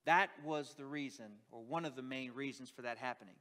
That 0.05 0.29
was 0.43 0.75
the 0.77 0.85
reason, 0.85 1.25
or 1.51 1.61
one 1.61 1.85
of 1.85 1.95
the 1.95 2.01
main 2.01 2.31
reasons 2.33 2.69
for 2.69 2.83
that 2.83 2.97
happening. 2.97 3.35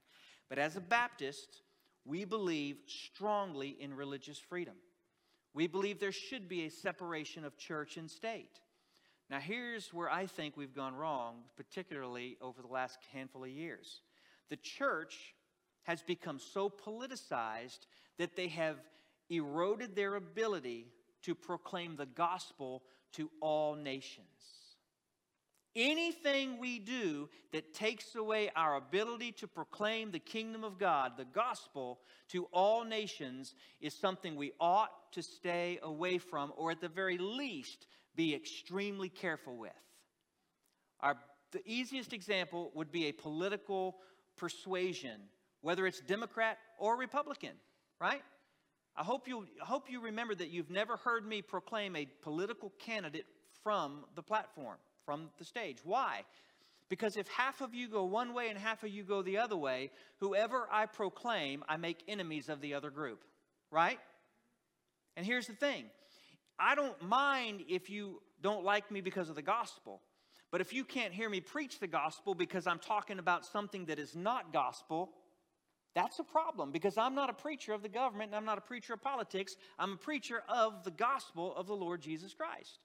But 0.48 0.59
as 0.59 0.77
a 0.77 0.81
Baptist, 0.81 1.62
we 2.05 2.24
believe 2.24 2.77
strongly 2.87 3.77
in 3.81 3.94
religious 3.94 4.38
freedom. 4.38 4.74
We 5.53 5.66
believe 5.66 6.00
there 6.00 6.12
should 6.12 6.48
be 6.48 6.64
a 6.64 6.70
separation 6.70 7.44
of 7.44 7.57
church 7.57 7.96
and 7.96 8.11
state. 8.11 8.61
Now, 9.31 9.40
here's 9.40 9.92
where 9.92 10.11
I 10.11 10.27
think 10.27 10.57
we've 10.57 10.74
gone 10.74 10.94
wrong, 10.94 11.44
particularly 11.57 12.37
over 12.40 12.61
the 12.61 12.68
last 12.68 12.98
handful 13.12 13.44
of 13.44 13.50
years. 13.50 14.03
The 14.50 14.57
church 14.57 15.35
has 15.85 16.03
become 16.03 16.38
so 16.38 16.68
politicized 16.68 17.87
that 18.18 18.37
they 18.37 18.48
have 18.48 18.77
eroded 19.31 19.94
their 19.94 20.16
ability 20.16 20.88
to 21.22 21.35
proclaim 21.35 21.96
the 21.96 22.07
gospel 22.07 22.83
to 23.12 23.31
all 23.40 23.74
nations. 23.74 24.27
Anything 25.77 26.59
we 26.59 26.79
do 26.79 27.29
that 27.53 27.75
takes 27.75 28.15
away 28.15 28.51
our 28.55 28.77
ability 28.77 29.33
to 29.33 29.49
proclaim 29.49 30.13
the 30.13 30.21
kingdom 30.21 30.63
of 30.63 30.79
God, 30.79 31.13
the 31.17 31.25
gospel, 31.25 31.99
to 32.29 32.45
all 32.53 32.85
nations 32.85 33.55
is 33.81 33.93
something 33.93 34.37
we 34.37 34.53
ought 34.61 34.91
to 35.13 35.23
stay 35.23 35.81
away 35.83 36.19
from, 36.19 36.53
or 36.57 36.71
at 36.71 36.81
the 36.81 36.89
very 36.89 37.19
least, 37.19 37.87
be 38.15 38.35
extremely 38.35 39.09
careful 39.09 39.57
with. 39.57 39.73
Our, 41.01 41.17
the 41.51 41.63
easiest 41.67 42.13
example 42.13 42.71
would 42.75 42.93
be 42.93 43.07
a 43.07 43.13
political 43.13 43.97
persuasion, 44.37 45.23
whether 45.61 45.87
it's 45.87 46.01
Democrat 46.01 46.59
or 46.79 46.97
Republican, 46.97 47.53
right? 48.01 48.23
I 48.97 49.03
hope 49.03 49.27
you, 49.27 49.47
I 49.61 49.65
hope 49.65 49.91
you 49.91 50.01
remember 50.01 50.37
that 50.37 50.51
you've 50.51 50.71
never 50.71 50.97
heard 50.99 51.27
me 51.27 51.43
proclaim 51.43 51.97
a 51.97 52.07
political 52.23 52.73
candidate 52.79 53.27
from 53.65 54.05
the 54.15 54.23
platform, 54.23 54.77
from 55.05 55.31
the 55.38 55.45
stage. 55.45 55.79
Why? 55.85 56.23
Because 56.88 57.17
if 57.17 57.29
half 57.29 57.61
of 57.61 57.75
you 57.75 57.88
go 57.88 58.05
one 58.05 58.35
way 58.35 58.49
and 58.51 58.59
half 58.59 58.83
of 58.83 58.90
you 58.90 59.03
go 59.03 59.23
the 59.23 59.38
other 59.38 59.57
way, 59.57 59.90
whoever 60.21 60.69
I 60.71 60.87
proclaim, 60.87 61.64
I 61.69 61.77
make 61.77 62.05
enemies 62.07 62.49
of 62.49 62.61
the 62.61 62.75
other 62.75 62.90
group, 62.90 63.25
right? 63.71 63.99
And 65.17 65.25
here's 65.25 65.47
the 65.47 65.55
thing 65.55 65.87
I 66.59 66.75
don't 66.75 67.01
mind 67.03 67.62
if 67.69 67.90
you 67.90 68.21
don't 68.43 68.64
like 68.64 68.90
me 68.90 69.01
because 69.01 69.29
of 69.29 69.35
the 69.35 69.43
gospel. 69.43 70.01
But 70.51 70.61
if 70.61 70.73
you 70.73 70.85
can't 70.85 71.12
hear 71.12 71.29
me 71.29 71.40
preach 71.40 71.81
the 71.81 71.88
gospel 71.88 72.35
because 72.35 72.67
I'm 72.67 72.79
talking 72.79 73.19
about 73.19 73.45
something 73.45 73.87
that 73.87 73.99
is 73.99 74.14
not 74.14 74.53
gospel, 74.53 75.11
that's 75.95 76.19
a 76.19 76.25
problem 76.25 76.71
because 76.71 76.97
I'm 76.97 77.14
not 77.14 77.31
a 77.31 77.33
preacher 77.33 77.73
of 77.73 77.83
the 77.83 77.88
government 77.88 78.31
and 78.31 78.37
I'm 78.37 78.45
not 78.45 78.59
a 78.59 78.61
preacher 78.61 78.95
of 78.95 79.03
politics. 79.03 79.57
I'm 79.79 79.95
a 79.95 79.97
preacher 79.97 80.43
of 80.49 80.85
the 80.85 80.90
gospel 80.93 81.55
of 81.57 81.67
the 81.67 81.75
Lord 81.75 82.03
Jesus 82.03 82.35
Christ. 82.35 82.79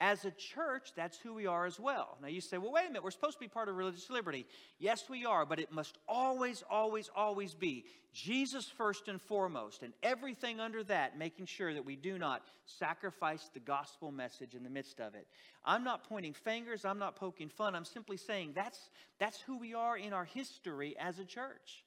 As 0.00 0.24
a 0.24 0.30
church, 0.30 0.92
that's 0.94 1.18
who 1.18 1.34
we 1.34 1.46
are 1.46 1.66
as 1.66 1.80
well. 1.80 2.18
Now 2.22 2.28
you 2.28 2.40
say, 2.40 2.56
well, 2.56 2.72
wait 2.72 2.84
a 2.84 2.88
minute, 2.88 3.02
we're 3.02 3.10
supposed 3.10 3.34
to 3.34 3.40
be 3.40 3.48
part 3.48 3.68
of 3.68 3.74
religious 3.74 4.08
liberty. 4.10 4.46
Yes, 4.78 5.08
we 5.10 5.24
are, 5.24 5.44
but 5.44 5.58
it 5.58 5.72
must 5.72 5.98
always, 6.06 6.62
always, 6.70 7.10
always 7.16 7.52
be 7.54 7.84
Jesus 8.12 8.66
first 8.66 9.08
and 9.08 9.20
foremost, 9.20 9.82
and 9.82 9.92
everything 10.04 10.60
under 10.60 10.84
that, 10.84 11.18
making 11.18 11.46
sure 11.46 11.74
that 11.74 11.84
we 11.84 11.96
do 11.96 12.16
not 12.16 12.42
sacrifice 12.64 13.50
the 13.52 13.60
gospel 13.60 14.12
message 14.12 14.54
in 14.54 14.62
the 14.62 14.70
midst 14.70 15.00
of 15.00 15.16
it. 15.16 15.26
I'm 15.64 15.82
not 15.82 16.08
pointing 16.08 16.32
fingers, 16.32 16.84
I'm 16.84 16.98
not 17.00 17.16
poking 17.16 17.48
fun, 17.48 17.74
I'm 17.74 17.84
simply 17.84 18.16
saying 18.16 18.52
that's, 18.54 18.90
that's 19.18 19.40
who 19.40 19.58
we 19.58 19.74
are 19.74 19.98
in 19.98 20.12
our 20.12 20.24
history 20.24 20.96
as 20.98 21.18
a 21.18 21.24
church. 21.24 21.84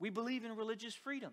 We 0.00 0.10
believe 0.10 0.44
in 0.44 0.56
religious 0.56 0.96
freedom. 0.96 1.32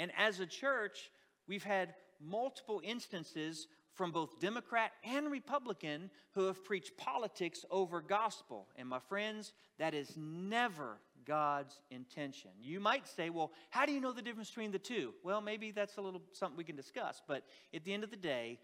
And 0.00 0.10
as 0.18 0.40
a 0.40 0.46
church, 0.46 1.10
we've 1.46 1.64
had 1.64 1.94
multiple 2.20 2.80
instances 2.84 3.68
from 3.98 4.12
both 4.12 4.38
Democrat 4.38 4.92
and 5.02 5.28
Republican 5.28 6.08
who 6.30 6.46
have 6.46 6.64
preached 6.64 6.96
politics 6.96 7.64
over 7.68 8.00
gospel. 8.00 8.68
And 8.76 8.88
my 8.88 9.00
friends, 9.00 9.52
that 9.80 9.92
is 9.92 10.16
never 10.16 11.00
God's 11.26 11.80
intention. 11.90 12.52
You 12.62 12.78
might 12.78 13.08
say, 13.08 13.28
well, 13.28 13.50
how 13.70 13.86
do 13.86 13.92
you 13.92 14.00
know 14.00 14.12
the 14.12 14.22
difference 14.22 14.50
between 14.50 14.70
the 14.70 14.78
two? 14.78 15.14
Well, 15.24 15.40
maybe 15.40 15.72
that's 15.72 15.96
a 15.96 16.00
little 16.00 16.22
something 16.32 16.56
we 16.56 16.62
can 16.62 16.76
discuss. 16.76 17.20
But 17.26 17.42
at 17.74 17.84
the 17.84 17.92
end 17.92 18.04
of 18.04 18.10
the 18.10 18.16
day, 18.16 18.60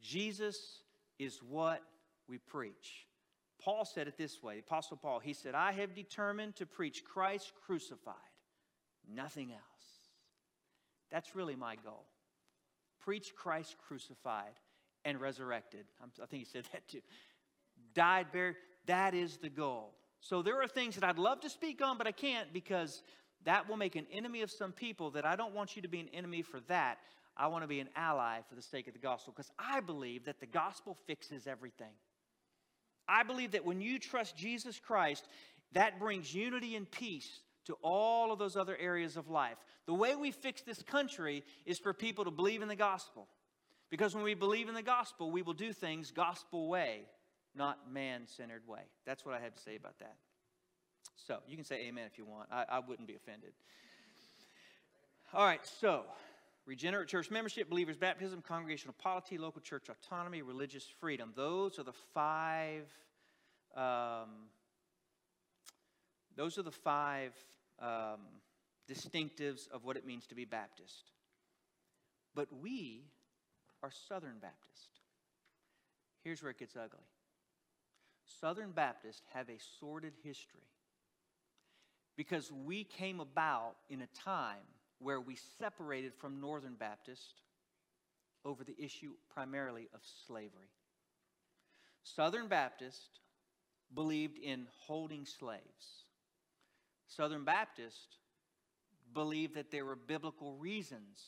Jesus 0.00 0.82
is 1.18 1.40
what 1.42 1.82
we 2.28 2.38
preach. 2.38 3.08
Paul 3.60 3.84
said 3.84 4.06
it 4.06 4.16
this 4.16 4.40
way 4.40 4.60
Apostle 4.60 4.98
Paul, 4.98 5.18
he 5.18 5.32
said, 5.32 5.56
I 5.56 5.72
have 5.72 5.96
determined 5.96 6.54
to 6.56 6.66
preach 6.66 7.02
Christ 7.04 7.52
crucified, 7.66 8.14
nothing 9.12 9.50
else. 9.50 9.62
That's 11.10 11.34
really 11.34 11.56
my 11.56 11.74
goal. 11.74 12.06
Preach 13.00 13.34
Christ 13.34 13.76
crucified 13.84 14.52
and 15.06 15.20
resurrected. 15.20 15.86
I 16.02 16.26
think 16.26 16.42
he 16.42 16.44
said 16.44 16.64
that 16.72 16.86
too. 16.88 17.00
died, 17.94 18.26
buried. 18.32 18.56
That 18.84 19.14
is 19.14 19.38
the 19.38 19.48
goal. 19.48 19.94
So 20.20 20.42
there 20.42 20.60
are 20.60 20.68
things 20.68 20.96
that 20.96 21.04
I'd 21.04 21.18
love 21.18 21.40
to 21.40 21.50
speak 21.50 21.80
on, 21.82 21.96
but 21.96 22.06
I 22.06 22.12
can't 22.12 22.52
because 22.52 23.02
that 23.44 23.68
will 23.68 23.76
make 23.76 23.96
an 23.96 24.06
enemy 24.12 24.42
of 24.42 24.50
some 24.50 24.72
people 24.72 25.10
that 25.12 25.24
I 25.24 25.36
don't 25.36 25.54
want 25.54 25.76
you 25.76 25.82
to 25.82 25.88
be 25.88 26.00
an 26.00 26.08
enemy 26.12 26.42
for 26.42 26.60
that. 26.68 26.98
I 27.36 27.46
want 27.46 27.62
to 27.64 27.68
be 27.68 27.80
an 27.80 27.88
ally 27.94 28.40
for 28.48 28.54
the 28.54 28.62
sake 28.62 28.88
of 28.88 28.92
the 28.92 28.98
gospel 28.98 29.32
because 29.34 29.50
I 29.58 29.80
believe 29.80 30.24
that 30.24 30.40
the 30.40 30.46
gospel 30.46 30.96
fixes 31.06 31.46
everything. 31.46 31.92
I 33.08 33.22
believe 33.22 33.52
that 33.52 33.64
when 33.64 33.80
you 33.80 33.98
trust 33.98 34.36
Jesus 34.36 34.80
Christ, 34.80 35.28
that 35.72 36.00
brings 36.00 36.34
unity 36.34 36.74
and 36.74 36.90
peace 36.90 37.40
to 37.66 37.74
all 37.82 38.32
of 38.32 38.38
those 38.38 38.56
other 38.56 38.76
areas 38.76 39.16
of 39.16 39.28
life. 39.28 39.58
The 39.86 39.94
way 39.94 40.16
we 40.16 40.30
fix 40.30 40.62
this 40.62 40.82
country 40.82 41.44
is 41.66 41.78
for 41.78 41.92
people 41.92 42.24
to 42.24 42.30
believe 42.30 42.62
in 42.62 42.68
the 42.68 42.76
gospel. 42.76 43.28
Because 43.90 44.14
when 44.14 44.24
we 44.24 44.34
believe 44.34 44.68
in 44.68 44.74
the 44.74 44.82
gospel, 44.82 45.30
we 45.30 45.42
will 45.42 45.54
do 45.54 45.72
things 45.72 46.10
gospel 46.10 46.68
way, 46.68 47.02
not 47.54 47.92
man 47.92 48.26
centered 48.26 48.66
way. 48.66 48.82
That's 49.04 49.24
what 49.24 49.34
I 49.34 49.40
have 49.40 49.54
to 49.54 49.62
say 49.62 49.76
about 49.76 49.98
that. 50.00 50.16
So 51.16 51.38
you 51.46 51.56
can 51.56 51.64
say 51.64 51.86
amen 51.86 52.04
if 52.10 52.18
you 52.18 52.24
want. 52.24 52.48
I, 52.50 52.64
I 52.68 52.78
wouldn't 52.80 53.08
be 53.08 53.14
offended. 53.14 53.52
All 55.32 55.44
right, 55.44 55.64
so 55.64 56.04
regenerate 56.66 57.08
church 57.08 57.30
membership, 57.30 57.68
believers' 57.68 57.96
baptism, 57.96 58.42
congregational 58.42 58.94
polity, 58.98 59.38
local 59.38 59.60
church 59.60 59.88
autonomy, 59.88 60.42
religious 60.42 60.86
freedom. 61.00 61.32
Those 61.34 61.78
are 61.78 61.84
the 61.84 61.94
five. 62.14 62.86
Um, 63.76 64.48
those 66.36 66.58
are 66.58 66.62
the 66.62 66.70
five 66.70 67.32
um, 67.80 68.20
distinctives 68.88 69.68
of 69.70 69.84
what 69.84 69.96
it 69.96 70.06
means 70.06 70.26
to 70.26 70.34
be 70.34 70.44
Baptist. 70.44 71.10
But 72.34 72.48
we 72.60 73.04
are 73.86 73.90
Southern 74.08 74.38
Baptist. 74.40 74.90
Here's 76.24 76.42
where 76.42 76.50
it 76.50 76.58
gets 76.58 76.74
ugly 76.74 77.06
Southern 78.40 78.72
Baptists 78.72 79.22
have 79.32 79.48
a 79.48 79.58
sordid 79.78 80.12
history 80.24 80.66
because 82.16 82.50
we 82.50 82.82
came 82.82 83.20
about 83.20 83.76
in 83.88 84.02
a 84.02 84.08
time 84.24 84.66
where 84.98 85.20
we 85.20 85.36
separated 85.58 86.14
from 86.14 86.40
Northern 86.40 86.74
Baptist 86.74 87.42
over 88.44 88.64
the 88.64 88.74
issue 88.76 89.12
primarily 89.32 89.88
of 89.94 90.00
slavery. 90.26 90.72
Southern 92.02 92.48
Baptist 92.48 93.20
believed 93.94 94.36
in 94.38 94.66
holding 94.80 95.24
slaves. 95.24 96.06
Southern 97.06 97.44
Baptist 97.44 98.16
believed 99.14 99.54
that 99.54 99.70
there 99.70 99.84
were 99.84 99.94
biblical 99.94 100.54
reasons 100.54 101.20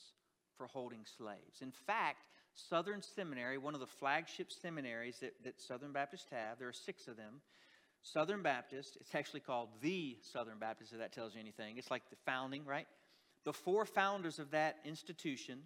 for 0.57 0.67
holding 0.67 1.05
slaves. 1.17 1.63
In 1.63 1.71
fact, 1.71 2.25
Southern 2.59 3.03
Seminary, 3.03 3.59
one 3.59 3.75
of 3.75 3.81
the 3.81 3.87
flagship 3.87 4.51
seminaries 4.51 5.19
that, 5.21 5.35
that 5.45 5.61
Southern 5.61 5.93
Baptists 5.93 6.27
have, 6.31 6.59
there 6.59 6.69
are 6.69 6.73
six 6.73 7.07
of 7.07 7.17
them. 7.17 7.41
Southern 8.03 8.43
Baptist, 8.43 8.97
it's 9.01 9.15
actually 9.15 9.41
called 9.41 9.69
the 9.81 10.17
Southern 10.33 10.59
Baptist, 10.59 10.93
if 10.93 10.99
that 10.99 11.13
tells 11.13 11.35
you 11.35 11.41
anything. 11.41 11.79
It's 11.79 11.91
like 11.91 12.09
the 12.11 12.17
founding, 12.27 12.65
right? 12.65 12.87
The 13.45 13.53
four 13.53 13.85
founders 13.85 14.39
of 14.39 14.51
that 14.51 14.77
institution 14.85 15.61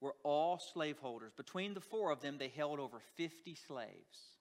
were 0.00 0.14
all 0.22 0.58
slaveholders. 0.58 1.32
Between 1.36 1.74
the 1.74 1.80
four 1.80 2.10
of 2.10 2.20
them, 2.20 2.36
they 2.38 2.48
held 2.48 2.78
over 2.78 2.98
50 3.16 3.54
slaves. 3.54 4.36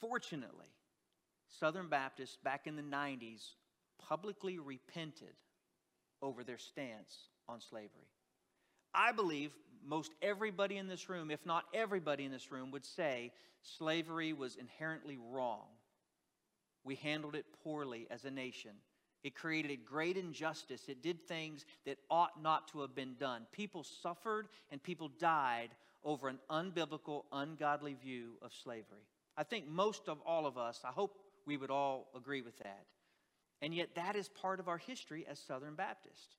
Fortunately, 0.00 0.72
Southern 1.58 1.88
Baptists 1.88 2.38
back 2.42 2.66
in 2.66 2.76
the 2.76 2.82
90s 2.82 3.42
publicly 3.98 4.58
repented 4.58 5.34
over 6.22 6.42
their 6.44 6.58
stance 6.58 7.28
on 7.48 7.60
slavery. 7.60 8.08
I 8.94 9.12
believe 9.12 9.52
most 9.86 10.12
everybody 10.22 10.76
in 10.76 10.88
this 10.88 11.08
room, 11.08 11.30
if 11.30 11.44
not 11.46 11.64
everybody 11.72 12.24
in 12.24 12.32
this 12.32 12.52
room, 12.52 12.70
would 12.70 12.84
say 12.84 13.32
slavery 13.62 14.32
was 14.32 14.56
inherently 14.56 15.18
wrong. 15.30 15.66
We 16.84 16.94
handled 16.96 17.34
it 17.34 17.46
poorly 17.62 18.06
as 18.10 18.24
a 18.24 18.30
nation. 18.30 18.72
It 19.22 19.34
created 19.34 19.84
great 19.84 20.16
injustice. 20.16 20.88
It 20.88 21.02
did 21.02 21.26
things 21.26 21.66
that 21.84 21.98
ought 22.10 22.42
not 22.42 22.68
to 22.68 22.80
have 22.80 22.94
been 22.94 23.16
done. 23.18 23.46
People 23.52 23.84
suffered 23.84 24.48
and 24.70 24.82
people 24.82 25.10
died 25.18 25.70
over 26.02 26.28
an 26.28 26.38
unbiblical, 26.50 27.24
ungodly 27.30 27.94
view 27.94 28.38
of 28.40 28.52
slavery. 28.54 29.06
I 29.36 29.42
think 29.42 29.68
most 29.68 30.08
of 30.08 30.18
all 30.24 30.46
of 30.46 30.56
us, 30.56 30.80
I 30.84 30.90
hope 30.90 31.18
we 31.46 31.58
would 31.58 31.70
all 31.70 32.08
agree 32.16 32.40
with 32.40 32.58
that. 32.58 32.86
And 33.62 33.74
yet, 33.74 33.94
that 33.94 34.16
is 34.16 34.28
part 34.28 34.58
of 34.58 34.68
our 34.68 34.78
history 34.78 35.26
as 35.28 35.38
Southern 35.38 35.74
Baptist. 35.74 36.36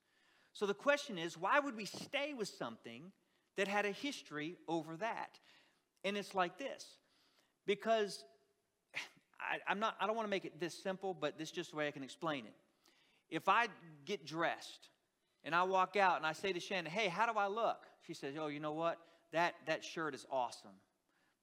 So 0.54 0.66
the 0.66 0.74
question 0.74 1.18
is 1.18 1.38
why 1.38 1.60
would 1.60 1.76
we 1.76 1.86
stay 1.86 2.34
with 2.34 2.50
something 2.50 3.12
that 3.58 3.68
had 3.68 3.86
a 3.86 3.92
history 3.92 4.58
over 4.68 4.96
that? 4.98 5.40
And 6.04 6.18
it's 6.18 6.34
like 6.34 6.58
this 6.58 6.86
because 7.66 8.24
I, 9.40 9.72
am 9.72 9.80
not, 9.80 9.96
I 10.00 10.08
don't 10.08 10.16
want 10.16 10.28
to 10.28 10.30
make 10.30 10.46
it 10.46 10.60
this 10.60 10.74
simple, 10.74 11.14
but 11.14 11.38
this 11.38 11.50
is 11.50 11.52
just 11.54 11.72
the 11.72 11.78
way 11.78 11.88
I 11.88 11.92
can 11.92 12.04
explain 12.04 12.46
it. 12.46 12.56
If 13.30 13.48
I 13.48 13.68
get 14.06 14.26
dressed 14.26 14.90
and 15.44 15.56
I 15.56 15.64
walk 15.64 15.96
out 15.96 16.18
and 16.18 16.26
I 16.26 16.34
say 16.34 16.54
to 16.54 16.60
Shannon, 16.60 16.92
hey, 16.92 17.08
how 17.08 17.32
do 17.32 17.38
I 17.38 17.48
look? 17.48 17.86
She 18.06 18.14
says, 18.14 18.36
oh, 18.40 18.48
you 18.48 18.60
know 18.60 18.74
what? 18.74 18.98
That, 19.32 19.56
that 19.68 19.84
shirt 19.84 20.14
is 20.14 20.26
awesome. 20.32 20.72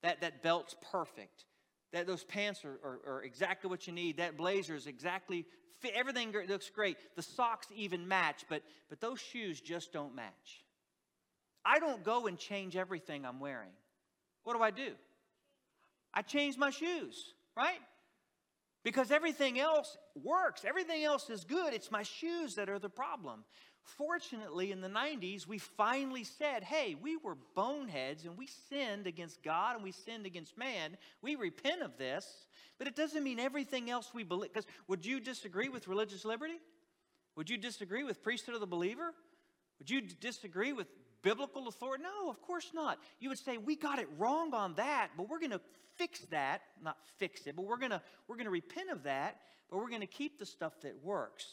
That, 0.02 0.20
that 0.20 0.42
belt's 0.42 0.76
perfect. 0.92 1.44
That 1.92 2.06
those 2.06 2.24
pants 2.24 2.64
are, 2.64 2.78
are, 2.84 3.00
are 3.06 3.22
exactly 3.22 3.70
what 3.70 3.86
you 3.86 3.92
need. 3.92 4.18
That 4.18 4.36
blazer 4.36 4.74
is 4.74 4.86
exactly 4.86 5.46
fit. 5.80 5.92
Everything 5.94 6.34
looks 6.48 6.70
great. 6.70 6.96
The 7.16 7.22
socks 7.22 7.66
even 7.74 8.06
match, 8.06 8.44
but, 8.48 8.62
but 8.88 9.00
those 9.00 9.20
shoes 9.20 9.60
just 9.60 9.92
don't 9.92 10.14
match. 10.14 10.64
I 11.64 11.78
don't 11.78 12.04
go 12.04 12.26
and 12.26 12.38
change 12.38 12.76
everything 12.76 13.24
I'm 13.24 13.40
wearing. 13.40 13.72
What 14.44 14.56
do 14.56 14.62
I 14.62 14.70
do? 14.70 14.92
I 16.14 16.22
change 16.22 16.56
my 16.56 16.70
shoes, 16.70 17.34
right? 17.56 17.80
Because 18.84 19.10
everything 19.10 19.58
else 19.58 19.98
works, 20.22 20.64
everything 20.64 21.04
else 21.04 21.28
is 21.28 21.44
good. 21.44 21.74
It's 21.74 21.90
my 21.90 22.02
shoes 22.02 22.54
that 22.54 22.70
are 22.70 22.78
the 22.78 22.88
problem. 22.88 23.44
Fortunately, 23.96 24.70
in 24.70 24.80
the 24.80 24.88
90s, 24.88 25.46
we 25.46 25.58
finally 25.58 26.24
said, 26.24 26.62
hey, 26.62 26.94
we 27.00 27.16
were 27.16 27.36
boneheads 27.54 28.24
and 28.24 28.36
we 28.36 28.46
sinned 28.68 29.06
against 29.06 29.42
God 29.42 29.76
and 29.76 29.84
we 29.84 29.92
sinned 29.92 30.26
against 30.26 30.58
man. 30.58 30.96
We 31.22 31.36
repent 31.36 31.82
of 31.82 31.96
this, 31.96 32.46
but 32.76 32.86
it 32.86 32.94
doesn't 32.94 33.22
mean 33.22 33.38
everything 33.38 33.90
else 33.90 34.12
we 34.12 34.24
believe. 34.24 34.52
Because 34.52 34.66
would 34.88 35.06
you 35.06 35.20
disagree 35.20 35.68
with 35.68 35.88
religious 35.88 36.24
liberty? 36.24 36.60
Would 37.36 37.48
you 37.48 37.56
disagree 37.56 38.04
with 38.04 38.22
priesthood 38.22 38.54
of 38.54 38.60
the 38.60 38.66
believer? 38.66 39.14
Would 39.78 39.88
you 39.88 40.00
disagree 40.00 40.72
with 40.72 40.88
biblical 41.22 41.68
authority? 41.68 42.04
No, 42.04 42.28
of 42.28 42.42
course 42.42 42.72
not. 42.74 42.98
You 43.20 43.30
would 43.30 43.38
say, 43.38 43.58
we 43.58 43.76
got 43.76 43.98
it 43.98 44.08
wrong 44.18 44.52
on 44.54 44.74
that, 44.74 45.10
but 45.16 45.28
we're 45.28 45.38
going 45.38 45.52
to 45.52 45.60
fix 45.96 46.20
that. 46.30 46.62
Not 46.82 46.96
fix 47.16 47.46
it, 47.46 47.56
but 47.56 47.64
we're 47.64 47.78
going 47.78 47.92
to 47.92 48.02
we're 48.26 48.36
going 48.36 48.46
to 48.46 48.50
repent 48.50 48.90
of 48.90 49.04
that, 49.04 49.40
but 49.70 49.78
we're 49.78 49.88
going 49.88 50.00
to 50.00 50.06
keep 50.06 50.38
the 50.38 50.46
stuff 50.46 50.80
that 50.82 51.02
works. 51.02 51.46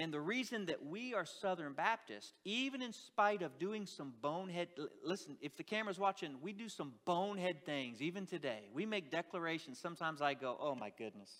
And 0.00 0.14
the 0.14 0.20
reason 0.20 0.64
that 0.66 0.82
we 0.82 1.12
are 1.12 1.26
Southern 1.26 1.74
Baptist, 1.74 2.32
even 2.46 2.80
in 2.80 2.94
spite 2.94 3.42
of 3.42 3.58
doing 3.58 3.84
some 3.84 4.14
bonehead, 4.22 4.68
listen, 5.04 5.36
if 5.42 5.58
the 5.58 5.62
camera's 5.62 5.98
watching, 5.98 6.36
we 6.40 6.54
do 6.54 6.70
some 6.70 6.94
bonehead 7.04 7.66
things, 7.66 8.00
even 8.00 8.24
today. 8.24 8.70
We 8.72 8.86
make 8.86 9.10
declarations. 9.10 9.78
Sometimes 9.78 10.22
I 10.22 10.32
go, 10.32 10.56
oh 10.58 10.74
my 10.74 10.90
goodness. 10.96 11.30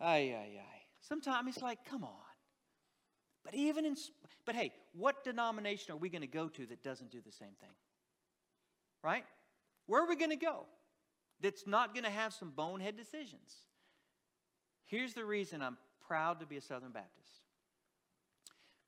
Ay, 0.00 0.34
ay, 0.36 0.58
ay. 0.58 0.80
Sometimes 1.02 1.50
it's 1.50 1.62
like, 1.62 1.84
come 1.88 2.02
on. 2.02 2.10
But 3.44 3.54
even 3.54 3.84
in, 3.86 3.94
but 4.44 4.56
hey, 4.56 4.72
what 4.92 5.22
denomination 5.22 5.92
are 5.92 5.98
we 5.98 6.08
going 6.08 6.22
to 6.22 6.26
go 6.26 6.48
to 6.48 6.66
that 6.66 6.82
doesn't 6.82 7.12
do 7.12 7.20
the 7.24 7.30
same 7.30 7.54
thing? 7.60 7.76
Right? 9.04 9.24
Where 9.86 10.02
are 10.02 10.08
we 10.08 10.16
going 10.16 10.30
to 10.30 10.36
go 10.36 10.66
that's 11.40 11.64
not 11.68 11.94
going 11.94 12.04
to 12.04 12.10
have 12.10 12.32
some 12.32 12.50
bonehead 12.50 12.96
decisions? 12.96 13.54
Here's 14.84 15.14
the 15.14 15.24
reason 15.24 15.62
I'm 15.62 15.78
proud 16.08 16.40
to 16.40 16.46
be 16.46 16.56
a 16.56 16.60
Southern 16.60 16.90
Baptist. 16.90 17.41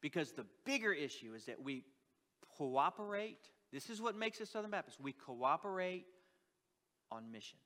Because 0.04 0.32
the 0.32 0.44
bigger 0.66 0.92
issue 0.92 1.32
is 1.34 1.46
that 1.46 1.62
we 1.64 1.82
cooperate. 2.58 3.48
This 3.72 3.88
is 3.88 4.02
what 4.02 4.14
makes 4.14 4.38
us 4.38 4.50
Southern 4.50 4.70
Baptists. 4.70 5.00
We 5.00 5.12
cooperate 5.12 6.04
on 7.10 7.32
missions. 7.32 7.62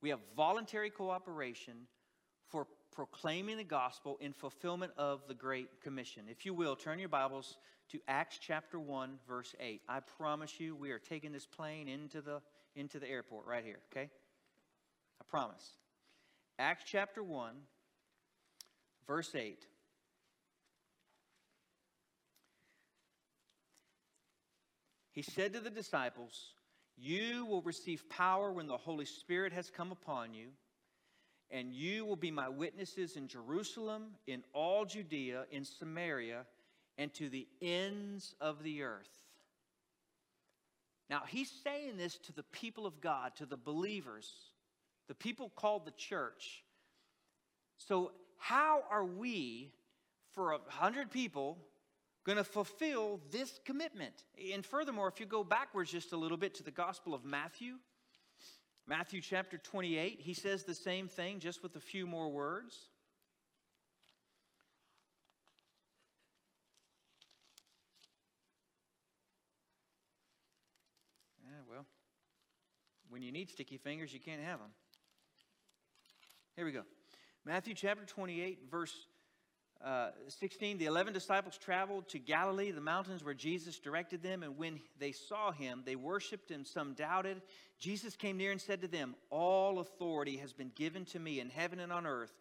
We 0.00 0.08
have 0.08 0.20
voluntary 0.34 0.88
cooperation 0.88 1.74
for 2.48 2.66
proclaiming 2.90 3.58
the 3.58 3.64
gospel 3.64 4.16
in 4.22 4.32
fulfillment 4.32 4.92
of 4.96 5.20
the 5.28 5.34
Great 5.34 5.82
Commission. 5.82 6.22
If 6.26 6.46
you 6.46 6.54
will, 6.54 6.74
turn 6.74 6.98
your 6.98 7.10
Bibles 7.10 7.58
to 7.90 7.98
Acts 8.08 8.38
chapter 8.40 8.80
1, 8.80 9.18
verse 9.28 9.54
8. 9.60 9.82
I 9.90 10.00
promise 10.00 10.58
you, 10.58 10.74
we 10.74 10.90
are 10.90 10.98
taking 10.98 11.32
this 11.32 11.44
plane 11.44 11.86
into 11.86 12.22
the, 12.22 12.40
into 12.74 12.98
the 12.98 13.06
airport 13.06 13.44
right 13.44 13.62
here, 13.62 13.80
okay? 13.92 14.08
I 15.20 15.24
promise. 15.28 15.68
Acts 16.58 16.84
chapter 16.86 17.22
1, 17.22 17.56
verse 19.06 19.34
8. 19.34 19.66
He 25.12 25.22
said 25.22 25.52
to 25.54 25.60
the 25.60 25.70
disciples, 25.70 26.52
You 26.96 27.46
will 27.46 27.62
receive 27.62 28.08
power 28.08 28.52
when 28.52 28.66
the 28.66 28.76
Holy 28.76 29.04
Spirit 29.04 29.52
has 29.52 29.70
come 29.70 29.92
upon 29.92 30.34
you, 30.34 30.48
and 31.50 31.72
you 31.72 32.04
will 32.04 32.16
be 32.16 32.30
my 32.30 32.48
witnesses 32.48 33.16
in 33.16 33.26
Jerusalem, 33.26 34.14
in 34.26 34.44
all 34.52 34.84
Judea, 34.84 35.46
in 35.50 35.64
Samaria, 35.64 36.46
and 36.96 37.12
to 37.14 37.28
the 37.28 37.48
ends 37.60 38.34
of 38.40 38.62
the 38.62 38.82
earth. 38.82 39.10
Now, 41.08 41.22
he's 41.26 41.50
saying 41.64 41.96
this 41.96 42.18
to 42.18 42.32
the 42.32 42.44
people 42.44 42.86
of 42.86 43.00
God, 43.00 43.34
to 43.36 43.46
the 43.46 43.56
believers, 43.56 44.32
the 45.08 45.14
people 45.14 45.50
called 45.56 45.84
the 45.84 45.92
church. 45.92 46.62
So, 47.78 48.12
how 48.38 48.84
are 48.88 49.04
we, 49.04 49.72
for 50.30 50.52
a 50.52 50.58
hundred 50.68 51.10
people, 51.10 51.58
going 52.24 52.38
to 52.38 52.44
fulfill 52.44 53.20
this 53.30 53.60
commitment? 53.64 54.24
And 54.52 54.64
furthermore, 54.64 55.08
if 55.08 55.20
you 55.20 55.26
go 55.26 55.44
backwards 55.44 55.90
just 55.90 56.12
a 56.12 56.16
little 56.16 56.36
bit 56.36 56.54
to 56.56 56.62
the 56.62 56.70
Gospel 56.70 57.14
of 57.14 57.24
Matthew, 57.24 57.76
Matthew 58.86 59.20
chapter 59.20 59.56
28, 59.56 60.20
he 60.20 60.34
says 60.34 60.64
the 60.64 60.74
same 60.74 61.06
thing 61.06 61.38
just 61.38 61.62
with 61.62 61.76
a 61.76 61.80
few 61.80 62.06
more 62.06 62.28
words. 62.28 62.76
Eh, 71.46 71.62
well, 71.70 71.86
when 73.08 73.22
you 73.22 73.30
need 73.30 73.48
sticky 73.48 73.76
fingers, 73.76 74.12
you 74.12 74.20
can't 74.20 74.42
have 74.42 74.58
them. 74.58 74.70
Here 76.56 76.64
we 76.64 76.72
go. 76.72 76.82
Matthew 77.44 77.74
chapter 77.74 78.04
28, 78.04 78.68
verse 78.70 78.92
uh, 79.84 80.10
16. 80.28 80.78
The 80.78 80.86
eleven 80.86 81.12
disciples 81.12 81.56
traveled 81.56 82.08
to 82.08 82.18
Galilee, 82.18 82.70
the 82.70 82.80
mountains 82.80 83.24
where 83.24 83.34
Jesus 83.34 83.78
directed 83.78 84.22
them, 84.22 84.42
and 84.42 84.58
when 84.58 84.80
they 84.98 85.12
saw 85.12 85.52
him, 85.52 85.82
they 85.84 85.96
worshiped 85.96 86.50
him. 86.50 86.64
Some 86.64 86.94
doubted. 86.94 87.40
Jesus 87.78 88.14
came 88.14 88.36
near 88.36 88.52
and 88.52 88.60
said 88.60 88.82
to 88.82 88.88
them, 88.88 89.14
All 89.30 89.78
authority 89.78 90.36
has 90.36 90.52
been 90.52 90.70
given 90.74 91.04
to 91.06 91.18
me 91.18 91.40
in 91.40 91.48
heaven 91.48 91.80
and 91.80 91.92
on 91.92 92.06
earth. 92.06 92.32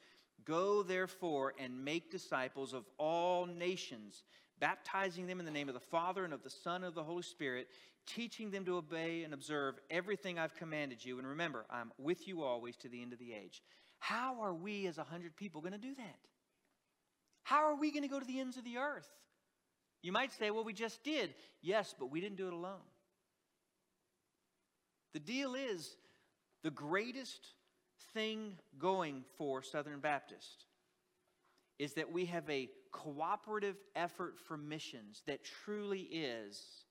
Go 0.43 0.83
therefore 0.83 1.53
and 1.59 1.85
make 1.85 2.11
disciples 2.11 2.73
of 2.73 2.85
all 2.97 3.45
nations, 3.45 4.23
baptizing 4.59 5.27
them 5.27 5.39
in 5.39 5.45
the 5.45 5.51
name 5.51 5.69
of 5.69 5.75
the 5.75 5.79
Father 5.79 6.25
and 6.25 6.33
of 6.33 6.43
the 6.43 6.49
Son 6.49 6.77
and 6.77 6.85
of 6.85 6.95
the 6.95 7.03
Holy 7.03 7.23
Spirit, 7.23 7.67
teaching 8.05 8.51
them 8.51 8.65
to 8.65 8.77
obey 8.77 9.23
and 9.23 9.33
observe 9.33 9.79
everything 9.89 10.39
I've 10.39 10.55
commanded 10.55 11.05
you. 11.05 11.19
And 11.19 11.27
remember, 11.27 11.65
I'm 11.69 11.91
with 11.97 12.27
you 12.27 12.43
always 12.43 12.75
to 12.77 12.89
the 12.89 13.01
end 13.01 13.13
of 13.13 13.19
the 13.19 13.33
age. 13.33 13.61
How 13.99 14.41
are 14.41 14.53
we 14.53 14.87
as 14.87 14.97
a 14.97 15.03
hundred 15.03 15.35
people 15.35 15.61
going 15.61 15.73
to 15.73 15.77
do 15.77 15.95
that? 15.95 16.19
How 17.49 17.65
are 17.65 17.75
we 17.75 17.89
going 17.89 18.03
to 18.03 18.07
go 18.07 18.19
to 18.19 18.25
the 18.25 18.39
ends 18.39 18.57
of 18.57 18.63
the 18.63 18.77
earth? 18.77 19.09
You 20.03 20.11
might 20.11 20.31
say, 20.31 20.51
well, 20.51 20.63
we 20.63 20.71
just 20.71 21.03
did. 21.03 21.33
Yes, 21.63 21.95
but 21.97 22.11
we 22.11 22.21
didn't 22.21 22.37
do 22.37 22.45
it 22.45 22.53
alone. 22.53 22.85
The 25.13 25.19
deal 25.19 25.55
is 25.55 25.95
the 26.61 26.69
greatest 26.69 27.47
thing 28.13 28.59
going 28.77 29.23
for 29.35 29.63
Southern 29.63 29.99
Baptist 29.99 30.65
is 31.79 31.93
that 31.93 32.11
we 32.11 32.25
have 32.25 32.47
a 32.51 32.69
cooperative 32.91 33.77
effort 33.95 34.35
for 34.47 34.55
missions 34.55 35.23
that 35.25 35.43
truly 35.43 36.01
is 36.01 36.85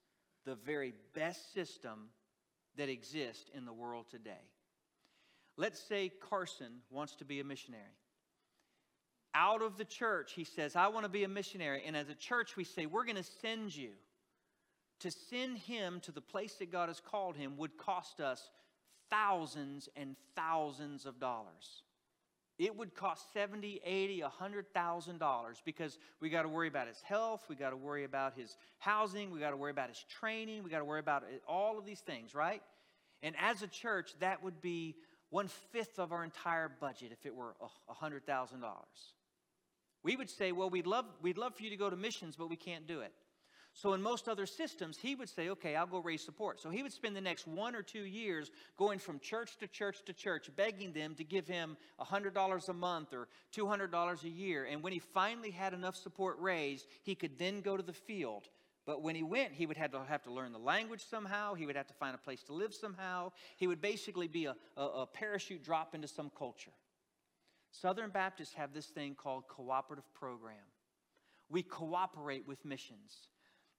the 0.45 0.57
very 0.57 0.93
best 1.15 1.55
system 1.55 2.09
that 2.77 2.89
exists 2.89 3.49
in 3.57 3.65
the 3.65 3.73
world 3.73 4.07
today. 4.11 4.51
Let's 5.57 5.79
say 5.79 6.11
Carson 6.29 6.81
wants 6.91 7.15
to 7.17 7.25
be 7.25 7.39
a 7.39 7.45
missionary. 7.45 7.95
Out 9.41 9.63
of 9.63 9.77
the 9.77 9.85
church, 9.85 10.33
he 10.33 10.43
says, 10.43 10.75
I 10.75 10.89
want 10.89 11.05
to 11.05 11.09
be 11.09 11.23
a 11.23 11.29
missionary. 11.29 11.85
And 11.87 11.97
as 11.97 12.09
a 12.09 12.15
church, 12.15 12.57
we 12.57 12.65
say, 12.65 12.87
we're 12.87 13.05
going 13.05 13.15
to 13.17 13.23
send 13.23 13.75
you. 13.75 13.91
To 15.03 15.13
send 15.13 15.59
him 15.59 16.01
to 16.01 16.11
the 16.11 16.21
place 16.21 16.55
that 16.55 16.73
God 16.73 16.89
has 16.89 16.99
called 16.99 17.37
him 17.37 17.57
would 17.57 17.79
cost 17.79 18.19
us 18.19 18.51
thousands 19.11 19.89
and 19.97 20.17
thousands 20.35 21.07
of 21.07 21.21
dollars 21.21 21.83
it 22.59 22.77
would 22.77 22.95
cost 22.95 23.33
70 23.33 23.81
80 23.85 24.23
100000 24.23 25.19
dollars 25.19 25.63
because 25.65 25.99
we 26.21 26.29
got 26.29 26.43
to 26.43 26.49
worry 26.49 26.69
about 26.69 26.89
his 26.89 27.01
health 27.01 27.45
we 27.49 27.55
got 27.55 27.71
to 27.71 27.77
worry 27.77 28.05
about 28.05 28.35
his 28.37 28.57
housing 28.79 29.31
we 29.31 29.39
got 29.41 29.51
to 29.51 29.57
worry 29.57 29.71
about 29.71 29.89
his 29.89 30.05
training 30.09 30.63
we 30.63 30.71
got 30.71 30.79
to 30.79 30.85
worry 30.85 31.01
about 31.01 31.25
all 31.47 31.79
of 31.79 31.87
these 31.87 32.01
things 32.01 32.35
right 32.35 32.63
and 33.23 33.35
as 33.41 33.63
a 33.63 33.67
church 33.67 34.13
that 34.21 34.43
would 34.43 34.61
be 34.61 34.97
one 35.31 35.49
fifth 35.73 35.99
of 35.99 36.13
our 36.13 36.25
entire 36.25 36.71
budget 36.81 37.13
if 37.13 37.25
it 37.25 37.35
were 37.35 37.55
$100000 38.03 38.21
we 40.03 40.17
would 40.17 40.31
say 40.31 40.53
well 40.53 40.71
we'd 40.71 40.87
love, 40.87 41.07
we'd 41.23 41.39
love 41.39 41.55
for 41.55 41.63
you 41.63 41.71
to 41.71 41.77
go 41.77 41.91
to 41.91 41.97
missions 41.97 42.37
but 42.37 42.49
we 42.49 42.57
can't 42.57 42.87
do 42.87 43.01
it 43.01 43.13
so, 43.75 43.93
in 43.93 44.03
most 44.03 44.29
other 44.29 44.45
systems, 44.45 44.99
he 44.99 45.15
would 45.15 45.29
say, 45.29 45.51
okay, 45.51 45.77
I'll 45.77 45.87
go 45.87 46.01
raise 46.01 46.25
support. 46.25 46.61
So, 46.61 46.69
he 46.69 46.83
would 46.83 46.93
spend 46.93 47.15
the 47.15 47.21
next 47.21 47.47
one 47.47 47.77
or 47.77 47.83
two 47.83 48.05
years 48.07 48.51
going 48.77 48.99
from 48.99 49.21
church 49.21 49.57
to 49.59 49.69
church 49.69 50.05
to 50.07 50.13
church, 50.13 50.51
begging 50.57 50.93
them 50.93 51.15
to 51.15 51.23
give 51.23 51.47
him 51.47 51.77
$100 52.01 52.69
a 52.69 52.73
month 52.73 53.13
or 53.13 53.29
$200 53.55 54.25
a 54.25 54.29
year. 54.29 54.65
And 54.65 54.83
when 54.83 54.93
he 54.93 54.99
finally 54.99 55.53
had 55.53 55.75
enough 55.75 55.95
support 55.95 56.39
raised, 56.41 56.89
he 57.03 57.15
could 57.15 57.39
then 57.39 57.61
go 57.61 57.77
to 57.77 57.83
the 57.85 57.93
field. 57.93 58.49
But 58.85 59.03
when 59.03 59.15
he 59.15 59.23
went, 59.23 59.53
he 59.53 59.65
would 59.65 59.77
have 59.77 59.93
to, 59.93 60.03
have 60.03 60.23
to 60.23 60.33
learn 60.33 60.51
the 60.51 60.59
language 60.59 61.05
somehow. 61.09 61.55
He 61.55 61.65
would 61.65 61.77
have 61.77 61.87
to 61.87 61.95
find 61.95 62.17
a 62.17 62.19
place 62.19 62.43
to 62.45 62.55
live 62.55 62.75
somehow. 62.75 63.31
He 63.59 63.69
would 63.69 63.81
basically 63.81 64.27
be 64.27 64.47
a, 64.47 64.57
a, 64.77 64.83
a 64.83 65.07
parachute 65.07 65.63
drop 65.63 65.95
into 65.95 66.09
some 66.09 66.33
culture. 66.37 66.73
Southern 67.81 68.11
Baptists 68.11 68.55
have 68.55 68.73
this 68.73 68.87
thing 68.87 69.15
called 69.15 69.47
cooperative 69.49 70.13
program. 70.15 70.57
We 71.49 71.63
cooperate 71.63 72.47
with 72.47 72.65
missions. 72.65 73.29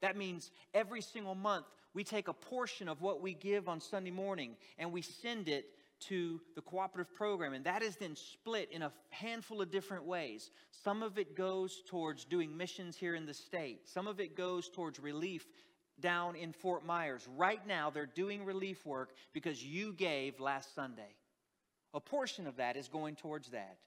That 0.02 0.16
means 0.16 0.52
every 0.74 1.02
single 1.02 1.36
month 1.36 1.66
we 1.94 2.04
take 2.04 2.28
a 2.28 2.34
portion 2.34 2.88
of 2.88 3.02
what 3.02 3.22
we 3.22 3.34
give 3.34 3.68
on 3.68 3.82
Sunday 3.82 4.12
morning 4.12 4.56
and 4.78 4.92
we 4.92 5.02
send 5.02 5.50
it 5.50 5.66
to 6.02 6.40
the 6.56 6.62
cooperative 6.62 7.14
program. 7.14 7.54
And 7.54 7.66
that 7.66 7.82
is 7.82 7.98
then 7.98 8.16
split 8.16 8.70
in 8.72 8.84
a 8.84 8.94
handful 9.10 9.62
of 9.62 9.72
different 9.72 10.06
ways. 10.06 10.52
Some 10.72 11.04
of 11.04 11.18
it 11.18 11.36
goes 11.36 11.84
towards 11.88 12.24
doing 12.24 12.56
missions 12.56 12.96
here 12.96 13.16
in 13.16 13.26
the 13.26 13.34
state, 13.34 13.88
some 13.88 14.08
of 14.08 14.20
it 14.20 14.36
goes 14.36 14.70
towards 14.70 15.00
relief 15.00 15.46
down 16.00 16.38
in 16.38 16.54
Fort 16.54 16.86
Myers. 16.86 17.28
Right 17.36 17.66
now, 17.68 17.90
they're 17.90 18.06
doing 18.06 18.46
relief 18.46 18.86
work 18.86 19.12
because 19.34 19.62
you 19.62 19.92
gave 19.92 20.40
last 20.40 20.74
Sunday. 20.74 21.16
A 21.94 22.00
portion 22.00 22.48
of 22.48 22.56
that 22.56 22.78
is 22.78 22.88
going 22.88 23.16
towards 23.18 23.50
that. 23.50 23.78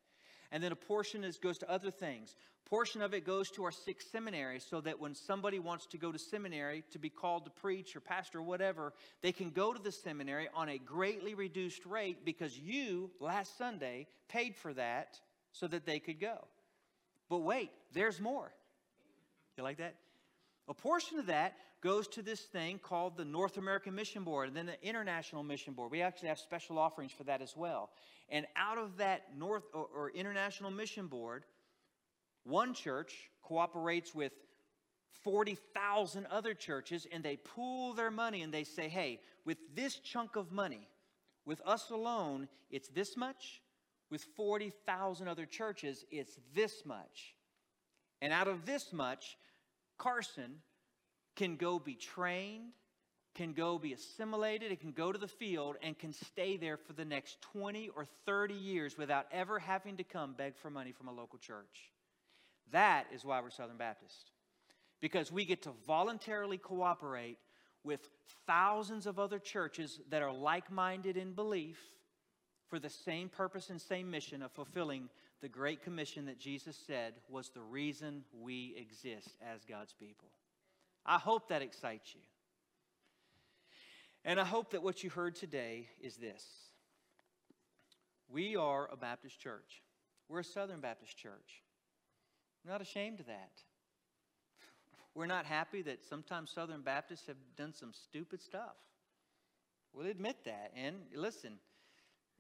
And 0.52 0.62
then 0.62 0.70
a 0.70 0.76
portion 0.76 1.24
is, 1.24 1.38
goes 1.38 1.58
to 1.58 1.70
other 1.70 1.90
things 1.90 2.36
portion 2.72 3.02
of 3.02 3.12
it 3.12 3.26
goes 3.26 3.50
to 3.50 3.64
our 3.64 3.70
six 3.70 4.06
seminaries 4.10 4.64
so 4.64 4.80
that 4.80 4.98
when 4.98 5.14
somebody 5.14 5.58
wants 5.58 5.84
to 5.84 5.98
go 5.98 6.10
to 6.10 6.18
seminary 6.18 6.82
to 6.90 6.98
be 6.98 7.10
called 7.10 7.44
to 7.44 7.50
preach 7.50 7.94
or 7.94 8.00
pastor 8.00 8.38
or 8.38 8.42
whatever, 8.42 8.94
they 9.20 9.30
can 9.30 9.50
go 9.50 9.74
to 9.74 9.82
the 9.82 9.92
seminary 9.92 10.48
on 10.54 10.70
a 10.70 10.78
greatly 10.78 11.34
reduced 11.34 11.84
rate 11.84 12.24
because 12.24 12.58
you, 12.58 13.10
last 13.20 13.58
Sunday, 13.58 14.06
paid 14.26 14.56
for 14.56 14.72
that 14.72 15.20
so 15.52 15.66
that 15.66 15.84
they 15.84 15.98
could 15.98 16.18
go. 16.18 16.46
But 17.28 17.40
wait, 17.40 17.70
there's 17.92 18.18
more. 18.22 18.50
You 19.58 19.64
like 19.64 19.76
that? 19.76 19.96
A 20.66 20.72
portion 20.72 21.18
of 21.18 21.26
that 21.26 21.54
goes 21.82 22.06
to 22.06 22.22
this 22.22 22.40
thing 22.40 22.78
called 22.78 23.16
the 23.16 23.24
North 23.24 23.58
American 23.58 23.94
Mission 23.94 24.22
Board 24.22 24.48
and 24.48 24.56
then 24.56 24.66
the 24.66 24.82
International 24.88 25.42
Mission 25.42 25.74
Board. 25.74 25.90
We 25.90 26.00
actually 26.00 26.28
have 26.28 26.38
special 26.38 26.78
offerings 26.78 27.12
for 27.12 27.24
that 27.24 27.42
as 27.42 27.56
well. 27.56 27.90
And 28.28 28.46
out 28.56 28.78
of 28.78 28.96
that 28.98 29.36
North 29.36 29.64
or, 29.74 29.86
or 29.94 30.10
International 30.10 30.70
Mission 30.70 31.08
Board, 31.08 31.44
one 32.44 32.72
church 32.72 33.30
cooperates 33.42 34.14
with 34.14 34.32
40,000 35.24 36.26
other 36.26 36.54
churches 36.54 37.06
and 37.12 37.22
they 37.22 37.36
pool 37.36 37.94
their 37.94 38.10
money 38.10 38.42
and 38.42 38.54
they 38.54 38.64
say, 38.64 38.88
hey, 38.88 39.20
with 39.44 39.58
this 39.74 39.96
chunk 39.96 40.36
of 40.36 40.52
money, 40.52 40.88
with 41.44 41.60
us 41.66 41.90
alone, 41.90 42.48
it's 42.70 42.88
this 42.88 43.16
much. 43.16 43.60
With 44.10 44.22
40,000 44.36 45.26
other 45.26 45.46
churches, 45.46 46.04
it's 46.10 46.38
this 46.54 46.84
much. 46.84 47.34
And 48.20 48.32
out 48.32 48.46
of 48.46 48.66
this 48.66 48.92
much, 48.92 49.36
Carson 49.98 50.56
can 51.36 51.56
go 51.56 51.78
be 51.78 51.94
trained, 51.94 52.72
can 53.34 53.52
go 53.52 53.78
be 53.78 53.92
assimilated, 53.92 54.72
it 54.72 54.80
can 54.80 54.92
go 54.92 55.10
to 55.10 55.18
the 55.18 55.28
field 55.28 55.76
and 55.82 55.98
can 55.98 56.12
stay 56.12 56.56
there 56.56 56.76
for 56.76 56.92
the 56.92 57.04
next 57.04 57.40
20 57.52 57.90
or 57.96 58.06
30 58.26 58.54
years 58.54 58.98
without 58.98 59.26
ever 59.32 59.58
having 59.58 59.96
to 59.96 60.04
come 60.04 60.34
beg 60.34 60.56
for 60.56 60.70
money 60.70 60.92
from 60.92 61.08
a 61.08 61.12
local 61.12 61.38
church. 61.38 61.90
That 62.72 63.06
is 63.14 63.24
why 63.24 63.40
we're 63.40 63.50
Southern 63.50 63.76
Baptist. 63.78 64.30
Because 65.00 65.32
we 65.32 65.44
get 65.44 65.62
to 65.62 65.72
voluntarily 65.86 66.58
cooperate 66.58 67.38
with 67.84 68.08
thousands 68.46 69.06
of 69.06 69.18
other 69.18 69.38
churches 69.38 70.00
that 70.10 70.22
are 70.22 70.32
like 70.32 70.70
minded 70.70 71.16
in 71.16 71.32
belief 71.32 71.78
for 72.68 72.78
the 72.78 72.90
same 72.90 73.28
purpose 73.28 73.70
and 73.70 73.80
same 73.80 74.10
mission 74.10 74.42
of 74.42 74.52
fulfilling 74.52 75.08
the 75.40 75.48
Great 75.48 75.82
Commission 75.82 76.26
that 76.26 76.38
Jesus 76.38 76.76
said 76.86 77.14
was 77.28 77.50
the 77.50 77.60
reason 77.60 78.22
we 78.40 78.74
exist 78.78 79.36
as 79.42 79.64
God's 79.64 79.92
people. 79.92 80.28
I 81.04 81.18
hope 81.18 81.48
that 81.48 81.62
excites 81.62 82.14
you. 82.14 82.20
And 84.24 84.38
I 84.38 84.44
hope 84.44 84.70
that 84.70 84.82
what 84.82 85.02
you 85.02 85.10
heard 85.10 85.34
today 85.34 85.88
is 86.00 86.16
this 86.16 86.44
we 88.28 88.56
are 88.56 88.88
a 88.90 88.96
Baptist 88.96 89.38
church, 89.40 89.82
we're 90.28 90.40
a 90.40 90.44
Southern 90.44 90.80
Baptist 90.80 91.16
church. 91.16 91.62
We're 92.64 92.72
not 92.72 92.80
ashamed 92.80 93.18
of 93.18 93.26
that. 93.26 93.50
We're 95.14 95.26
not 95.26 95.44
happy 95.46 95.82
that 95.82 96.04
sometimes 96.04 96.50
Southern 96.50 96.82
Baptists 96.82 97.26
have 97.26 97.36
done 97.56 97.74
some 97.74 97.92
stupid 97.92 98.40
stuff. 98.40 98.76
We'll 99.92 100.06
admit 100.06 100.36
that. 100.44 100.72
And 100.76 100.96
listen, 101.14 101.58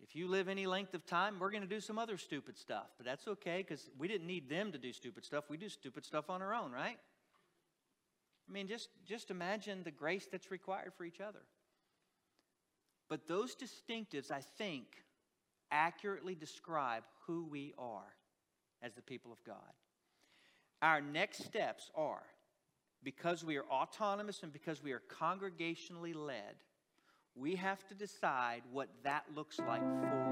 if 0.02 0.16
you 0.16 0.26
live 0.26 0.48
any 0.48 0.66
length 0.66 0.94
of 0.94 1.04
time, 1.04 1.38
we're 1.38 1.50
going 1.50 1.62
to 1.62 1.68
do 1.68 1.80
some 1.80 1.98
other 1.98 2.16
stupid 2.16 2.56
stuff. 2.56 2.86
But 2.96 3.04
that's 3.04 3.28
okay 3.28 3.58
because 3.58 3.90
we 3.98 4.08
didn't 4.08 4.26
need 4.26 4.48
them 4.48 4.72
to 4.72 4.78
do 4.78 4.92
stupid 4.92 5.24
stuff. 5.24 5.50
We 5.50 5.56
do 5.56 5.68
stupid 5.68 6.04
stuff 6.04 6.30
on 6.30 6.40
our 6.40 6.54
own, 6.54 6.72
right? 6.72 6.98
I 8.52 8.54
mean, 8.54 8.68
just, 8.68 8.90
just 9.06 9.30
imagine 9.30 9.82
the 9.82 9.90
grace 9.90 10.28
that's 10.30 10.50
required 10.50 10.92
for 10.94 11.04
each 11.06 11.22
other. 11.22 11.40
But 13.08 13.26
those 13.26 13.56
distinctives, 13.56 14.30
I 14.30 14.42
think, 14.58 14.84
accurately 15.70 16.34
describe 16.34 17.02
who 17.26 17.46
we 17.50 17.72
are 17.78 18.14
as 18.82 18.92
the 18.92 19.00
people 19.00 19.32
of 19.32 19.42
God. 19.42 19.56
Our 20.82 21.00
next 21.00 21.44
steps 21.44 21.90
are 21.94 22.24
because 23.02 23.42
we 23.42 23.56
are 23.56 23.64
autonomous 23.70 24.42
and 24.42 24.52
because 24.52 24.82
we 24.82 24.92
are 24.92 25.02
congregationally 25.08 26.14
led, 26.14 26.56
we 27.34 27.56
have 27.56 27.86
to 27.88 27.94
decide 27.94 28.64
what 28.70 28.90
that 29.02 29.24
looks 29.34 29.58
like 29.60 29.80
for 29.80 30.31